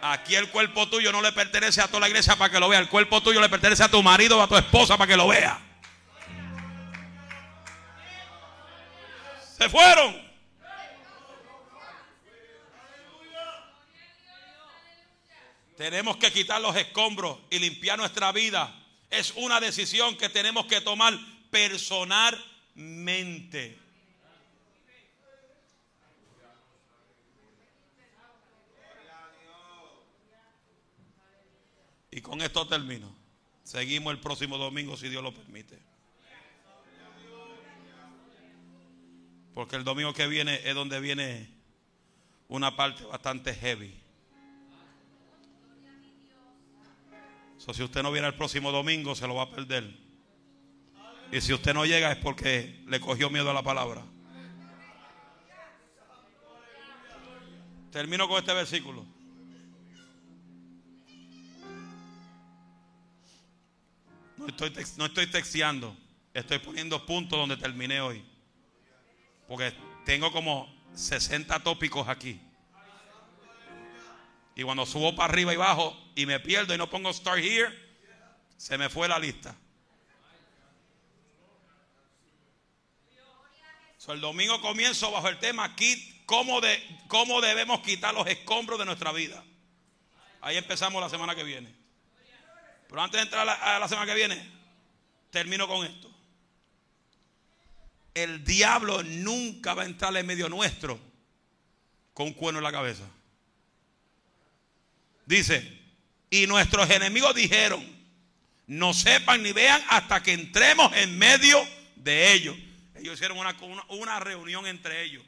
Aquí 0.00 0.36
el 0.36 0.48
cuerpo 0.50 0.88
tuyo 0.88 1.10
no 1.10 1.20
le 1.20 1.32
pertenece 1.32 1.80
a 1.80 1.88
toda 1.88 2.00
la 2.00 2.08
iglesia 2.08 2.36
para 2.36 2.52
que 2.52 2.60
lo 2.60 2.68
vea. 2.68 2.78
El 2.78 2.88
cuerpo 2.88 3.20
tuyo 3.20 3.40
le 3.40 3.48
pertenece 3.48 3.82
a 3.82 3.88
tu 3.88 4.02
marido 4.02 4.38
o 4.38 4.42
a 4.42 4.48
tu 4.48 4.56
esposa 4.56 4.96
para 4.96 5.08
que 5.08 5.16
lo 5.16 5.28
vea. 5.28 5.60
Se 9.58 9.68
fueron. 9.68 10.28
Tenemos 15.76 16.16
que 16.16 16.32
quitar 16.32 16.60
los 16.60 16.76
escombros 16.76 17.38
y 17.50 17.58
limpiar 17.58 17.98
nuestra 17.98 18.30
vida. 18.32 18.74
Es 19.10 19.32
una 19.36 19.60
decisión 19.60 20.16
que 20.16 20.28
tenemos 20.28 20.66
que 20.66 20.80
tomar 20.80 21.16
personalmente. 21.50 23.87
Y 32.18 32.20
con 32.20 32.42
esto 32.42 32.66
termino. 32.66 33.14
Seguimos 33.62 34.12
el 34.12 34.18
próximo 34.18 34.58
domingo 34.58 34.96
si 34.96 35.08
Dios 35.08 35.22
lo 35.22 35.32
permite. 35.32 35.78
Porque 39.54 39.76
el 39.76 39.84
domingo 39.84 40.12
que 40.12 40.26
viene 40.26 40.60
es 40.68 40.74
donde 40.74 40.98
viene 40.98 41.48
una 42.48 42.74
parte 42.74 43.04
bastante 43.04 43.54
heavy. 43.54 43.94
So, 47.58 47.72
si 47.72 47.84
usted 47.84 48.02
no 48.02 48.10
viene 48.10 48.26
el 48.26 48.34
próximo 48.34 48.72
domingo, 48.72 49.14
se 49.14 49.28
lo 49.28 49.36
va 49.36 49.44
a 49.44 49.50
perder. 49.52 49.96
Y 51.30 51.40
si 51.40 51.52
usted 51.52 51.72
no 51.72 51.86
llega 51.86 52.10
es 52.10 52.18
porque 52.18 52.82
le 52.88 52.98
cogió 52.98 53.30
miedo 53.30 53.48
a 53.48 53.54
la 53.54 53.62
palabra. 53.62 54.04
Termino 57.92 58.26
con 58.26 58.38
este 58.38 58.54
versículo. 58.54 59.17
No 64.38 64.46
estoy, 64.46 64.72
no 64.96 65.06
estoy 65.06 65.26
texteando. 65.26 65.96
Estoy 66.32 66.58
poniendo 66.58 67.04
puntos 67.04 67.38
donde 67.38 67.56
terminé 67.56 68.00
hoy. 68.00 68.24
Porque 69.48 69.72
tengo 70.04 70.30
como 70.32 70.72
60 70.94 71.58
tópicos 71.60 72.06
aquí. 72.08 72.40
Y 74.54 74.62
cuando 74.62 74.84
subo 74.86 75.14
para 75.14 75.32
arriba 75.32 75.52
y 75.52 75.56
bajo 75.56 75.96
y 76.14 76.26
me 76.26 76.40
pierdo 76.40 76.74
y 76.74 76.78
no 76.78 76.90
pongo 76.90 77.12
start 77.12 77.38
here, 77.38 77.68
se 78.56 78.76
me 78.76 78.88
fue 78.88 79.08
la 79.08 79.18
lista. 79.18 79.54
El 84.08 84.22
domingo 84.22 84.58
comienzo 84.62 85.10
bajo 85.10 85.28
el 85.28 85.38
tema 85.38 85.76
quit- 85.76 86.24
cómo, 86.24 86.62
de, 86.62 86.82
cómo 87.08 87.42
debemos 87.42 87.80
quitar 87.80 88.14
los 88.14 88.26
escombros 88.26 88.78
de 88.78 88.86
nuestra 88.86 89.12
vida. 89.12 89.44
Ahí 90.40 90.56
empezamos 90.56 91.02
la 91.02 91.10
semana 91.10 91.34
que 91.34 91.44
viene. 91.44 91.74
Pero 92.88 93.02
antes 93.02 93.18
de 93.18 93.24
entrar 93.24 93.48
a 93.48 93.78
la, 93.78 93.88
semana 93.88 94.06
que 94.06 94.16
viene, 94.16 94.50
termino 95.30 95.68
con 95.68 95.86
esto. 95.86 96.10
El 98.14 98.42
diablo 98.44 99.02
nunca 99.02 99.74
va 99.74 99.82
a 99.82 99.86
entrar 99.86 100.16
en 100.16 100.26
medio 100.26 100.48
nuestro 100.48 100.98
con 102.14 102.28
un 102.28 102.32
cuerno 102.32 102.58
en 102.58 102.64
la 102.64 102.72
cabeza. 102.72 103.04
Dice, 105.26 105.78
y 106.30 106.46
nuestros 106.46 106.88
enemigos 106.90 107.34
dijeron, 107.34 107.86
no 108.66 108.94
sepan 108.94 109.42
ni 109.42 109.52
vean 109.52 109.82
hasta 109.88 110.22
que 110.22 110.32
entremos 110.32 110.90
en 110.96 111.16
medio 111.18 111.62
de 111.96 112.32
ellos. 112.32 112.56
Ellos 112.96 113.14
hicieron 113.14 113.38
una, 113.38 113.54
una, 113.60 113.84
una 113.88 114.18
reunión 114.18 114.66
entre 114.66 115.02
ellos. 115.02 115.22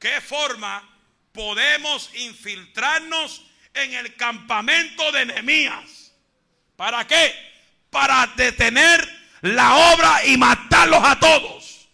¿Qué 0.00 0.20
forma 0.20 0.86
podemos 1.32 2.10
infiltrarnos 2.16 3.46
en 3.72 3.94
el 3.94 4.16
campamento 4.16 5.10
de 5.12 5.26
Nehemías? 5.26 6.07
¿Para 6.78 7.04
qué? 7.08 7.34
Para 7.90 8.24
detener 8.36 9.00
la 9.40 9.94
obra 9.94 10.24
y 10.26 10.36
matarlos 10.36 11.02
a 11.02 11.18
todos. 11.18 11.88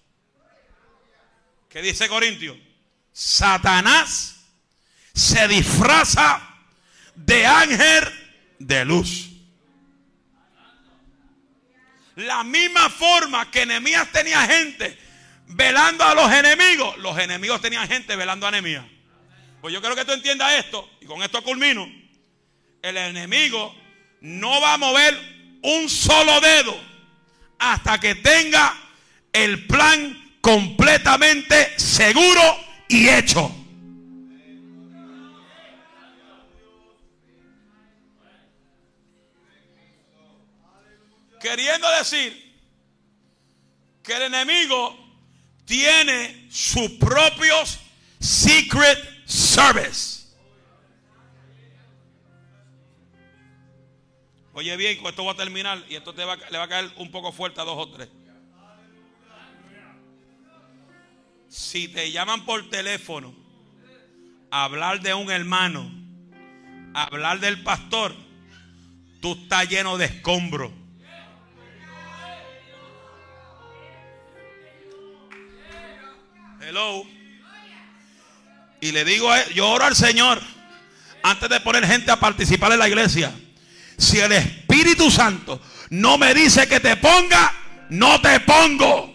¿Qué 1.70 1.80
dice 1.80 2.07
Corintio? 2.07 2.55
Satanás 3.11 4.45
se 5.14 5.49
disfraza 5.49 6.39
de 7.14 7.47
ángel 7.47 8.05
de 8.59 8.85
luz. 8.85 9.30
La 12.16 12.45
misma 12.45 12.91
forma 12.91 13.51
que 13.51 13.64
Nehemías 13.64 14.12
tenía 14.12 14.43
gente 14.43 14.99
velando 15.47 16.05
a 16.05 16.14
los 16.14 16.30
enemigos, 16.30 16.99
los 16.99 17.18
enemigos 17.18 17.62
tenían 17.62 17.89
gente 17.89 18.16
velando 18.16 18.47
a 18.47 18.51
Nehemías. 18.51 18.85
Pues 19.62 19.72
yo 19.72 19.80
quiero 19.80 19.97
que 19.97 20.05
tú 20.05 20.12
entiendas 20.12 20.53
esto, 20.62 20.91
y 21.01 21.07
con 21.07 21.22
esto 21.22 21.43
culmino. 21.43 21.91
El 22.82 22.99
enemigo 22.99 23.74
no 24.25 24.59
va 24.59 24.72
a 24.72 24.79
mover 24.79 25.14
un 25.62 25.87
solo 25.87 26.41
dedo 26.41 26.75
hasta 27.59 28.01
que 28.01 28.14
tenga 28.14 28.75
el 29.31 29.66
plan 29.66 30.39
completamente 30.41 31.79
seguro 31.79 32.41
y 32.89 33.07
hecho. 33.07 33.55
Queriendo 41.39 41.91
decir 41.99 42.55
que 44.03 44.16
el 44.16 44.22
enemigo 44.22 44.97
tiene 45.66 46.49
sus 46.51 46.93
propios 46.93 47.79
secret 48.18 48.99
service. 49.27 50.24
Oye 54.57 54.76
bien, 54.76 55.05
esto 55.05 55.24
va 55.24 55.32
a 55.32 55.36
terminar 55.36 55.84
y 55.88 55.96
esto 55.96 56.14
te 56.14 56.24
va, 56.24 56.36
le 56.36 56.59
va 56.59 56.64
a 56.64 56.68
caer 56.68 56.88
un 56.96 57.11
poco 57.11 57.32
fuerte 57.32 57.61
a 57.61 57.64
dos 57.64 57.76
o 57.76 57.88
tres. 57.90 58.09
Si 61.48 61.88
te 61.88 62.12
llaman 62.12 62.44
por 62.44 62.70
teléfono 62.70 63.34
hablar 64.50 65.00
de 65.00 65.12
un 65.12 65.28
hermano, 65.32 65.90
hablar 66.94 67.40
del 67.40 67.64
pastor, 67.64 68.14
tú 69.20 69.32
estás 69.32 69.68
lleno 69.68 69.98
de 69.98 70.05
escombros. 70.05 70.70
Hello. 76.61 77.02
Y 78.80 78.92
le 78.92 79.05
digo, 79.05 79.32
a 79.32 79.48
yo 79.48 79.68
oro 79.68 79.84
al 79.84 79.96
Señor 79.96 80.40
antes 81.24 81.48
de 81.48 81.59
poner 81.61 81.84
gente 81.86 82.12
a 82.12 82.20
participar 82.20 82.70
en 82.70 82.78
la 82.78 82.88
iglesia. 82.88 83.34
Si 83.97 84.18
el 84.18 84.32
Espíritu 84.32 85.11
Santo 85.11 85.61
no 85.90 86.18
me 86.18 86.34
dice 86.34 86.66
que 86.66 86.80
te 86.80 86.97
ponga, 86.97 87.53
no 87.90 88.20
te 88.20 88.40
pongo. 88.40 89.14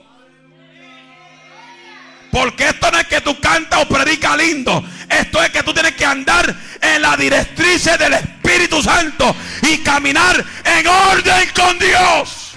Porque 2.32 2.70
esto 2.70 2.92
no 2.92 3.00
es 3.00 3.08
que 3.08 3.22
tú 3.22 3.40
cantas 3.40 3.82
o 3.84 3.88
predicas 3.88 4.38
lindo. 4.38 4.84
Esto 5.10 5.42
es 5.44 5.50
que 5.50 5.64
tú 5.64 5.74
tienes 5.74 5.96
que 5.96 6.06
andar 6.06 6.56
en 6.82 7.02
la 7.02 7.18
directriz 7.18 7.86
del 7.86 8.14
Espíritu 8.14 8.82
Santo 8.82 9.36
y 9.64 9.80
caminar 9.80 10.46
en 10.64 10.88
orden 10.88 11.50
con 11.56 11.80
Dios. 11.80 12.54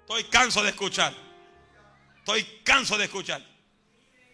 Estoy 0.00 0.24
canso 0.24 0.62
de 0.62 0.68
escuchar. 0.68 1.12
Estoy 2.18 2.44
canso 2.62 2.96
de 2.96 3.04
escuchar. 3.04 3.42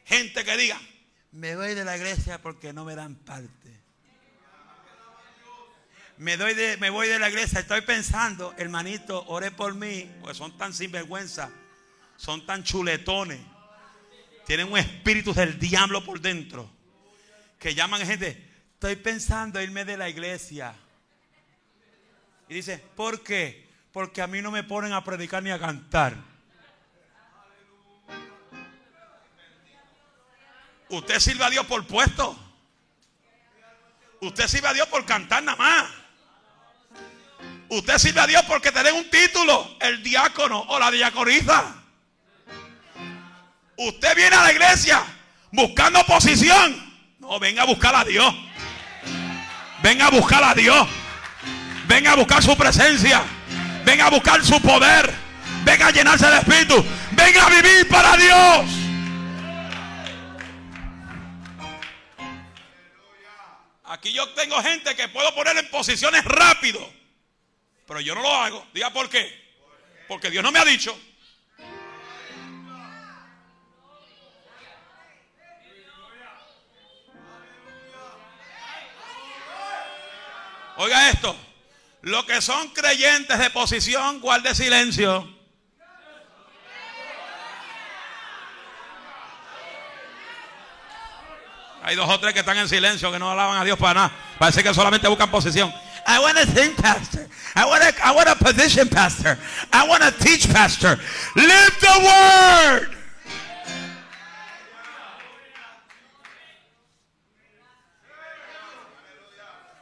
Gente 0.05 0.45
que 0.45 0.57
diga, 0.57 0.79
Me 1.33 1.55
voy 1.55 1.75
de 1.75 1.85
la 1.85 1.97
iglesia 1.97 2.41
porque 2.43 2.73
no 2.73 2.85
me 2.85 2.95
dan 2.95 3.15
parte. 3.15 3.81
Me, 6.19 6.37
doy 6.37 6.55
de, 6.55 6.77
me 6.77 6.91
voy 6.91 7.09
de 7.09 7.19
la 7.19 7.31
iglesia. 7.31 7.61
Estoy 7.61 7.81
pensando, 7.83 8.53
hermanito, 8.59 9.25
ore 9.29 9.51
por 9.51 9.75
mí. 9.75 10.11
pues 10.21 10.37
son 10.37 10.57
tan 10.59 10.75
sinvergüenza, 10.75 11.51
son 12.17 12.45
tan 12.45 12.63
chuletones, 12.63 13.41
tienen 14.45 14.71
un 14.71 14.79
espíritu 14.79 15.33
del 15.33 15.59
diablo 15.59 16.05
por 16.05 16.21
dentro, 16.21 16.71
que 17.59 17.75
llaman 17.75 18.05
gente, 18.07 18.51
Estoy 18.81 18.97
pensando 18.97 19.61
irme 19.61 19.85
de 19.85 19.99
la 19.99 20.09
iglesia. 20.09 20.75
y 22.49 22.55
dice, 22.55 22.83
¿Por 22.97 23.23
qué? 23.23 23.69
Porque 23.93 24.23
a 24.23 24.27
mí 24.27 24.41
no 24.41 24.51
me 24.51 24.65
ponen 24.65 24.95
a 24.95 25.05
predicar 25.05 25.43
ni 25.43 25.51
a 25.51 25.59
cantar. 25.59 26.30
Usted 30.91 31.19
sirve 31.19 31.45
a 31.45 31.51
Dios 31.51 31.67
por 31.67 31.87
puesto. 31.87 32.37
Usted 34.21 34.49
sirve 34.49 34.69
a 34.69 34.75
Dios 34.75 34.87
por 34.89 35.05
cantar 35.07 35.43
nada 35.43 35.57
más. 35.57 35.91
Usted 37.69 37.99
sirve 37.99 38.21
a 38.21 38.27
Dios 38.27 38.43
porque 38.47 38.73
te 38.73 38.83
den 38.83 38.95
un 38.95 39.09
título, 39.09 39.77
el 39.81 40.03
diácono 40.03 40.61
o 40.69 40.79
la 40.79 40.91
diaconiza. 40.91 41.75
Usted 43.77 44.17
viene 44.17 44.37
a 44.37 44.43
la 44.43 44.53
iglesia 44.53 45.03
buscando 45.53 46.05
posición. 46.05 46.91
No, 47.19 47.39
venga 47.39 47.63
a 47.63 47.67
buscar 47.67 47.95
a 47.95 48.05
Dios. 48.05 48.35
Venga 49.83 50.09
a 50.09 50.11
buscar 50.11 50.43
a 50.45 50.55
Dios. 50.55 50.89
Venga 51.87 52.13
a 52.13 52.17
buscar 52.17 52.43
su 52.43 52.57
presencia. 52.57 53.23
Venga 53.85 54.07
a 54.07 54.11
buscar 54.11 54.45
su 54.45 54.61
poder. 54.61 55.15
Venga 55.65 55.87
a 55.87 55.91
llenarse 55.91 56.27
de 56.27 56.39
espíritu. 56.39 56.85
Venga 57.13 57.47
a 57.47 57.51
vivir 57.51 57.89
para 57.89 58.17
Dios. 58.17 58.80
Aquí 63.91 64.13
yo 64.13 64.29
tengo 64.35 64.63
gente 64.63 64.95
que 64.95 65.09
puedo 65.09 65.35
poner 65.35 65.57
en 65.57 65.69
posiciones 65.69 66.25
rápido. 66.25 66.79
Pero 67.89 68.01
yo 68.01 68.15
no 68.15 68.23
lo 68.23 68.33
hago. 68.33 68.65
Diga 68.73 68.93
por 68.93 69.11
qué. 69.11 69.29
Porque 70.07 70.31
Dios 70.31 70.45
no 70.45 70.53
me 70.53 70.61
ha 70.61 70.65
dicho. 70.65 70.97
Oiga 80.77 81.11
esto. 81.11 81.37
Los 82.03 82.25
que 82.27 82.41
son 82.41 82.69
creyentes 82.69 83.37
de 83.41 83.51
posición, 83.51 84.21
guarde 84.21 84.55
silencio. 84.55 85.40
Hay 91.83 91.97
dos 91.97 92.09
o 92.09 92.21
tres 92.21 92.35
que 92.35 92.41
están 92.41 92.59
en 92.59 92.69
silencio 92.69 93.11
que 93.11 93.19
no 93.19 93.31
alaban 93.31 93.59
a 93.59 93.65
Dios 93.65 93.79
para 93.79 93.95
nada. 93.95 94.13
Parece 94.39 94.63
que 94.63 94.75
solamente 94.75 95.09
buscan 95.09 95.31
posición. 95.31 95.73
I 96.07 96.19
want 96.19 96.39
to 96.39 96.47
sing, 96.47 96.75
pastor. 96.77 97.27
I 97.55 97.65
want 97.65 97.83
to, 97.83 98.07
I 98.07 98.13
want 98.13 98.29
a 98.29 98.37
position, 98.37 98.89
pastor. 98.89 99.39
I 99.73 99.89
want 99.89 100.03
to 100.03 100.11
teach, 100.13 100.51
pastor. 100.53 100.99
Live 101.37 101.81
the 101.81 101.99
word. 101.99 102.97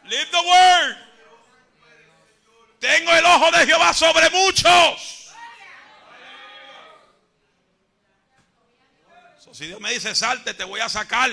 Live 0.05 0.31
the 0.31 0.43
word. 0.43 0.97
Tengo 2.81 3.11
el 3.13 3.27
ojo 3.27 3.51
de 3.51 3.67
Jehová 3.67 3.93
sobre 3.93 4.31
muchos. 4.31 5.35
So, 9.41 9.53
si 9.53 9.67
Dios 9.67 9.81
me 9.81 9.91
dice 9.91 10.15
salte, 10.15 10.55
te 10.55 10.65
voy 10.65 10.81
a 10.81 10.89
sacar. 10.89 11.31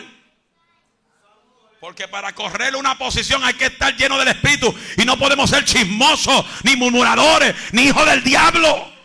Porque 1.80 2.08
para 2.08 2.34
correr 2.34 2.76
una 2.76 2.98
posición 2.98 3.44
hay 3.44 3.54
que 3.54 3.66
estar 3.66 3.96
lleno 3.96 4.18
del 4.18 4.30
Espíritu. 4.30 4.74
Y 4.98 5.06
no 5.06 5.18
podemos 5.18 5.50
ser 5.50 5.66
chismosos, 5.66 6.46
ni 6.64 6.76
murmuradores, 6.76 7.56
ni 7.74 7.84
hijos 7.84 8.06
del 8.06 8.24
diablo. 8.24 8.96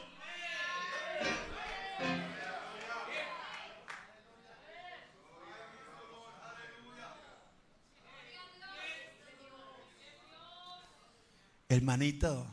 Hermanito, 11.68 12.46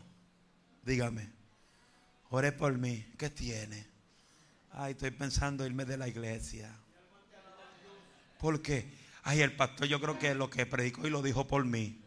dígame, 0.84 1.28
ore 2.30 2.52
por 2.52 2.78
mí. 2.78 3.04
¿Qué 3.18 3.32
tiene? 3.32 3.88
Ay, 4.72 4.92
estoy 4.92 5.10
pensando 5.10 5.66
irme 5.66 5.86
de 5.86 5.98
la 5.98 6.08
iglesia. 6.08 6.72
¿Por 8.38 8.62
qué? 8.62 8.97
Ay, 9.30 9.42
el 9.42 9.52
pastor 9.52 9.88
yo 9.88 10.00
creo 10.00 10.18
que 10.18 10.34
lo 10.36 10.50
que 10.50 10.66
predicó 10.66 11.06
y 11.06 11.10
lo 11.10 11.22
dijo 11.22 11.46
por 11.46 11.66
mí. 11.66 12.00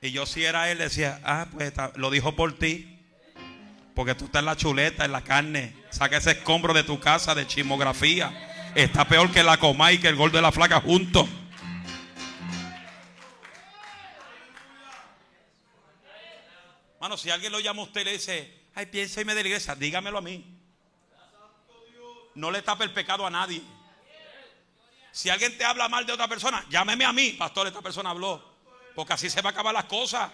Y 0.00 0.12
yo 0.12 0.26
si 0.26 0.44
era 0.44 0.70
él 0.70 0.78
decía, 0.78 1.20
ah, 1.24 1.48
pues 1.50 1.72
lo 1.96 2.12
dijo 2.12 2.36
por 2.36 2.56
ti. 2.56 3.00
Porque 3.96 4.14
tú 4.14 4.26
estás 4.26 4.42
en 4.42 4.46
la 4.46 4.54
chuleta, 4.54 5.04
en 5.04 5.10
la 5.10 5.24
carne. 5.24 5.74
Saca 5.90 6.18
ese 6.18 6.30
escombro 6.30 6.72
de 6.72 6.84
tu 6.84 7.00
casa 7.00 7.34
de 7.34 7.48
chismografía. 7.48 8.70
Está 8.76 9.08
peor 9.08 9.32
que 9.32 9.42
la 9.42 9.56
coma 9.56 9.90
y 9.90 9.98
que 9.98 10.06
el 10.06 10.14
gol 10.14 10.30
de 10.30 10.40
la 10.40 10.52
flaca 10.52 10.80
juntos. 10.80 11.28
Mano, 17.00 17.16
si 17.16 17.28
alguien 17.28 17.50
lo 17.50 17.58
llama 17.58 17.82
a 17.82 17.86
usted 17.86 18.02
y 18.02 18.04
le 18.04 18.12
dice, 18.12 18.68
ay, 18.76 18.86
piensa 18.86 19.20
irme 19.20 19.34
de 19.34 19.60
la 19.66 19.74
dígamelo 19.74 20.18
a 20.18 20.22
mí. 20.22 20.60
No 22.36 22.52
le 22.52 22.62
tape 22.62 22.84
el 22.84 22.92
pecado 22.92 23.26
a 23.26 23.30
nadie. 23.30 23.60
Si 25.12 25.28
alguien 25.28 25.56
te 25.58 25.64
habla 25.64 25.88
mal 25.88 26.06
de 26.06 26.12
otra 26.12 26.28
persona, 26.28 26.64
llámeme 26.70 27.04
a 27.04 27.12
mí, 27.12 27.30
pastor, 27.30 27.66
esta 27.66 27.82
persona 27.82 28.10
habló. 28.10 28.42
Porque 28.94 29.12
así 29.12 29.28
se 29.28 29.42
va 29.42 29.50
a 29.50 29.52
acabar 29.52 29.74
las 29.74 29.84
cosas. 29.84 30.30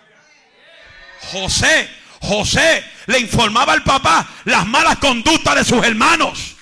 José, 1.33 1.89
José 2.21 2.85
le 3.07 3.19
informaba 3.19 3.73
al 3.73 3.83
papá 3.83 4.27
las 4.45 4.67
malas 4.67 4.99
conductas 4.99 5.55
de 5.55 5.65
sus 5.65 5.85
hermanos. 5.85 6.57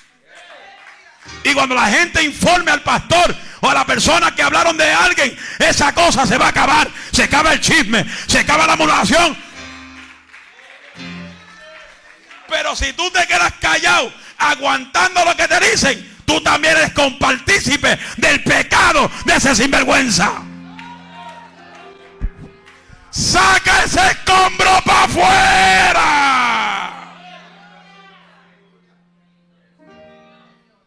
Y 1.43 1.53
cuando 1.55 1.75
la 1.75 1.87
gente 1.89 2.23
informe 2.23 2.71
al 2.71 2.83
pastor 2.83 3.35
o 3.61 3.69
a 3.69 3.75
la 3.75 3.85
persona 3.85 4.35
que 4.35 4.43
hablaron 4.43 4.77
de 4.77 4.91
alguien, 4.91 5.37
esa 5.59 5.93
cosa 5.93 6.27
se 6.27 6.39
va 6.39 6.47
a 6.47 6.51
acabar. 6.51 6.89
Se 7.13 7.25
acaba 7.25 7.53
el 7.53 7.61
chisme, 7.61 8.05
se 8.27 8.39
acaba 8.39 8.67
la 8.67 8.77
murmuración. 8.77 9.37
Pero 12.49 12.77
si 12.77 12.93
tú 12.93 13.11
te 13.11 13.27
quedas 13.27 13.53
callado, 13.61 14.13
aguantando 14.39 15.25
lo 15.25 15.37
que 15.37 15.49
te 15.49 15.61
dicen, 15.61 16.14
tú 16.25 16.41
también 16.43 16.77
eres 16.77 16.93
compartícipe 16.93 17.99
del 18.17 18.43
pecado 18.43 19.11
de 19.25 19.35
ese 19.35 19.55
sinvergüenza. 19.55 20.43
Saca 23.11 23.85
ese 23.85 24.01
escombro 24.11 24.71
para 24.85 25.05
afuera. 25.05 26.05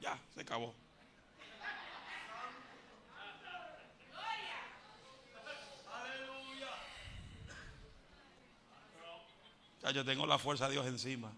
Ya, 0.01 0.19
se 0.33 0.41
acabó. 0.41 0.75
Ya 9.81 9.91
yo 9.91 10.03
tengo 10.03 10.25
la 10.25 10.37
fuerza 10.37 10.67
de 10.67 10.73
Dios 10.73 10.85
encima. 10.87 11.31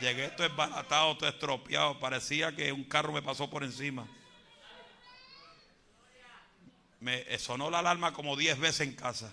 Llegué 0.00 0.26
esto 0.26 0.44
esbaratado, 0.44 1.16
todo 1.16 1.28
estropeado. 1.28 1.98
Parecía 2.00 2.54
que 2.54 2.72
un 2.72 2.84
carro 2.84 3.12
me 3.12 3.22
pasó 3.22 3.50
por 3.50 3.62
encima. 3.64 4.06
Me 7.00 7.20
eh, 7.32 7.38
sonó 7.38 7.70
la 7.70 7.80
alarma 7.80 8.12
como 8.12 8.36
10 8.36 8.58
veces 8.58 8.80
en 8.80 8.94
casa. 8.94 9.32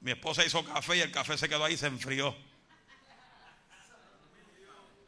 Mi 0.00 0.10
esposa 0.10 0.44
hizo 0.44 0.64
café 0.64 0.96
y 0.96 1.00
el 1.00 1.10
café 1.10 1.38
se 1.38 1.48
quedó 1.48 1.64
ahí 1.64 1.74
y 1.74 1.78
se 1.78 1.86
enfrió. 1.86 2.36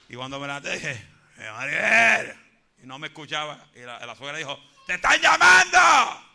Y 0.09 0.15
cuando 0.15 0.39
me 0.39 0.47
la 0.47 0.61
dije, 0.61 0.93
"Eh, 1.39 1.51
Mariel", 1.53 2.35
y 2.83 2.87
no 2.87 2.99
me 2.99 3.09
escuchaba, 3.09 3.67
y 3.75 3.81
la, 3.81 4.05
la 4.07 4.15
suegra 4.15 4.39
dijo, 4.39 4.59
¡Te 4.87 4.95
están 4.95 5.21
llamando! 5.21 6.26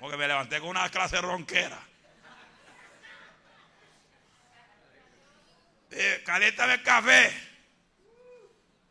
Porque 0.00 0.16
me 0.16 0.28
levanté 0.28 0.60
con 0.60 0.70
una 0.70 0.90
clase 0.90 1.20
ronquera. 1.20 1.78
Eh, 5.90 6.22
caléntame 6.24 6.74
el 6.74 6.82
café. 6.82 7.32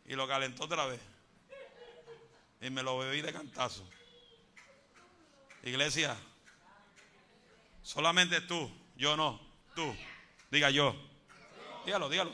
Y 0.05 0.15
lo 0.15 0.27
calentó 0.27 0.63
otra 0.63 0.85
vez. 0.85 0.99
Y 2.61 2.69
me 2.69 2.81
lo 2.81 2.97
bebí 2.97 3.21
de 3.21 3.31
cantazo. 3.31 3.87
Iglesia, 5.63 6.15
solamente 7.83 8.41
tú, 8.41 8.71
yo 8.95 9.17
no, 9.17 9.39
tú. 9.75 9.95
Diga 10.49 10.69
yo. 10.69 10.95
Dígalo, 11.85 12.09
dígalo. 12.09 12.31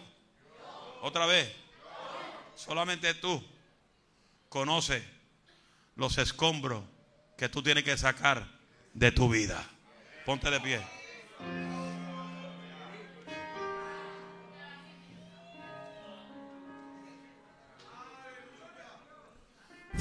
Otra 1.02 1.26
vez. 1.26 1.52
Solamente 2.56 3.16
tú 3.16 3.44
conoces 4.50 5.04
los 5.96 6.18
escombros 6.20 6.84
que 7.44 7.50
tú 7.50 7.62
tienes 7.62 7.84
que 7.84 7.98
sacar 7.98 8.48
de 8.94 9.12
tu 9.12 9.28
vida. 9.28 9.62
Ponte 10.26 10.50
de 10.50 10.62
pie. 10.62 10.80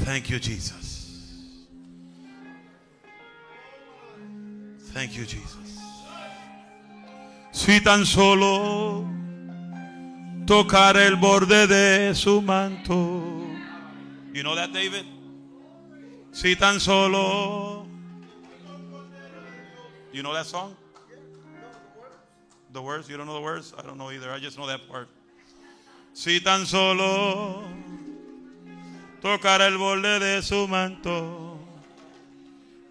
Thank 0.05 0.29
you, 0.29 0.39
Jesus. 0.39 1.67
Thank 4.95 5.11
you, 5.15 5.25
Jesus. 5.25 5.81
Si 7.51 7.81
tan 7.81 8.07
solo 8.07 9.05
tocar 10.47 10.97
el 10.97 11.17
borde 11.17 11.67
de 11.67 12.15
su 12.15 12.41
manto. 12.41 12.95
You 14.33 14.45
know 14.45 14.55
that, 14.55 14.73
David? 14.73 15.22
Si 16.33 16.57
tan 16.57 16.81
solo. 16.81 17.87
You 20.13 20.23
know 20.23 20.33
that 20.33 20.47
song? 20.47 20.75
The 22.73 22.81
words? 22.81 23.09
You 23.09 23.19
don't 23.19 23.27
know 23.27 23.35
the 23.35 23.41
words? 23.41 23.75
I 23.79 23.83
don't 23.83 23.99
know 23.99 24.11
either. 24.11 24.31
I 24.31 24.39
just 24.39 24.59
know 24.59 24.67
that 24.67 24.89
part. 24.89 25.09
Si 26.15 26.41
tan 26.41 26.67
solo 26.67 27.65
tocar 29.21 29.61
el 29.61 29.79
borde 29.79 30.19
de 30.19 30.43
su 30.43 30.67
manto, 30.69 31.59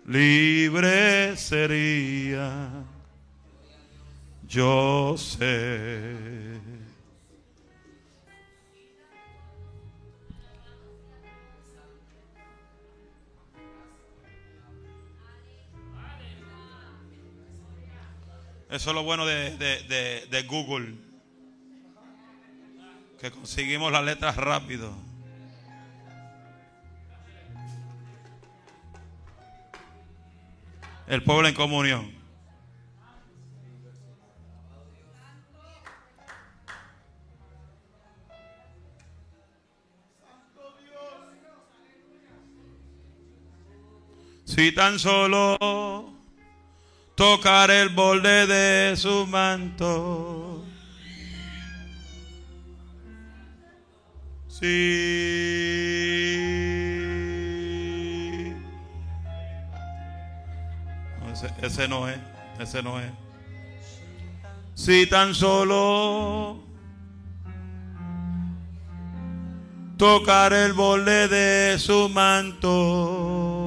libre 0.05 1.35
sería. 1.35 2.69
Yo 4.47 5.15
sé. 5.17 6.70
Eso 18.71 18.89
es 18.91 18.95
lo 18.95 19.03
bueno 19.03 19.25
de, 19.25 19.57
de- 19.57 20.27
de- 20.29 20.43
Google. 20.43 20.95
Que 23.19 23.29
conseguimos 23.29 23.91
las 23.91 24.03
letras 24.03 24.37
rápido. 24.37 24.95
El 31.07 31.21
pueblo 31.23 31.49
en 31.49 31.53
comunión. 31.55 32.11
Si 44.45 44.71
tan 44.73 44.99
solo 44.99 46.13
tocar 47.21 47.69
el 47.69 47.89
borde 47.89 48.47
de 48.47 48.97
su 48.97 49.27
manto. 49.27 50.65
Sí. 54.47 54.65
Ese, 61.31 61.53
ese 61.61 61.87
no 61.87 62.09
es, 62.09 62.17
ese 62.59 62.81
no 62.81 62.99
es. 62.99 63.11
Si 64.73 65.05
tan 65.05 65.35
solo 65.35 66.57
tocar 69.95 70.53
el 70.53 70.73
borde 70.73 71.27
de 71.27 71.77
su 71.77 72.09
manto. 72.09 73.60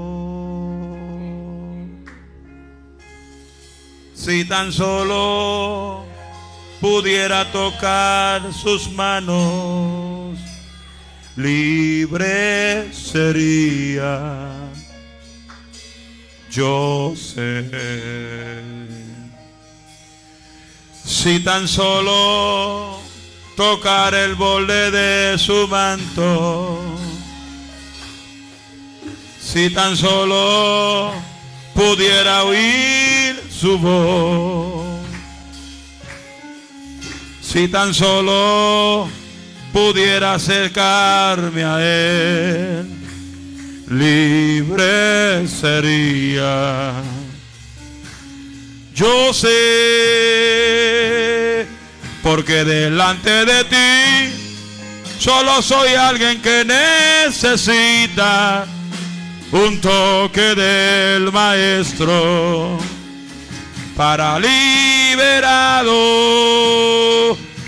Si 4.25 4.43
tan 4.47 4.73
solo 4.73 6.07
pudiera 6.81 7.53
tocar 7.53 8.41
sus 8.55 8.91
manos, 8.91 10.39
libre 11.37 12.91
sería. 12.91 14.49
Yo 16.51 17.13
sé. 17.15 17.67
Si 21.05 21.41
tan 21.41 21.69
solo 21.69 23.01
tocar 23.59 24.15
el 24.15 24.37
borde 24.37 24.91
de 24.91 25.39
su 25.39 25.69
manto, 25.69 26.81
si 29.39 29.69
tan 29.69 29.95
solo 29.95 31.13
pudiera 31.75 32.45
oír 32.45 33.43
su 33.51 33.79
voz, 33.79 35.03
si 37.43 37.69
tan 37.69 37.93
solo 37.93 39.11
pudiera 39.73 40.35
acercarme 40.35 41.65
a 41.65 41.83
él, 41.83 42.87
libre 43.91 45.49
sería. 45.49 46.93
Yo 48.95 49.35
sé, 49.35 49.51
porque 52.23 52.65
delante 52.65 53.45
de 53.45 53.65
ti 53.65 54.33
solo 55.19 55.61
soy 55.63 55.95
alguien 55.95 56.41
que 56.41 56.65
necesita 56.65 58.69
un 59.53 59.81
toque 59.81 60.55
del 60.55 61.31
maestro 61.33 62.79
para 63.97 64.39
liberado, 64.39 65.93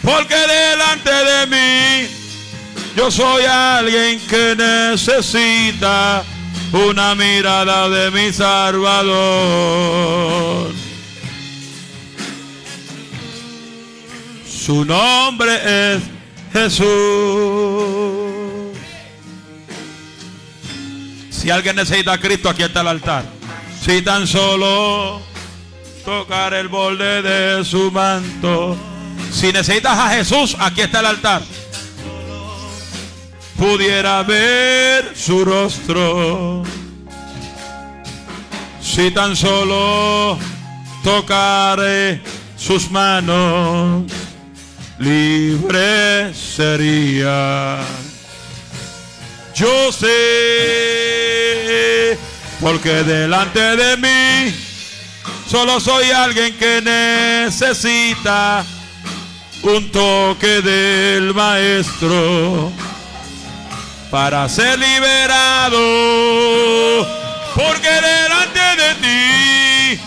porque 0.02 0.34
delante 0.34 1.10
de 1.10 1.46
mí 1.46 2.08
yo 2.96 3.10
soy 3.10 3.44
alguien 3.44 4.18
que 4.28 4.56
necesita 4.56 6.24
una 6.72 7.14
mirada 7.14 7.88
de 7.88 8.10
mi 8.10 8.32
Salvador. 8.32 9.16
Su 14.48 14.84
nombre 14.84 15.94
es 15.94 16.02
Jesús. 16.52 18.25
Si 21.36 21.50
alguien 21.50 21.76
necesita 21.76 22.14
a 22.14 22.18
Cristo, 22.18 22.48
aquí 22.48 22.62
está 22.62 22.80
el 22.80 22.88
altar. 22.88 23.24
Si 23.84 24.00
tan 24.00 24.26
solo 24.26 25.20
tocar 26.04 26.54
el 26.54 26.68
borde 26.68 27.20
de 27.20 27.64
su 27.64 27.90
manto. 27.90 28.76
Si 29.30 29.52
necesitas 29.52 29.98
a 29.98 30.08
Jesús, 30.10 30.56
aquí 30.58 30.80
está 30.80 31.00
el 31.00 31.06
altar. 31.06 31.42
Pudiera 33.58 34.22
ver 34.22 35.12
su 35.14 35.44
rostro. 35.44 36.62
Si 38.80 39.10
tan 39.10 39.36
solo 39.36 40.38
tocaré 41.04 42.22
sus 42.56 42.90
manos, 42.90 44.10
libre 44.98 46.32
sería. 46.32 47.80
Yo 49.56 49.90
sé, 49.90 50.06
porque 52.60 53.02
delante 53.04 53.58
de 53.58 53.96
mí 53.96 54.54
solo 55.50 55.80
soy 55.80 56.10
alguien 56.10 56.54
que 56.58 56.82
necesita 56.82 58.66
un 59.62 59.90
toque 59.90 60.60
del 60.60 61.32
maestro 61.32 62.70
para 64.10 64.46
ser 64.50 64.78
liberado. 64.78 65.78
Porque 67.54 67.88
delante 67.88 68.60
de 68.76 68.94
ti 69.00 69.98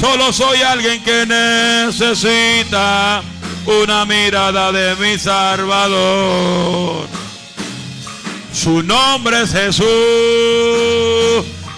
solo 0.00 0.32
soy 0.32 0.62
alguien 0.62 1.00
que 1.04 1.24
necesita 1.26 3.22
una 3.66 4.04
mirada 4.04 4.72
de 4.72 4.96
mi 4.96 5.16
Salvador. 5.16 7.06
Su 8.56 8.82
nombre 8.82 9.42
es 9.42 9.52
Jesús. 9.52 9.86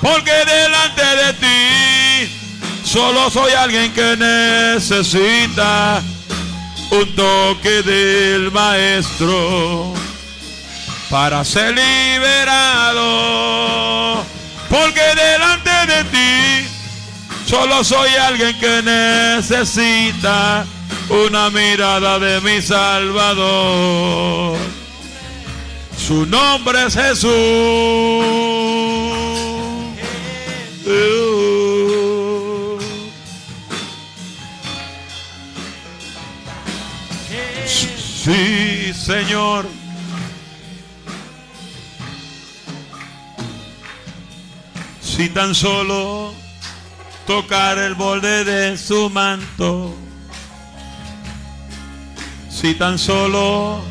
Porque 0.01 0.31
delante 0.31 1.03
de 1.03 1.33
ti 1.35 2.31
solo 2.85 3.29
soy 3.31 3.51
alguien 3.53 3.93
que 3.93 4.17
necesita 4.17 6.01
un 6.93 7.17
toque 7.17 7.83
del 7.83 8.53
maestro 8.53 9.93
para 11.11 11.45
ser 11.45 11.75
liberado. 11.75 13.05
Porque 14.71 15.03
delante 15.17 15.71
de 15.93 16.05
ti 16.05 16.69
solo 17.45 17.83
soy 17.83 18.11
alguien 18.11 18.57
que 18.61 18.83
necesita 18.83 20.65
una 21.09 21.51
mirada 21.51 22.21
de 22.21 22.41
mi 22.41 22.63
Salvador. 22.63 24.57
Su 26.09 26.25
nombre 26.25 26.87
es 26.87 26.95
Jesús. 26.95 27.31
Sí, 37.67 38.95
Señor. 38.95 39.67
Si 45.03 45.29
tan 45.29 45.55
solo 45.55 46.33
tocar 47.27 47.77
el 47.77 47.95
borde 47.95 48.45
de 48.45 48.79
su 48.79 49.11
manto, 49.11 49.95
si 52.49 52.73
tan 52.73 52.99
solo 52.99 53.83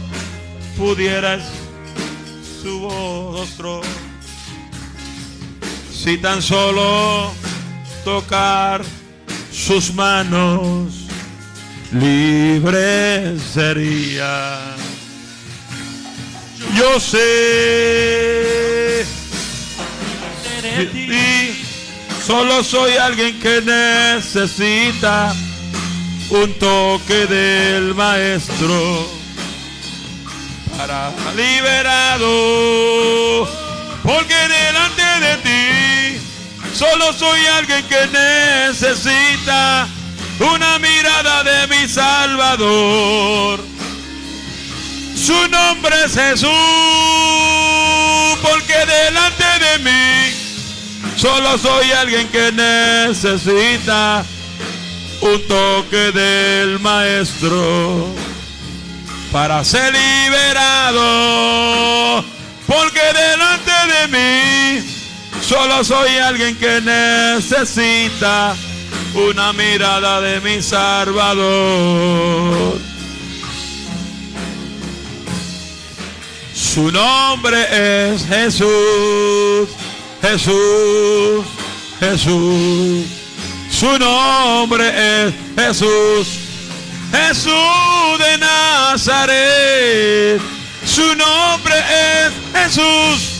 pudieras 0.79 1.43
su 2.67 3.33
rostro, 3.33 3.81
si 5.89 6.17
tan 6.17 6.41
solo 6.41 7.31
tocar 8.03 8.81
sus 9.53 9.93
manos, 9.93 10.93
libre 11.93 13.39
sería. 13.39 14.59
Yo 16.75 16.99
sé 16.99 17.17
de 20.61 20.85
ti, 20.91 21.63
solo 22.25 22.63
soy 22.65 22.97
alguien 22.97 23.39
que 23.39 23.61
necesita 23.61 25.33
un 26.31 26.53
toque 26.59 27.27
del 27.27 27.95
maestro 27.95 29.16
liberado, 31.35 32.27
porque 34.03 34.35
delante 34.35 35.03
de 35.21 35.37
ti 35.37 36.19
solo 36.73 37.13
soy 37.13 37.45
alguien 37.57 37.83
que 37.85 38.07
necesita 38.07 39.87
una 40.39 40.77
mirada 40.79 41.43
de 41.43 41.67
mi 41.67 41.87
Salvador. 41.87 43.59
Su 45.15 45.47
nombre 45.49 45.95
es 46.05 46.13
Jesús, 46.13 46.49
porque 48.43 48.85
delante 48.85 49.45
de 49.59 49.79
mí 49.79 50.31
solo 51.17 51.57
soy 51.57 51.91
alguien 51.91 52.27
que 52.29 52.51
necesita 52.51 54.23
un 55.21 55.47
toque 55.47 56.11
del 56.11 56.79
Maestro 56.79 58.13
para 59.31 59.63
ser 59.63 59.93
liberado, 59.93 61.03
porque 62.65 63.01
delante 63.13 63.71
de 63.93 64.07
mí 64.07 64.83
solo 65.41 65.83
soy 65.83 66.17
alguien 66.17 66.55
que 66.57 66.81
necesita 66.81 68.55
una 69.13 69.53
mirada 69.53 70.21
de 70.21 70.39
mi 70.41 70.61
Salvador. 70.61 71.37
Su 76.53 76.91
nombre 76.91 78.13
es 78.13 78.25
Jesús, 78.27 79.69
Jesús, 80.21 81.45
Jesús. 81.99 83.05
Su 83.71 83.97
nombre 83.99 85.27
es 85.27 85.33
Jesús, 85.55 86.46
Jesús 87.11 88.19
de 88.19 88.37
Nazaret. 88.37 90.41
Su 90.85 91.15
nombre 91.15 91.75
es 91.77 92.31
Jesús, 92.53 93.31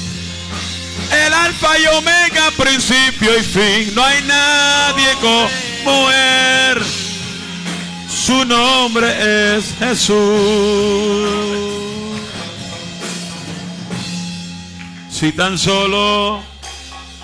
el 1.11 1.34
alfa 1.34 1.77
y 1.80 1.88
omega, 1.88 2.52
principio 2.57 3.38
y 3.38 3.44
fin. 3.44 3.95
No 3.95 4.03
hay 4.03 4.22
nadie 4.23 5.14
como 5.22 6.11
él. 6.11 6.84
Su 8.10 8.45
nombre 8.45 9.56
es 9.56 9.73
Jesús. 9.80 10.18
Si 15.10 15.31
tan 15.31 15.57
solo 15.57 16.41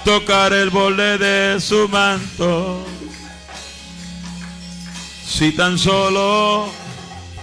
tocar 0.04 0.54
el 0.54 0.70
borde 0.70 1.18
de 1.18 1.62
su 1.62 1.88
manto, 1.90 2.86
si 5.38 5.52
tan 5.52 5.80
solo 5.80 6.72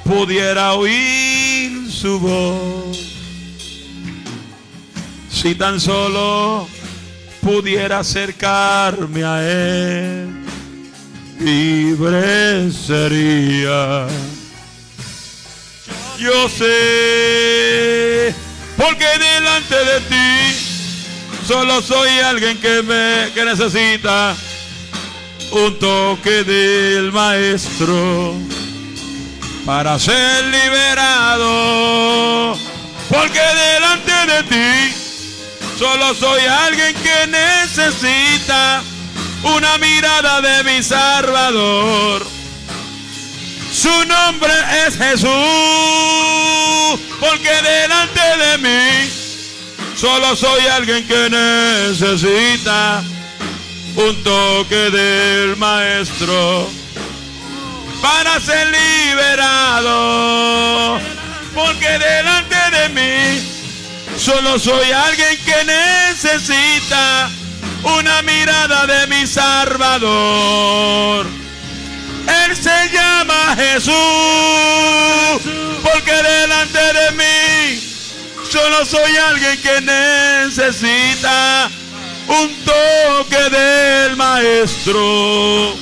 pudiera 0.04 0.74
oír 0.74 1.90
su 1.90 2.20
voz, 2.20 2.96
si 5.28 5.56
tan 5.56 5.80
solo 5.80 6.68
pudiera 7.40 7.98
acercarme 7.98 9.24
a 9.24 9.42
él, 9.42 10.28
libre 11.40 12.70
sería. 12.70 14.06
Yo 16.16 16.48
sé, 16.48 18.32
porque 18.76 19.06
delante 19.18 19.74
de 19.74 20.00
ti 20.08 21.44
solo 21.44 21.82
soy 21.82 22.08
alguien 22.20 22.56
que 22.58 22.82
me 22.82 23.32
que 23.34 23.44
necesita 23.44 24.36
un 25.52 25.78
toque 25.78 26.44
del 26.44 27.12
maestro 27.12 28.34
para 29.66 29.98
ser 29.98 30.44
liberado. 30.44 31.50
Porque 33.08 33.40
delante 33.40 34.12
de 34.32 34.42
ti 34.44 34.94
solo 35.78 36.14
soy 36.14 36.42
alguien 36.42 36.94
que 36.94 37.26
necesita 37.26 38.82
una 39.42 39.78
mirada 39.78 40.40
de 40.40 40.64
mi 40.64 40.82
Salvador. 40.82 42.26
Su 43.72 44.04
nombre 44.06 44.52
es 44.86 44.96
Jesús, 44.96 45.30
porque 47.18 47.62
delante 47.62 48.20
de 48.20 48.58
mí 48.58 49.10
solo 49.96 50.36
soy 50.36 50.66
alguien 50.66 51.06
que 51.06 51.30
necesita 51.30 53.02
un 53.96 54.22
toque 54.22 54.90
del 54.90 55.56
maestro 55.56 56.70
para 58.00 58.38
ser 58.40 58.68
liberado. 58.68 59.90
Porque 61.54 61.98
delante 61.98 62.56
de 62.70 62.88
mí 62.90 63.42
solo 64.16 64.58
soy 64.58 64.90
alguien 64.92 65.38
que 65.44 65.64
necesita 65.64 67.30
una 67.82 68.22
mirada 68.22 68.86
de 68.86 69.06
mi 69.08 69.26
Salvador. 69.26 71.26
Él 72.44 72.56
se 72.56 72.88
llama 72.92 73.56
Jesús, 73.56 73.94
porque 75.82 76.22
delante 76.22 76.78
de 76.78 77.10
mí 77.12 77.80
solo 78.48 78.84
soy 78.84 79.16
alguien 79.16 79.60
que 79.60 79.80
necesita 79.80 81.68
un 82.30 82.64
toque 82.64 83.50
del 83.50 84.16
maestro 84.16 85.74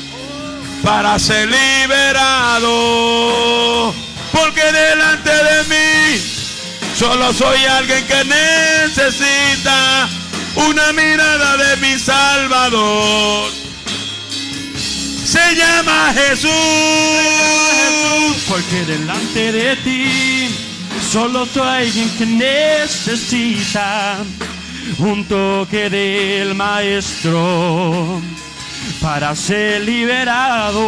para 0.82 1.18
ser 1.18 1.48
liberado. 1.48 2.74
Porque 4.32 4.62
delante 4.72 5.30
de 5.30 5.64
mí 5.64 6.20
solo 6.94 7.32
soy 7.34 7.64
alguien 7.66 8.04
que 8.06 8.24
necesita 8.24 10.08
una 10.54 10.92
mirada 10.92 11.56
de 11.56 11.76
mi 11.76 11.98
Salvador. 11.98 13.50
Se 15.24 15.54
llama 15.54 16.14
Jesús. 16.14 16.50
Porque 18.48 18.84
delante 18.86 19.52
de 19.52 19.76
ti 19.76 20.48
solo 21.12 21.44
soy 21.46 21.68
alguien 21.68 22.10
que 22.16 22.24
necesita 22.26 24.18
un 24.98 25.24
toque 25.24 25.90
del 25.90 26.55
maestro 26.55 28.20
para 29.01 29.35
ser 29.36 29.82
liberado. 29.82 30.81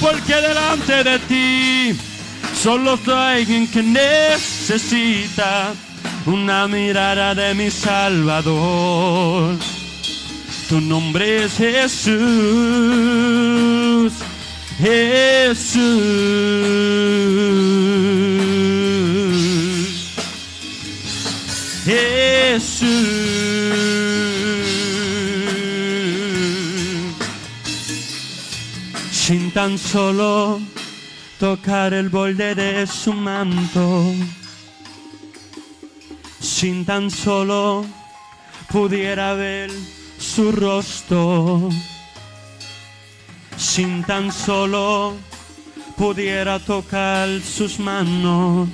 Porque 0.00 0.34
delante 0.34 1.04
de 1.04 1.18
ti 1.20 1.98
solo 2.54 2.96
soy 2.96 3.40
alguien 3.40 3.66
que 3.68 3.82
necesita 3.82 5.72
una 6.26 6.68
mirada 6.68 7.34
de 7.34 7.54
mi 7.54 7.70
Salvador. 7.70 9.56
Tu 10.68 10.80
nombre 10.80 11.44
es 11.44 11.56
Jesús, 11.56 12.20
Jesús. 14.78 15.80
Jesús. 21.90 23.50
sin 29.30 29.52
tan 29.52 29.78
solo 29.78 30.60
tocar 31.38 31.94
el 31.94 32.08
borde 32.08 32.54
de 32.56 32.86
su 32.86 33.12
manto, 33.12 34.12
sin 36.40 36.84
tan 36.84 37.10
solo 37.10 37.84
pudiera 38.72 39.34
ver 39.34 39.70
su 40.18 40.50
rostro, 40.50 41.68
sin 43.56 44.02
tan 44.02 44.32
solo 44.32 45.14
pudiera 45.96 46.58
tocar 46.58 47.28
sus 47.40 47.78
manos, 47.78 48.68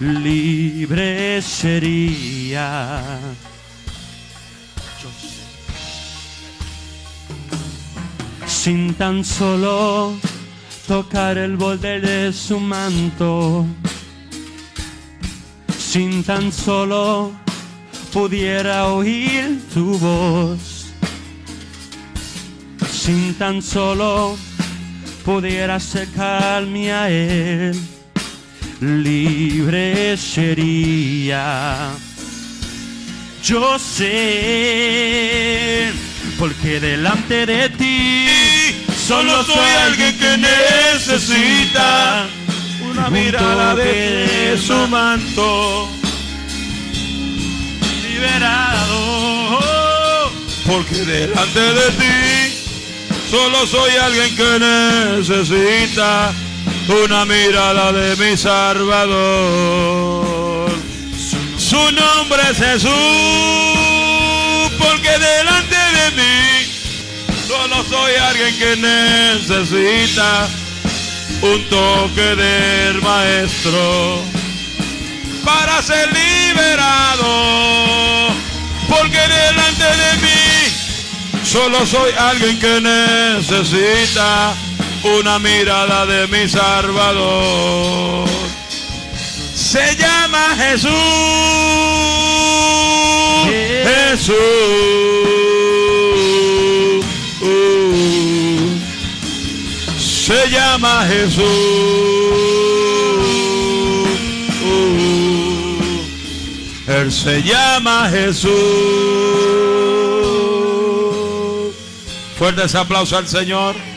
libre 0.00 1.40
sería. 1.42 3.00
Sin 8.46 8.94
tan 8.94 9.24
solo 9.24 10.14
tocar 10.86 11.38
el 11.38 11.56
borde 11.56 12.00
de 12.00 12.32
su 12.32 12.60
manto, 12.60 13.66
sin 15.78 16.22
tan 16.22 16.52
solo 16.52 17.32
pudiera 18.12 18.88
oír 18.88 19.60
tu 19.72 19.98
voz, 19.98 20.86
sin 22.90 23.34
tan 23.34 23.62
solo 23.62 24.36
pudiera 25.24 25.76
acercarme 25.76 26.92
a 26.92 27.10
él, 27.10 27.74
libre 28.82 30.16
sería. 30.16 31.90
Yo 33.42 33.78
sé, 33.78 35.12
porque 36.38 36.78
delante 36.80 37.46
de 37.46 37.68
ti 37.70 38.28
Solo 39.06 39.44
soy 39.44 39.68
alguien 39.84 40.16
que 40.16 40.38
necesita 40.38 42.26
una 42.88 43.10
mirada 43.10 43.74
de 43.74 44.56
su 44.64 44.86
manto. 44.86 45.90
liberado. 48.08 49.50
Porque 50.64 50.94
delante 51.04 51.60
de 51.60 51.90
ti 51.98 52.54
solo 53.28 53.66
soy 53.66 53.90
alguien 53.96 54.36
que 54.36 54.58
necesita 54.60 56.32
una 56.88 57.24
mirada 57.24 57.92
de 57.92 58.16
mi 58.16 58.36
Salvador. 58.36 59.12
Su 61.56 61.92
nombre 61.92 62.42
es 62.50 62.58
Jesús, 62.58 62.90
porque 64.78 65.10
delante 65.18 65.76
de 65.76 66.10
mí 66.16 66.66
solo 67.46 67.84
soy 67.84 68.14
alguien 68.14 68.58
que 68.58 68.76
necesita 68.76 70.48
un 71.42 71.64
toque 71.68 72.36
del 72.36 73.00
maestro 73.02 74.22
para 75.44 75.82
ser 75.82 76.08
liberado. 76.12 77.32
Porque 78.88 79.18
delante 79.18 79.84
de 79.84 80.16
mí 80.22 80.62
solo 81.44 81.86
soy 81.86 82.12
alguien 82.18 82.58
que 82.58 82.80
necesita 82.80 84.54
una 85.04 85.38
mirada 85.38 86.06
de 86.06 86.26
mi 86.28 86.48
Salvador. 86.48 88.28
Se 89.54 89.96
llama 89.96 90.56
Jesús. 90.56 90.90
Jesús. 93.84 94.36
Se 99.98 100.48
llama 100.50 101.04
Jesús. 101.06 101.42
Él 106.86 107.12
se 107.12 107.42
llama 107.42 108.08
Jesús. 108.10 108.50
Fuerte 112.38 112.64
ese 112.64 112.78
aplauso 112.78 113.16
al 113.16 113.26
Señor. 113.26 113.91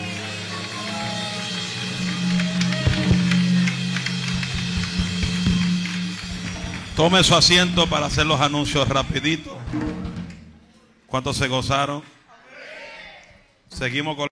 Tome 6.95 7.21
su 7.25 7.35
asiento 7.35 7.87
para 7.87 8.05
hacer 8.05 8.25
los 8.25 8.39
anuncios 8.39 8.87
rapidito. 8.87 9.57
¿Cuántos 11.07 11.35
se 11.35 11.49
gozaron? 11.49 12.01
Seguimos 13.67 14.15
con 14.15 14.23